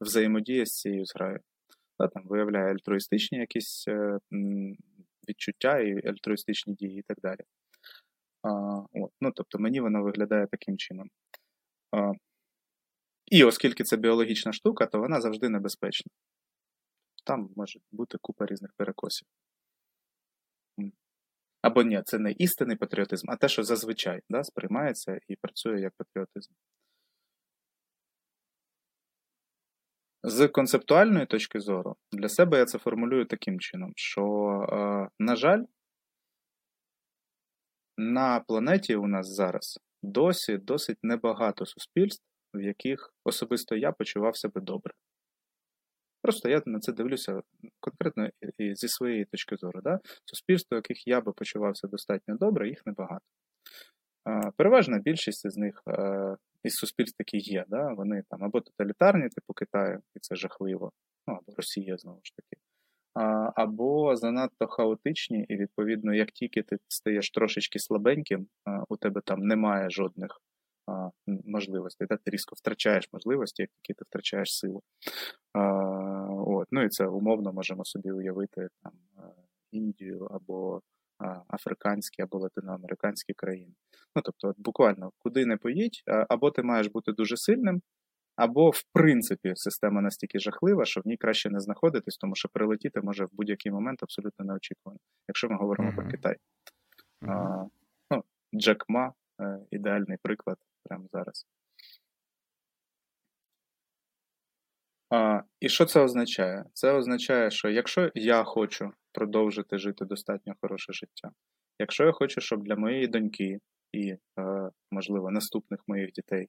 взаємодія 0.00 0.66
з 0.66 0.70
цією 0.70 1.04
зграю. 1.04 1.40
Там 1.98 2.22
Виявляє 2.24 2.72
альтруїстичні 2.72 3.38
якісь 3.38 3.84
відчуття 5.28 5.78
і 5.78 6.08
альтруїстичні 6.08 6.74
дії 6.74 6.98
і 6.98 7.02
так 7.02 7.18
далі. 7.22 7.40
От, 8.92 9.10
ну, 9.20 9.32
Тобто 9.34 9.58
мені 9.58 9.80
воно 9.80 10.02
виглядає 10.02 10.46
таким 10.46 10.76
чином. 10.76 11.10
І 13.26 13.44
оскільки 13.44 13.84
це 13.84 13.96
біологічна 13.96 14.52
штука, 14.52 14.86
то 14.86 14.98
вона 14.98 15.20
завжди 15.20 15.48
небезпечна. 15.48 16.10
Там 17.24 17.50
може 17.56 17.80
бути 17.92 18.18
купа 18.20 18.46
різних 18.46 18.70
перекосів. 18.76 19.28
Або 21.62 21.82
ні, 21.82 22.02
це 22.04 22.18
не 22.18 22.32
істинний 22.32 22.76
патріотизм, 22.76 23.30
а 23.30 23.36
те, 23.36 23.48
що 23.48 23.62
зазвичай 23.62 24.20
да, 24.30 24.44
сприймається 24.44 25.20
і 25.28 25.36
працює 25.36 25.80
як 25.80 25.92
патріотизм. 25.96 26.52
З 30.22 30.48
концептуальної 30.48 31.26
точки 31.26 31.60
зору, 31.60 31.96
для 32.12 32.28
себе 32.28 32.58
я 32.58 32.64
це 32.64 32.78
формулюю 32.78 33.24
таким 33.24 33.60
чином, 33.60 33.92
що, 33.96 34.22
е, 34.72 35.08
на 35.18 35.36
жаль, 35.36 35.64
на 37.96 38.40
планеті 38.40 38.96
у 38.96 39.06
нас 39.06 39.28
зараз 39.28 39.78
досі 40.02 40.58
досить 40.58 40.98
небагато 41.02 41.66
суспільств, 41.66 42.24
в 42.56 42.62
яких 42.62 43.14
особисто 43.24 43.76
я 43.76 43.92
почував 43.92 44.36
себе 44.36 44.60
добре. 44.60 44.94
Просто 46.22 46.48
я 46.48 46.62
на 46.66 46.80
це 46.80 46.92
дивлюся 46.92 47.42
конкретно 47.80 48.28
і 48.58 48.74
зі 48.74 48.88
своєї 48.88 49.24
точки 49.24 49.56
зору. 49.56 49.80
Да? 49.82 50.00
Суспільство, 50.24 50.76
яких 50.76 51.06
я 51.06 51.20
би 51.20 51.32
почувався 51.32 51.88
достатньо 51.88 52.36
добре, 52.36 52.68
їх 52.68 52.86
небагато. 52.86 53.24
Переважна 54.56 54.98
більшість 54.98 55.50
з 55.50 55.56
них 55.56 55.82
із 56.62 56.72
суспільств, 56.72 57.16
які 57.18 57.38
є, 57.38 57.64
да? 57.68 57.92
вони 57.92 58.22
там 58.30 58.44
або 58.44 58.60
тоталітарні, 58.60 59.28
типу 59.28 59.52
Китаю, 59.54 60.00
і 60.14 60.18
це 60.20 60.36
жахливо, 60.36 60.92
ну 61.26 61.34
або 61.34 61.56
Росія 61.56 61.96
знову 61.96 62.20
ж 62.22 62.32
таки, 62.36 62.62
або 63.54 64.16
занадто 64.16 64.66
хаотичні, 64.66 65.46
і, 65.48 65.56
відповідно, 65.56 66.14
як 66.14 66.30
тільки 66.30 66.62
ти 66.62 66.78
стаєш 66.88 67.30
трошечки 67.30 67.78
слабеньким, 67.78 68.46
у 68.88 68.96
тебе 68.96 69.20
там 69.24 69.40
немає 69.40 69.90
жодних 69.90 70.40
можливостей, 71.26 72.08
ти 72.08 72.30
різко 72.30 72.54
втрачаєш 72.58 73.08
можливості, 73.12 73.62
як 73.62 73.70
тільки 73.70 73.98
ти 73.98 74.04
втрачаєш 74.08 74.58
силу. 74.58 74.82
От. 76.46 76.68
Ну 76.70 76.82
і 76.82 76.88
це 76.88 77.06
умовно 77.06 77.52
можемо 77.52 77.84
собі 77.84 78.12
уявити 78.12 78.68
там 78.82 78.92
Індію 79.72 80.24
або 80.24 80.82
африканські 81.48 82.22
або 82.22 82.38
латиноамериканські 82.38 83.32
країни. 83.32 83.72
Ну 84.16 84.22
тобто, 84.24 84.48
от 84.48 84.56
буквально 84.58 85.10
куди 85.18 85.46
не 85.46 85.56
поїдь, 85.56 86.02
або 86.28 86.50
ти 86.50 86.62
маєш 86.62 86.86
бути 86.86 87.12
дуже 87.12 87.36
сильним, 87.36 87.82
або, 88.36 88.70
в 88.70 88.82
принципі, 88.92 89.52
система 89.56 90.00
настільки 90.00 90.38
жахлива, 90.38 90.84
що 90.84 91.00
в 91.00 91.06
ній 91.06 91.16
краще 91.16 91.50
не 91.50 91.60
знаходитись, 91.60 92.16
тому 92.16 92.34
що 92.34 92.48
прилетіти 92.48 93.00
може 93.00 93.24
в 93.24 93.28
будь-який 93.32 93.72
момент 93.72 94.02
абсолютно 94.02 94.44
неочікувано, 94.44 94.98
якщо 95.28 95.48
ми 95.48 95.56
говоримо 95.56 95.90
uh-huh. 95.90 95.96
про 95.96 96.08
Китай. 96.08 96.36
Uh-huh. 97.22 97.30
А, 97.32 97.66
ну, 98.10 98.24
Джек 98.54 98.84
Ма 98.88 99.12
е, 99.40 99.58
ідеальний 99.70 100.18
приклад 100.22 100.56
прямо 100.88 101.06
зараз. 101.12 101.46
А, 105.10 105.40
І 105.60 105.68
що 105.68 105.84
це 105.84 106.00
означає? 106.00 106.64
Це 106.72 106.92
означає, 106.92 107.50
що 107.50 107.68
якщо 107.68 108.10
я 108.14 108.44
хочу 108.44 108.90
продовжити 109.12 109.78
жити 109.78 110.04
достатньо 110.04 110.54
хороше 110.60 110.92
життя, 110.92 111.30
якщо 111.78 112.04
я 112.04 112.12
хочу, 112.12 112.40
щоб 112.40 112.64
для 112.64 112.76
моєї 112.76 113.06
доньки 113.06 113.58
і, 113.92 114.10
е, 114.10 114.18
можливо, 114.90 115.30
наступних 115.30 115.80
моїх 115.86 116.12
дітей 116.12 116.48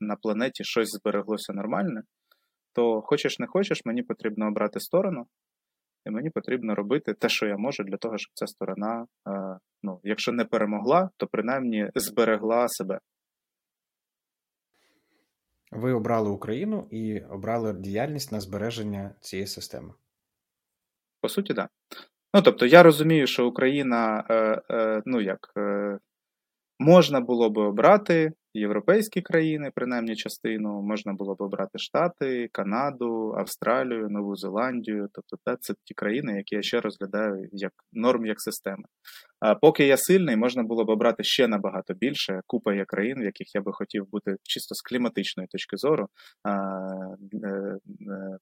на 0.00 0.16
планеті 0.16 0.64
щось 0.64 0.88
збереглося 0.88 1.52
нормальне, 1.52 2.02
то 2.72 3.02
хочеш 3.02 3.38
не 3.38 3.46
хочеш, 3.46 3.84
мені 3.84 4.02
потрібно 4.02 4.48
обрати 4.48 4.80
сторону, 4.80 5.26
і 6.08 6.10
мені 6.10 6.30
потрібно 6.30 6.74
робити 6.74 7.14
те, 7.14 7.28
що 7.28 7.46
я 7.46 7.56
можу, 7.56 7.84
для 7.84 7.96
того, 7.96 8.18
щоб 8.18 8.30
ця 8.34 8.46
сторона, 8.46 9.06
е, 9.28 9.58
ну, 9.82 10.00
якщо 10.02 10.32
не 10.32 10.44
перемогла, 10.44 11.10
то 11.16 11.26
принаймні 11.26 11.90
зберегла 11.94 12.68
себе. 12.68 12.98
Ви 15.70 15.92
обрали 15.92 16.30
Україну 16.30 16.88
і 16.90 17.20
обрали 17.20 17.72
діяльність 17.72 18.32
на 18.32 18.40
збереження 18.40 19.14
цієї 19.20 19.46
системи. 19.46 19.94
По 21.20 21.28
суті, 21.28 21.54
так. 21.54 21.66
Да. 21.90 21.98
Ну, 22.34 22.42
тобто, 22.42 22.66
я 22.66 22.82
розумію, 22.82 23.26
що 23.26 23.48
Україна, 23.48 24.24
е, 24.30 24.62
е, 24.70 25.02
ну 25.06 25.20
як, 25.20 25.52
е, 25.58 25.98
можна 26.78 27.20
було 27.20 27.50
би 27.50 27.62
обрати 27.62 28.32
європейські 28.54 29.22
країни, 29.22 29.70
принаймні 29.74 30.16
частину, 30.16 30.82
можна 30.82 31.12
було 31.12 31.34
б 31.34 31.42
обрати 31.42 31.78
Штати, 31.78 32.48
Канаду, 32.52 33.34
Австралію, 33.38 34.08
Нову 34.08 34.36
Зеландію. 34.36 35.08
Тобто, 35.12 35.56
це 35.60 35.74
ті 35.84 35.94
країни, 35.94 36.36
які 36.36 36.54
я 36.54 36.62
ще 36.62 36.80
розглядаю 36.80 37.48
як 37.52 37.72
норм, 37.92 38.26
як 38.26 38.40
системи. 38.40 38.84
А 39.40 39.54
поки 39.54 39.86
я 39.86 39.96
сильний, 39.96 40.36
можна 40.36 40.62
було 40.62 40.84
б 40.84 40.90
обрати 40.90 41.24
ще 41.24 41.48
набагато 41.48 41.94
більше. 41.94 42.40
Купа 42.46 42.74
є 42.74 42.84
країн, 42.84 43.20
в 43.20 43.24
яких 43.24 43.54
я 43.54 43.60
би 43.60 43.72
хотів 43.72 44.10
бути 44.10 44.36
чисто 44.42 44.74
з 44.74 44.82
кліматичної 44.82 45.46
точки 45.46 45.76
зору. 45.76 46.08
А, 46.42 46.50
е, 47.44 47.46
е, 47.46 47.78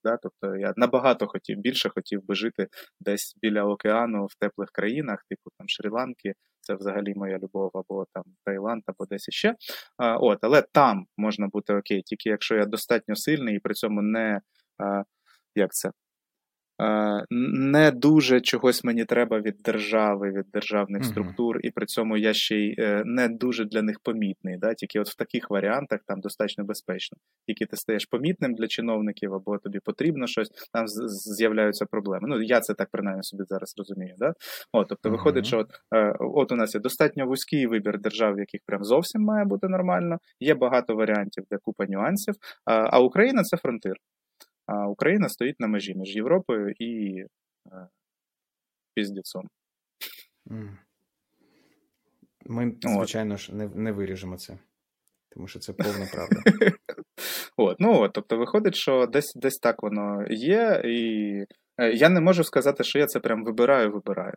да, 0.05 0.19
Тобто 0.23 0.57
я 0.57 0.73
набагато 0.77 1.27
хотів 1.27 1.59
більше 1.59 1.91
хотів 1.95 2.27
би 2.27 2.35
жити 2.35 2.67
десь 3.01 3.35
біля 3.43 3.65
океану 3.65 4.27
в 4.27 4.35
теплих 4.41 4.69
країнах, 4.73 5.25
типу 5.29 5.51
там 5.59 5.67
Шрі-Ланки. 5.67 6.33
Це 6.67 6.75
взагалі 6.75 7.15
моя 7.17 7.39
любов, 7.39 7.71
або 7.75 8.07
там 8.13 8.25
Таїланд, 8.45 8.83
або 8.87 9.07
десь 9.07 9.29
іще. 9.29 9.55
А, 9.97 10.17
от, 10.17 10.39
Але 10.43 10.63
там 10.63 11.07
можна 11.17 11.49
бути 11.49 11.75
окей, 11.75 12.03
тільки 12.03 12.29
якщо 12.29 12.55
я 12.57 12.67
достатньо 12.67 13.17
сильний 13.17 13.57
і 13.57 13.59
при 13.59 13.75
цьому 13.75 14.03
не 14.03 14.41
а, 14.79 15.03
як 15.55 15.73
це, 15.73 15.91
не 17.31 17.91
дуже 17.91 18.41
чогось 18.41 18.85
мені 18.85 19.05
треба 19.05 19.41
від 19.41 19.57
держави, 19.65 20.31
від 20.31 20.47
державних 20.53 21.03
mm-hmm. 21.03 21.11
структур, 21.11 21.59
і 21.63 21.71
при 21.71 21.87
цьому 21.87 22.17
я 22.17 22.35
ще 22.35 22.57
й 22.57 22.75
е, 22.79 23.03
не 23.05 23.29
дуже 23.29 23.65
для 23.65 23.83
них 23.83 24.01
помітний. 24.01 24.59
Да? 24.59 24.75
Тільки 24.75 25.01
от 25.01 25.09
в 25.09 25.17
таких 25.17 25.51
варіантах 25.51 26.01
там 26.07 26.21
достатньо 26.21 26.65
безпечно. 26.65 27.19
Тільки 27.47 27.67
ти 27.67 27.77
стаєш 27.77 28.07
помітним 28.07 28.55
для 28.55 28.67
чиновників, 28.67 29.35
або 29.35 29.59
тобі 29.59 29.79
потрібно 29.85 30.27
щось, 30.27 30.51
там 30.73 30.85
з'являються 31.37 31.87
проблеми. 31.87 32.29
Ну, 32.29 32.43
я 32.43 32.61
це 32.61 32.75
так 32.75 32.89
принаймні 32.93 33.23
собі 33.23 33.43
зараз 33.49 33.75
розумію. 33.79 34.15
Да? 34.19 34.33
От, 34.73 34.87
Тобто, 34.89 35.09
mm-hmm. 35.09 35.13
виходить, 35.13 35.47
що 35.47 35.59
от, 35.59 35.69
е, 35.95 36.17
от 36.21 36.53
у 36.53 36.57
нас 36.57 36.75
є 36.75 36.81
достатньо 36.81 37.27
вузький 37.27 37.67
вибір 37.67 38.01
держав, 38.01 38.35
в 38.35 38.39
яких 38.39 38.61
прям 38.67 38.85
зовсім 38.85 39.23
має 39.23 39.45
бути 39.45 39.69
нормально. 39.69 40.19
Є 40.41 40.55
багато 40.55 40.95
варіантів, 40.95 41.45
де 41.51 41.59
купа 41.63 41.87
нюансів. 41.87 42.35
А 42.65 43.01
Україна 43.01 43.43
це 43.43 43.57
фронтир. 43.57 43.97
А 44.67 44.87
Україна 44.87 45.29
стоїть 45.29 45.61
на 45.61 45.67
межі 45.67 45.95
між 45.95 46.17
Європою 46.17 46.75
і 46.79 47.21
е, 47.73 47.89
піздецом. 48.95 49.49
Ми, 52.47 52.77
звичайно 52.83 53.37
ж, 53.37 53.55
не 53.55 53.69
не 53.69 53.93
виріжемо 53.93 54.37
це, 54.37 54.59
тому 55.31 55.49
що 55.49 55.59
це 55.59 55.73
повна 55.73 56.07
правда. 56.13 56.43
От, 57.57 57.81
ну 57.81 58.01
от, 58.01 58.13
Тобто, 58.13 58.39
виходить, 58.39 58.75
що 58.75 59.07
десь 59.07 59.33
десь 59.35 59.59
так 59.59 59.83
воно 59.83 60.27
є, 60.31 60.83
і 60.85 61.31
е, 61.79 61.93
я 61.93 62.09
не 62.09 62.21
можу 62.21 62.45
сказати, 62.45 62.85
що 62.85 62.99
я 62.99 63.07
це 63.07 63.21
прям 63.21 63.45
вибираю, 63.45 63.93
вибираю. 63.93 64.35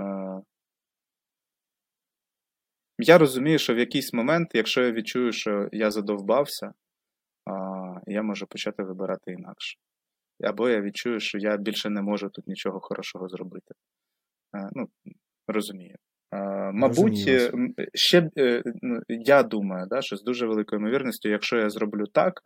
Е, 0.00 0.42
я 2.98 3.18
розумію, 3.18 3.58
що 3.58 3.74
в 3.74 3.78
якийсь 3.78 4.12
момент, 4.12 4.50
якщо 4.54 4.82
я 4.82 4.92
відчую, 4.92 5.32
що 5.32 5.68
я 5.72 5.90
задовбався, 5.90 6.72
я 8.06 8.22
можу 8.22 8.46
почати 8.46 8.82
вибирати 8.82 9.32
інакше. 9.32 9.78
Або 10.44 10.68
я 10.68 10.80
відчую, 10.80 11.20
що 11.20 11.38
я 11.38 11.56
більше 11.56 11.90
не 11.90 12.02
можу 12.02 12.28
тут 12.28 12.46
нічого 12.46 12.80
хорошого 12.80 13.28
зробити. 13.28 13.74
Е, 14.56 14.68
ну, 14.72 14.88
Розумію. 15.48 15.96
Мабуть, 16.72 17.24
е, 17.28 17.52
ще 17.94 18.30
е, 18.38 18.62
ну, 18.82 19.00
я 19.08 19.42
думаю, 19.42 19.86
да, 19.86 20.02
що 20.02 20.16
з 20.16 20.22
дуже 20.22 20.46
великою 20.46 20.80
ймовірністю, 20.80 21.28
якщо 21.28 21.56
я 21.56 21.70
зроблю 21.70 22.06
так, 22.06 22.40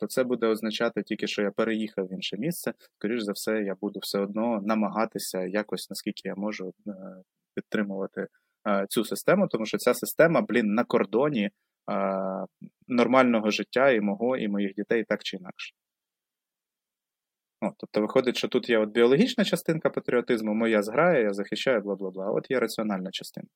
то 0.00 0.06
це 0.06 0.24
буде 0.24 0.46
означати 0.46 1.02
тільки, 1.02 1.26
що 1.26 1.42
я 1.42 1.50
переїхав 1.50 2.06
в 2.06 2.12
інше 2.12 2.36
місце. 2.36 2.72
Скоріше 2.98 3.24
за 3.24 3.32
все, 3.32 3.62
я 3.62 3.74
буду 3.80 4.00
все 4.02 4.18
одно 4.18 4.60
намагатися 4.62 5.44
якось, 5.44 5.90
наскільки 5.90 6.28
я 6.28 6.34
можу, 6.34 6.74
підтримувати 7.54 8.26
цю 8.88 9.04
систему, 9.04 9.48
тому 9.48 9.66
що 9.66 9.78
ця 9.78 9.94
система, 9.94 10.40
блін, 10.40 10.74
на 10.74 10.84
кордоні 10.84 11.50
нормального 12.88 13.50
життя 13.50 13.90
і 13.90 14.00
мого, 14.00 14.36
і 14.36 14.48
моїх 14.48 14.74
дітей 14.74 15.04
так 15.04 15.22
чи 15.22 15.36
інакше. 15.36 15.74
О, 17.62 17.72
тобто 17.76 18.00
виходить, 18.00 18.36
що 18.36 18.48
тут 18.48 18.68
є 18.68 18.78
от 18.78 18.90
біологічна 18.90 19.44
частинка 19.44 19.90
патріотизму, 19.90 20.54
моя 20.54 20.82
зграє, 20.82 21.22
я 21.22 21.32
захищаю, 21.32 21.80
бла 21.80 21.94
бла 21.94 22.10
бла. 22.10 22.30
От 22.30 22.50
є 22.50 22.60
раціональна 22.60 23.10
частинка. 23.10 23.50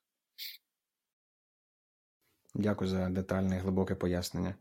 Дякую 2.55 2.91
за 2.91 3.09
детальне 3.09 3.57
і 3.57 3.59
глибоке 3.59 3.95
пояснення. 3.95 4.55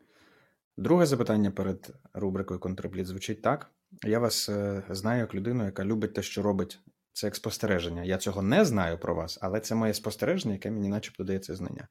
Друге 0.78 1.06
запитання 1.06 1.52
перед 1.52 1.94
рубрикою 2.14 2.60
Контрбліт 2.60 3.08
звучить 3.08 3.42
так. 3.42 3.72
Я 4.04 4.20
вас 4.20 4.50
е, 4.50 4.84
знаю 4.90 5.20
як 5.20 5.36
людину, 5.36 5.66
яка 5.66 5.86
любить 5.86 6.14
те, 6.14 6.22
що 6.22 6.42
робить 6.42 6.80
це 7.14 7.28
як 7.28 7.36
спостереження. 7.36 8.04
Я 8.04 8.18
цього 8.18 8.42
не 8.42 8.66
знаю 8.66 8.98
про 8.98 9.16
вас, 9.16 9.40
але 9.42 9.60
це 9.60 9.76
моє 9.76 9.94
спостереження, 9.94 10.54
яке 10.54 10.72
мені 10.72 10.90
начебто 10.90 11.24
дає 11.24 11.40
це 11.40 11.56
знання. 11.56 11.88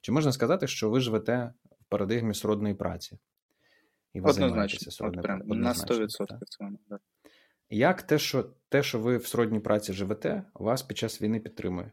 Чи 0.00 0.12
можна 0.12 0.32
сказати, 0.32 0.66
що 0.66 0.90
ви 0.90 1.00
живете 1.00 1.52
в 1.80 1.84
парадигмі 1.88 2.34
сродної 2.34 2.74
праці? 2.74 3.18
І 4.12 4.20
ви 4.20 4.30
Однозначно. 4.30 4.92
Сродною 4.92 5.22
прям, 5.22 5.42
на 5.46 5.72
100% 5.72 6.44
цьому, 6.44 6.78
да. 6.88 6.98
Як 7.70 8.02
те, 8.02 8.18
що 8.18 8.50
те, 8.68 8.82
що 8.82 8.98
ви 8.98 9.16
в 9.16 9.26
сродній 9.26 9.60
праці 9.60 9.92
живете, 9.92 10.42
вас 10.54 10.82
під 10.82 10.98
час 10.98 11.22
війни 11.22 11.40
підтримує? 11.40 11.92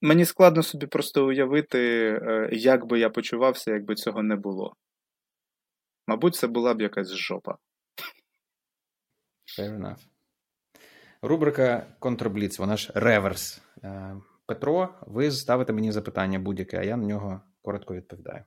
Мені 0.00 0.24
складно 0.24 0.62
собі 0.62 0.86
просто 0.86 1.26
уявити, 1.26 1.78
е, 2.22 2.48
як 2.52 2.86
би 2.86 2.98
я 2.98 3.10
почувався, 3.10 3.70
якби 3.70 3.94
цього 3.94 4.22
не 4.22 4.36
було. 4.36 4.76
Мабуть, 6.06 6.34
це 6.34 6.46
була 6.46 6.74
б 6.74 6.80
якась 6.80 7.12
жопа. 7.12 7.56
Fair 9.58 9.80
enough. 9.80 10.06
Рубрика 11.22 11.86
Контрбліц, 11.98 12.58
вона 12.58 12.76
ж 12.76 12.92
реверс. 12.94 13.62
Петро, 14.46 14.94
ви 15.06 15.30
ставите 15.30 15.72
мені 15.72 15.92
запитання 15.92 16.38
будь-яке, 16.38 16.78
а 16.78 16.82
я 16.82 16.96
на 16.96 17.06
нього 17.06 17.40
коротко 17.62 17.94
відповідаю. 17.94 18.44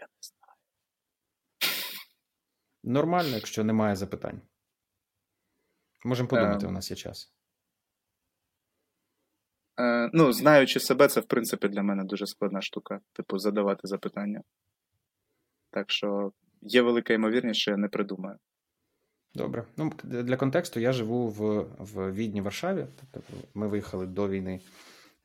Я 0.00 0.06
не 0.06 0.18
знаю. 0.20 0.58
Нормально, 2.82 3.34
якщо 3.34 3.64
немає 3.64 3.96
запитань. 3.96 4.40
Можемо 6.04 6.28
подумати, 6.28 6.66
е, 6.66 6.68
у 6.68 6.72
нас 6.72 6.90
є 6.90 6.96
час. 6.96 7.32
Е, 9.80 10.10
Ну, 10.12 10.32
знаючи 10.32 10.80
себе, 10.80 11.08
це, 11.08 11.20
в 11.20 11.26
принципі, 11.26 11.68
для 11.68 11.82
мене 11.82 12.04
дуже 12.04 12.26
складна 12.26 12.62
штука, 12.62 13.00
типу, 13.12 13.38
задавати 13.38 13.88
запитання. 13.88 14.42
Так 15.70 15.90
що 15.90 16.32
є 16.62 16.82
велика 16.82 17.14
ймовірність, 17.14 17.60
що 17.60 17.70
я 17.70 17.76
не 17.76 17.88
придумаю. 17.88 18.38
Добре. 19.34 19.64
Ну, 19.76 19.92
Для 20.04 20.36
контексту 20.36 20.80
я 20.80 20.92
живу 20.92 21.28
в 21.28 21.66
в 21.78 22.12
Відні, 22.12 22.40
Варшаві. 22.40 22.86
Тобто 23.12 23.32
ми 23.54 23.68
виїхали 23.68 24.06
до 24.06 24.28
війни 24.28 24.60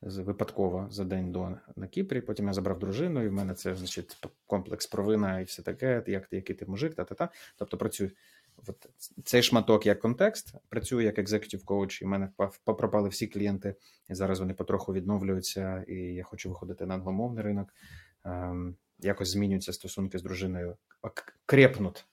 випадково 0.02 0.88
за 0.91 1.03
день 1.03 1.31
до 1.31 1.57
на 1.76 1.88
Кіпрі. 1.88 2.22
Потім 2.22 2.48
я 2.48 2.53
забрав 2.53 2.80
дружину, 2.80 3.23
і 3.23 3.27
в 3.27 3.34
мене 3.34 3.53
це 3.53 3.76
значить 3.76 4.18
комплекс 4.48 4.88
провина 4.88 5.40
і 5.40 5.44
все 5.44 5.61
таке, 5.61 6.03
як 6.07 6.27
ти, 6.27 6.36
який 6.36 6.56
ти 6.56 6.65
мужик, 6.65 6.95
та-та-та. 6.95 7.30
Тобто 7.57 7.77
працюю. 7.77 8.11
От 8.68 8.90
цей 9.26 9.44
шматок 9.44 9.86
як 9.86 9.99
контекст, 9.99 10.53
працюю 10.69 11.06
як 11.06 11.19
екзекутів 11.19 11.65
коуч, 11.65 12.02
і 12.02 12.06
в 12.06 12.07
мене 12.07 12.30
пропали 12.65 13.10
всі 13.10 13.27
клієнти, 13.27 13.76
і 14.10 14.15
зараз 14.15 14.40
вони 14.40 14.53
потроху 14.53 14.94
відновлюються, 14.94 15.86
і 15.88 15.95
я 15.95 16.23
хочу 16.23 16.49
виходити 16.49 16.86
на 16.86 16.94
англомовний 16.94 17.44
ринок. 17.44 17.73
Ем, 18.26 18.76
якось 18.99 19.30
змінюються 19.30 19.73
стосунки 19.73 20.18
з 20.18 20.23
дружиною, 20.23 20.77
крепнуть, 21.45 22.06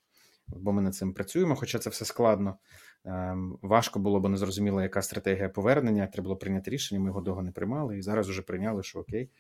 бо 0.49 0.73
ми 0.73 0.83
над 0.83 0.95
цим 0.95 1.13
працюємо, 1.13 1.57
хоча 1.57 1.79
це 1.79 1.91
все 1.91 2.05
складно. 2.05 2.59
Ем, 3.05 3.59
важко 3.63 3.99
було, 3.99 4.21
бо 4.21 4.29
не 4.29 4.37
зрозуміло, 4.37 4.83
яка 4.83 5.03
стратегія 5.03 5.49
повернення. 5.49 6.07
Треба 6.07 6.23
було 6.23 6.37
прийняти 6.37 6.71
рішення. 6.71 7.01
Ми 7.01 7.07
його 7.07 7.21
довго 7.21 7.43
не 7.43 7.53
приймали, 7.53 7.99
і 7.99 8.03
зараз 8.03 8.29
вже 8.29 8.43
прийняли, 8.43 8.83
що 8.83 8.99
окей. 8.99 9.31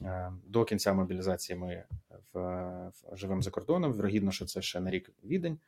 Ем, 0.00 0.42
до 0.46 0.64
кінця 0.64 0.92
мобілізації 0.92 1.58
ми 1.58 1.84
в, 2.32 2.40
в 2.88 3.16
живемо 3.16 3.42
за 3.42 3.50
кордоном. 3.50 3.92
Вірогідно, 3.92 4.32
що 4.32 4.44
це 4.44 4.62
ще 4.62 4.80
на 4.80 4.90
рік 4.90 5.12
відень. 5.24 5.58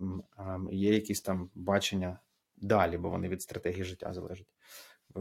Ем, 0.00 0.68
є 0.72 0.94
якісь 0.94 1.20
там 1.20 1.50
бачення 1.54 2.18
далі, 2.56 2.98
бо 2.98 3.10
вони 3.10 3.28
від 3.28 3.42
стратегії 3.42 3.84
життя 3.84 4.12
залежать. 4.12 4.48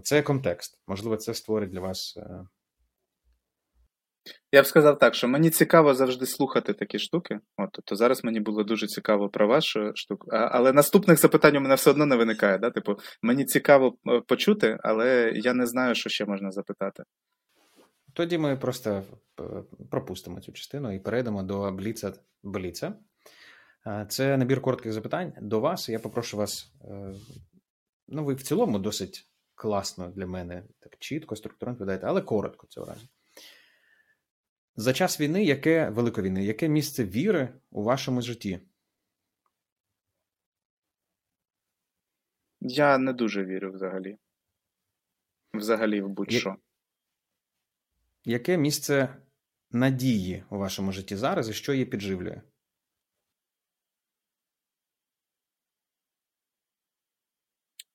Це 0.04 0.22
контекст. 0.22 0.80
Можливо, 0.88 1.18
це 1.18 1.34
створить 1.34 1.70
для 1.70 1.80
вас 1.80 2.18
е, 2.18 2.48
я 4.52 4.62
б 4.62 4.66
сказав 4.66 5.00
так, 5.00 5.16
що 5.16 5.28
мені 5.28 5.50
цікаво 5.50 5.94
завжди 5.94 6.26
слухати 6.26 6.74
такі 6.74 7.00
штуки. 7.00 7.40
От, 7.58 7.70
Тобто 7.72 7.96
зараз 7.96 8.24
мені 8.24 8.40
було 8.40 8.64
дуже 8.64 8.88
цікаво 8.88 9.30
про 9.30 9.48
вашу 9.48 9.92
штуку. 9.96 10.28
А, 10.32 10.38
але 10.38 10.74
наступних 10.74 11.20
запитань 11.20 11.58
у 11.58 11.62
мене 11.62 11.76
все 11.76 11.90
одно 11.90 12.06
не 12.06 12.16
виникає. 12.16 12.58
Да? 12.58 12.70
Типу, 12.70 12.96
мені 13.22 13.46
цікаво 13.46 13.98
е, 14.08 14.22
почути, 14.28 14.78
але 14.84 15.32
я 15.36 15.54
не 15.54 15.66
знаю, 15.66 15.96
що 15.96 16.10
ще 16.10 16.26
можна 16.26 16.52
запитати. 16.52 17.04
Тоді 18.14 18.38
ми 18.38 18.58
просто 18.58 19.04
е, 19.40 19.44
пропустимо 19.92 20.42
цю 20.42 20.52
частину 20.52 20.96
і 20.96 21.00
перейдемо 21.00 21.44
до 21.44 21.72
Бліца. 21.72 22.14
Бліца. 22.44 22.94
Це 24.10 24.38
набір 24.38 24.62
коротких 24.62 24.94
запитань 24.94 25.34
до 25.42 25.60
вас. 25.60 25.90
Я 25.90 26.00
попрошу 26.00 26.38
вас. 26.38 26.74
Е, 26.82 27.14
ну, 28.08 28.26
ви 28.26 28.34
в 28.34 28.42
цілому 28.42 28.80
досить 28.80 29.26
класно 29.56 30.10
для 30.10 30.28
мене, 30.28 30.64
так 30.80 30.98
чітко, 31.00 31.36
структурно 31.36 31.74
відповідаєте, 31.74 32.08
але 32.08 32.22
коротко 32.22 32.68
цього 32.68 32.88
разу. 32.88 33.08
За 34.80 34.94
час 34.94 35.22
війни, 35.22 35.44
яке 35.44 35.90
Великої 35.90 36.28
війни, 36.28 36.46
яке 36.46 36.70
місце 36.70 37.06
віри 37.06 37.54
у 37.72 37.84
вашому 37.84 38.22
житті? 38.22 38.60
Я 42.62 42.98
не 42.98 43.14
дуже 43.14 43.46
вірю 43.46 43.72
взагалі. 43.72 44.18
Взагалі, 45.54 46.02
в 46.02 46.10
будь-що. 46.10 46.56
Яке 48.24 48.58
місце 48.58 49.18
надії 49.72 50.44
у 50.50 50.58
вашому 50.58 50.92
житті 50.92 51.16
зараз 51.16 51.50
і 51.50 51.54
що 51.54 51.74
її 51.74 51.86
підживлює? 51.86 52.42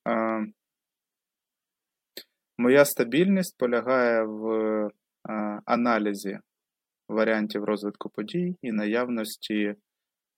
А, 0.04 0.40
Моя 2.58 2.84
стабільність 2.84 3.58
полягає 3.58 4.24
в 4.24 4.46
а, 5.22 5.32
аналізі 5.64 6.40
варіантів 7.08 7.64
розвитку 7.64 8.08
подій 8.08 8.56
і 8.62 8.72
наявності 8.72 9.74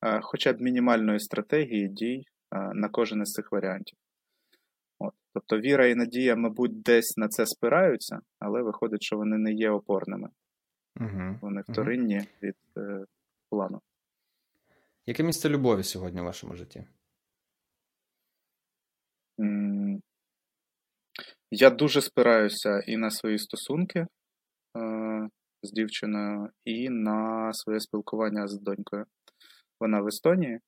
е, 0.02 0.20
хоча 0.22 0.52
б 0.52 0.60
мінімальної 0.60 1.20
стратегії 1.20 1.88
дій 1.88 2.24
е, 2.54 2.70
на 2.74 2.88
кожен 2.88 3.22
із 3.22 3.32
цих 3.32 3.52
варіантів. 3.52 3.98
От. 4.98 5.14
Тобто 5.34 5.58
віра 5.58 5.86
і 5.86 5.94
надія, 5.94 6.36
мабуть, 6.36 6.82
десь 6.82 7.16
на 7.16 7.28
це 7.28 7.46
спираються, 7.46 8.20
але 8.38 8.62
виходить, 8.62 9.02
що 9.02 9.16
вони 9.16 9.38
не 9.38 9.52
є 9.52 9.70
опорними. 9.70 10.28
Угу. 11.00 11.38
Вони 11.40 11.62
вторинні 11.68 12.18
угу. 12.18 12.26
від 12.42 12.56
е, 12.76 13.04
плану. 13.50 13.80
Яке 15.06 15.22
місце 15.22 15.48
любові 15.48 15.82
сьогодні 15.82 16.20
в 16.20 16.24
вашому 16.24 16.54
житті? 16.54 16.84
Я 21.50 21.70
дуже 21.70 22.02
спираюся 22.02 22.80
і 22.86 22.96
на 22.96 23.10
свої 23.10 23.38
стосунки, 23.38 24.06
з 25.66 25.72
дівчиною 25.72 26.48
і 26.64 26.90
на 26.90 27.52
своє 27.52 27.80
спілкування 27.80 28.48
з 28.48 28.60
донькою. 28.60 29.04
Вона 29.80 30.00
в 30.00 30.06
Естонії. 30.06 30.54
Е, 30.54 30.60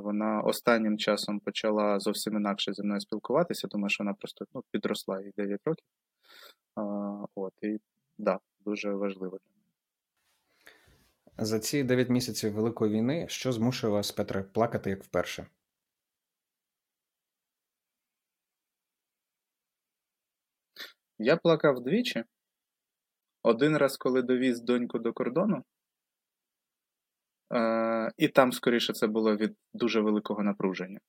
вона 0.00 0.40
останнім 0.40 0.98
часом 0.98 1.40
почала 1.40 2.00
зовсім 2.00 2.36
інакше 2.36 2.72
зі 2.72 2.82
мною 2.82 3.00
спілкуватися, 3.00 3.68
тому 3.68 3.88
що 3.88 4.04
вона 4.04 4.14
просто 4.14 4.44
ну, 4.54 4.64
підросла 4.70 5.20
їй 5.20 5.32
9 5.36 5.60
років. 5.64 5.84
От, 7.34 7.52
І 7.62 7.78
да, 8.18 8.38
дуже 8.60 8.90
важливо 8.90 9.38
для 9.38 9.54
мене. 9.54 11.46
За 11.46 11.58
ці 11.58 11.84
9 11.84 12.08
місяців 12.08 12.52
Великої 12.52 12.92
війни, 12.92 13.26
що 13.28 13.52
змушує 13.52 13.92
вас, 13.92 14.12
Петре, 14.12 14.42
плакати 14.42 14.90
як 14.90 15.04
вперше? 15.04 15.46
Я 21.18 21.36
плакав 21.36 21.80
двічі. 21.80 22.24
Один 23.42 23.76
раз, 23.76 23.96
коли 23.96 24.22
довіз 24.22 24.60
доньку 24.60 24.98
до 24.98 25.12
кордону, 25.12 25.64
е, 27.54 28.12
і 28.16 28.28
там, 28.28 28.52
скоріше, 28.52 28.92
це 28.92 29.06
було 29.06 29.36
від 29.36 29.56
дуже 29.72 30.00
великого 30.00 30.42
напруження. 30.42 31.00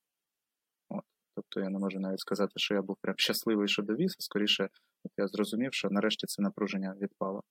От. 0.90 1.04
Тобто 1.36 1.60
я 1.60 1.70
не 1.70 1.80
можу 1.80 2.00
навіть 2.00 2.20
сказати, 2.20 2.52
що 2.56 2.76
я 2.76 2.82
був 2.82 2.98
прям 3.02 3.16
щасливий, 3.18 3.68
що 3.68 3.84
довіз, 3.84 4.16
а 4.20 4.22
скоріше, 4.22 4.70
от 5.04 5.12
я 5.18 5.28
зрозумів, 5.28 5.74
що 5.74 5.90
нарешті 5.90 6.28
це 6.28 6.42
напруження 6.42 6.96
відпало. 7.02 7.44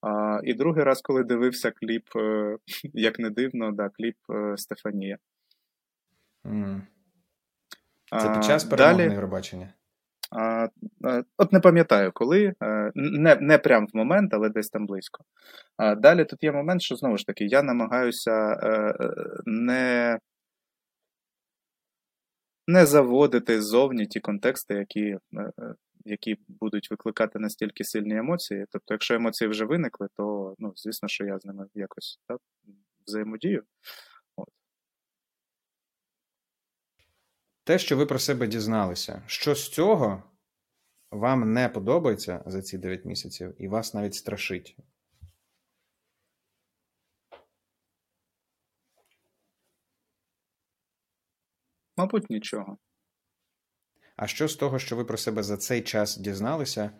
А, 0.00 0.40
І 0.44 0.54
другий 0.54 0.84
раз, 0.84 1.02
коли 1.02 1.24
дивився 1.24 1.70
кліп, 1.70 2.16
е, 2.16 2.56
як 2.94 3.18
не 3.18 3.30
дивно, 3.30 3.72
да, 3.72 3.88
кліп 3.88 4.16
е, 4.30 4.56
Стефанія. 4.56 5.18
Mm. 6.44 6.80
Це 8.20 8.34
під 8.34 8.44
час 8.44 8.64
перемоги 8.64 9.04
Євробачення? 9.04 9.72
От 11.38 11.52
не 11.52 11.60
пам'ятаю 11.60 12.12
коли, 12.14 12.54
е, 12.62 12.92
не 12.94 13.36
не 13.40 13.58
прям 13.58 13.86
в 13.86 13.96
момент, 13.96 14.34
але 14.34 14.48
десь 14.48 14.70
там 14.70 14.86
близько. 14.86 15.24
Далі 15.96 16.24
тут 16.24 16.42
є 16.42 16.52
момент, 16.52 16.82
що 16.82 16.96
знову 16.96 17.16
ж 17.16 17.26
таки 17.26 17.44
я 17.44 17.62
намагаюся 17.62 18.52
е, 18.62 18.94
не 19.46 20.18
не 22.66 22.86
заводити 22.86 23.62
ззовні 23.62 24.06
ті 24.06 24.20
контексти, 24.20 24.74
які 24.74 25.16
е, 25.36 25.74
які 26.04 26.36
будуть 26.48 26.90
викликати 26.90 27.38
настільки 27.38 27.84
сильні 27.84 28.16
емоції. 28.16 28.66
Тобто, 28.70 28.94
якщо 28.94 29.14
емоції 29.14 29.50
вже 29.50 29.64
виникли, 29.64 30.08
то 30.16 30.54
ну, 30.58 30.72
звісно, 30.76 31.08
що 31.08 31.24
я 31.24 31.38
з 31.38 31.44
ними 31.44 31.66
якось 31.74 32.18
так, 32.28 32.38
взаємодію. 33.06 33.62
Те, 37.70 37.78
що 37.78 37.96
ви 37.96 38.06
про 38.06 38.18
себе 38.18 38.46
дізналися, 38.46 39.22
що 39.26 39.54
з 39.54 39.68
цього 39.68 40.22
вам 41.10 41.52
не 41.52 41.68
подобається 41.68 42.42
за 42.46 42.62
ці 42.62 42.78
9 42.78 43.04
місяців, 43.04 43.54
і 43.58 43.68
вас 43.68 43.94
навіть 43.94 44.14
страшить. 44.14 44.76
Мабуть, 51.96 52.30
нічого. 52.30 52.78
А 54.16 54.26
що 54.26 54.48
з 54.48 54.56
того, 54.56 54.78
що 54.78 54.96
ви 54.96 55.04
про 55.04 55.16
себе 55.16 55.42
за 55.42 55.56
цей 55.56 55.82
час 55.82 56.16
дізналися, 56.16 56.90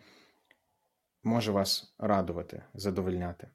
може 1.23 1.53
вас 1.53 1.95
радувати, 1.99 2.63
задовольняти? 2.75 3.51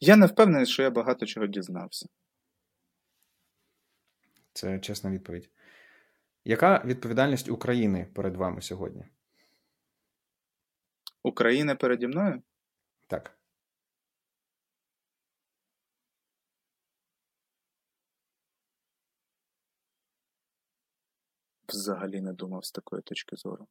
Я 0.00 0.16
не 0.16 0.26
впевнений, 0.26 0.66
що 0.66 0.82
я 0.82 0.90
багато 0.90 1.26
чого 1.26 1.46
дізнався. 1.46 2.08
Це 4.52 4.78
чесна 4.78 5.10
відповідь. 5.10 5.50
Яка 6.44 6.82
відповідальність 6.84 7.48
України 7.48 8.06
перед 8.14 8.36
вами 8.36 8.62
сьогодні? 8.62 9.04
Україна 11.22 11.74
переді 11.74 12.06
мною? 12.06 12.42
Так. 13.06 13.38
Взагалі 21.68 22.20
не 22.20 22.32
думав 22.32 22.64
з 22.64 22.72
такої 22.72 23.02
точки 23.02 23.36
зору. 23.36 23.68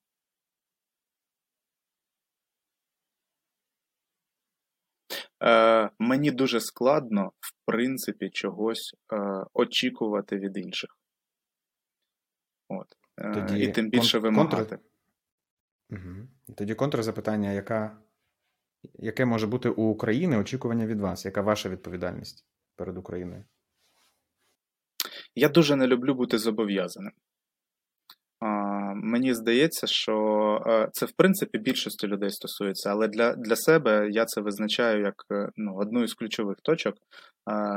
Е, 5.41 5.89
Мені 5.99 6.31
дуже 6.31 6.59
складно, 6.59 7.31
в 7.39 7.53
принципі, 7.65 8.29
чогось 8.29 8.95
е, 9.13 9.17
очікувати 9.53 10.37
від 10.37 10.57
інших. 10.57 10.97
От. 12.67 12.87
Е, 13.17 13.33
Тоді 13.33 13.63
І 13.63 13.71
тим 13.71 13.89
більше 13.89 14.17
кон- 14.17 14.21
вимагати. 14.21 14.55
Контр... 14.55 14.79
Угу. 15.89 16.27
Тоді 16.57 16.75
контрзапитання, 16.75 17.51
яка... 17.51 17.97
яке 18.93 19.25
може 19.25 19.47
бути 19.47 19.69
у 19.69 19.83
України 19.83 20.37
очікування 20.37 20.85
від 20.85 21.01
вас? 21.01 21.25
Яка 21.25 21.41
ваша 21.41 21.69
відповідальність 21.69 22.45
перед 22.75 22.97
Україною? 22.97 23.45
Я 25.35 25.49
дуже 25.49 25.75
не 25.75 25.87
люблю 25.87 26.15
бути 26.15 26.37
зобов'язаним. 26.37 27.13
Мені 28.95 29.33
здається, 29.33 29.87
що 29.87 30.15
е, 30.67 30.89
це 30.93 31.05
в 31.05 31.11
принципі 31.11 31.57
більшості 31.57 32.07
людей 32.07 32.29
стосується, 32.29 32.89
але 32.89 33.07
для 33.07 33.35
для 33.35 33.55
себе 33.55 34.09
я 34.11 34.25
це 34.25 34.41
визначаю 34.41 35.01
як 35.03 35.25
е, 35.31 35.49
ну, 35.55 35.75
одну 35.77 36.03
із 36.03 36.13
ключових 36.13 36.57
точок. 36.63 36.95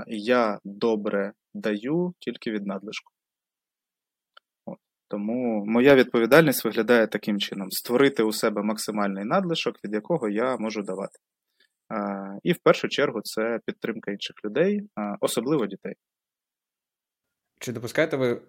Я 0.07 0.59
добре 0.65 1.33
даю 1.55 2.15
тільки 2.19 2.51
від 2.51 2.67
надлишку. 2.67 3.13
Тому 5.09 5.65
моя 5.67 5.95
відповідальність 5.95 6.65
виглядає 6.65 7.07
таким 7.07 7.39
чином: 7.39 7.71
створити 7.71 8.23
у 8.23 8.33
себе 8.33 8.63
максимальний 8.63 9.25
надлишок, 9.25 9.85
від 9.85 9.95
якого 9.95 10.29
я 10.29 10.57
можу 10.57 10.83
давати. 10.83 11.19
І 12.43 12.53
в 12.53 12.59
першу 12.59 12.89
чергу 12.89 13.21
це 13.23 13.59
підтримка 13.67 14.11
інших 14.11 14.37
людей, 14.45 14.81
особливо 15.21 15.67
дітей. 15.67 15.95
Чи 17.61 17.73
допускаєте 17.73 18.17
ви 18.17 18.43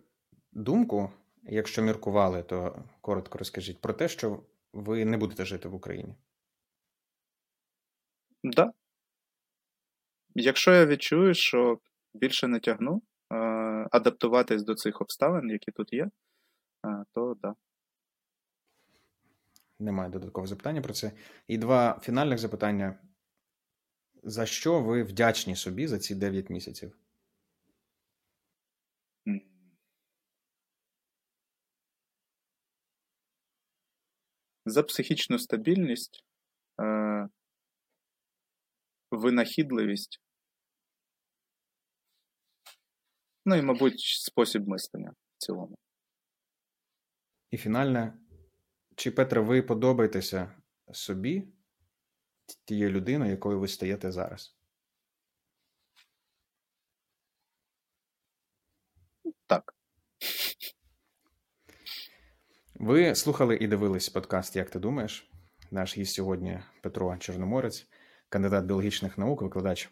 думку, 0.53 1.09
якщо 1.45 1.81
міркували, 1.81 2.43
то 2.43 2.83
коротко 3.01 3.37
розкажіть 3.37 3.81
про 3.81 3.93
те, 3.93 4.07
що 4.07 4.43
ви 4.73 5.05
не 5.05 5.17
будете 5.17 5.45
жити 5.45 5.69
в 5.69 5.75
Україні? 5.75 6.15
Так. 8.43 8.53
Да. 8.53 8.73
Якщо 10.35 10.71
я 10.71 10.85
відчую, 10.85 11.33
що 11.33 11.79
більше 12.13 12.47
не 12.47 12.59
тягну 12.59 13.01
адаптуватись 13.91 14.63
до 14.63 14.75
цих 14.75 15.01
обставин, 15.01 15.49
які 15.49 15.71
тут 15.71 15.93
є, 15.93 16.09
то 17.13 17.35
так. 17.35 17.37
Да. 17.41 17.55
Немає 19.79 20.09
додаткового 20.09 20.47
запитання 20.47 20.81
про 20.81 20.93
це. 20.93 21.11
І 21.47 21.57
два 21.57 21.99
фінальних 22.03 22.37
запитання. 22.37 22.99
За 24.23 24.45
що 24.45 24.81
ви 24.81 25.03
вдячні 25.03 25.55
собі 25.55 25.87
за 25.87 25.99
ці 25.99 26.15
9 26.15 26.49
місяців? 26.49 26.97
За 34.65 34.83
психічну 34.83 35.39
стабільність, 35.39 36.23
е, 36.81 37.27
винахідливість, 39.11 40.21
ну 43.45 43.55
і, 43.55 43.61
мабуть, 43.61 43.99
спосіб 43.99 44.67
мислення 44.67 45.11
в 45.11 45.45
цілому. 45.45 45.77
І 47.51 47.57
фінальне. 47.57 48.17
Чи 48.95 49.11
Петре, 49.11 49.41
ви 49.41 49.61
подобаєтеся 49.61 50.61
собі 50.91 51.47
тією 52.65 52.91
людиною, 52.91 53.31
якою 53.31 53.59
ви 53.59 53.67
стаєте 53.67 54.11
зараз? 54.11 54.55
Так. 59.47 59.75
Ви 62.79 63.15
слухали 63.15 63.57
і 63.61 63.67
дивились 63.67 64.09
подкаст 64.09 64.55
Як 64.55 64.69
ти 64.69 64.79
думаєш? 64.79 65.29
Наш 65.71 65.97
гість 65.97 66.13
сьогодні 66.13 66.59
Петро 66.81 67.17
Чорноморець, 67.17 67.87
кандидат 68.29 68.65
біологічних 68.65 69.17
наук, 69.17 69.41
викладач 69.41 69.89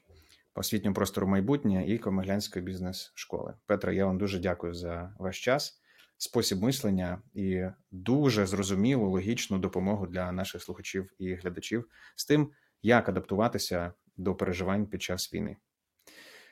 освітнього 0.56 0.94
простору 0.94 1.28
майбутнє 1.28 1.88
і 1.88 1.98
Комеглянської 1.98 2.66
бізнес-школи. 2.66 3.54
Петро, 3.66 3.92
я 3.92 4.06
вам 4.06 4.18
дуже 4.18 4.40
дякую 4.40 4.74
за 4.74 5.16
ваш 5.20 5.44
час, 5.44 5.82
спосіб 6.18 6.64
мислення 6.64 7.22
і 7.34 7.66
дуже 7.92 8.46
зрозумілу 8.46 9.10
логічну 9.10 9.60
допомогу 9.60 10.08
для 10.08 10.32
наших 10.32 10.64
слухачів 10.64 11.14
і 11.20 11.34
глядачів 11.34 11.90
з 12.16 12.26
тим, 12.26 12.52
як 12.82 13.10
адаптуватися 13.10 13.94
до 14.18 14.36
переживань 14.36 14.88
під 14.88 15.02
час 15.02 15.34
війни. 15.34 15.58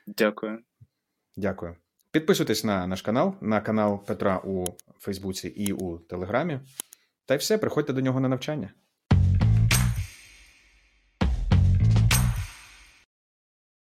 Дякую. 0.08 0.60
Дякую. 1.38 1.76
Підписуйтесь 2.12 2.64
на 2.64 2.88
наш 2.88 3.02
канал, 3.02 3.36
на 3.42 3.62
канал 3.62 4.06
Петра 4.06 4.42
у 4.44 4.66
Фейсбуці 5.00 5.48
і 5.48 5.74
у 5.74 5.98
Телеграмі. 5.98 6.60
Та 7.26 7.34
й 7.34 7.38
все, 7.38 7.58
приходьте 7.58 7.94
до 7.94 8.02
нього 8.02 8.20
на 8.20 8.28
навчання. 8.28 8.74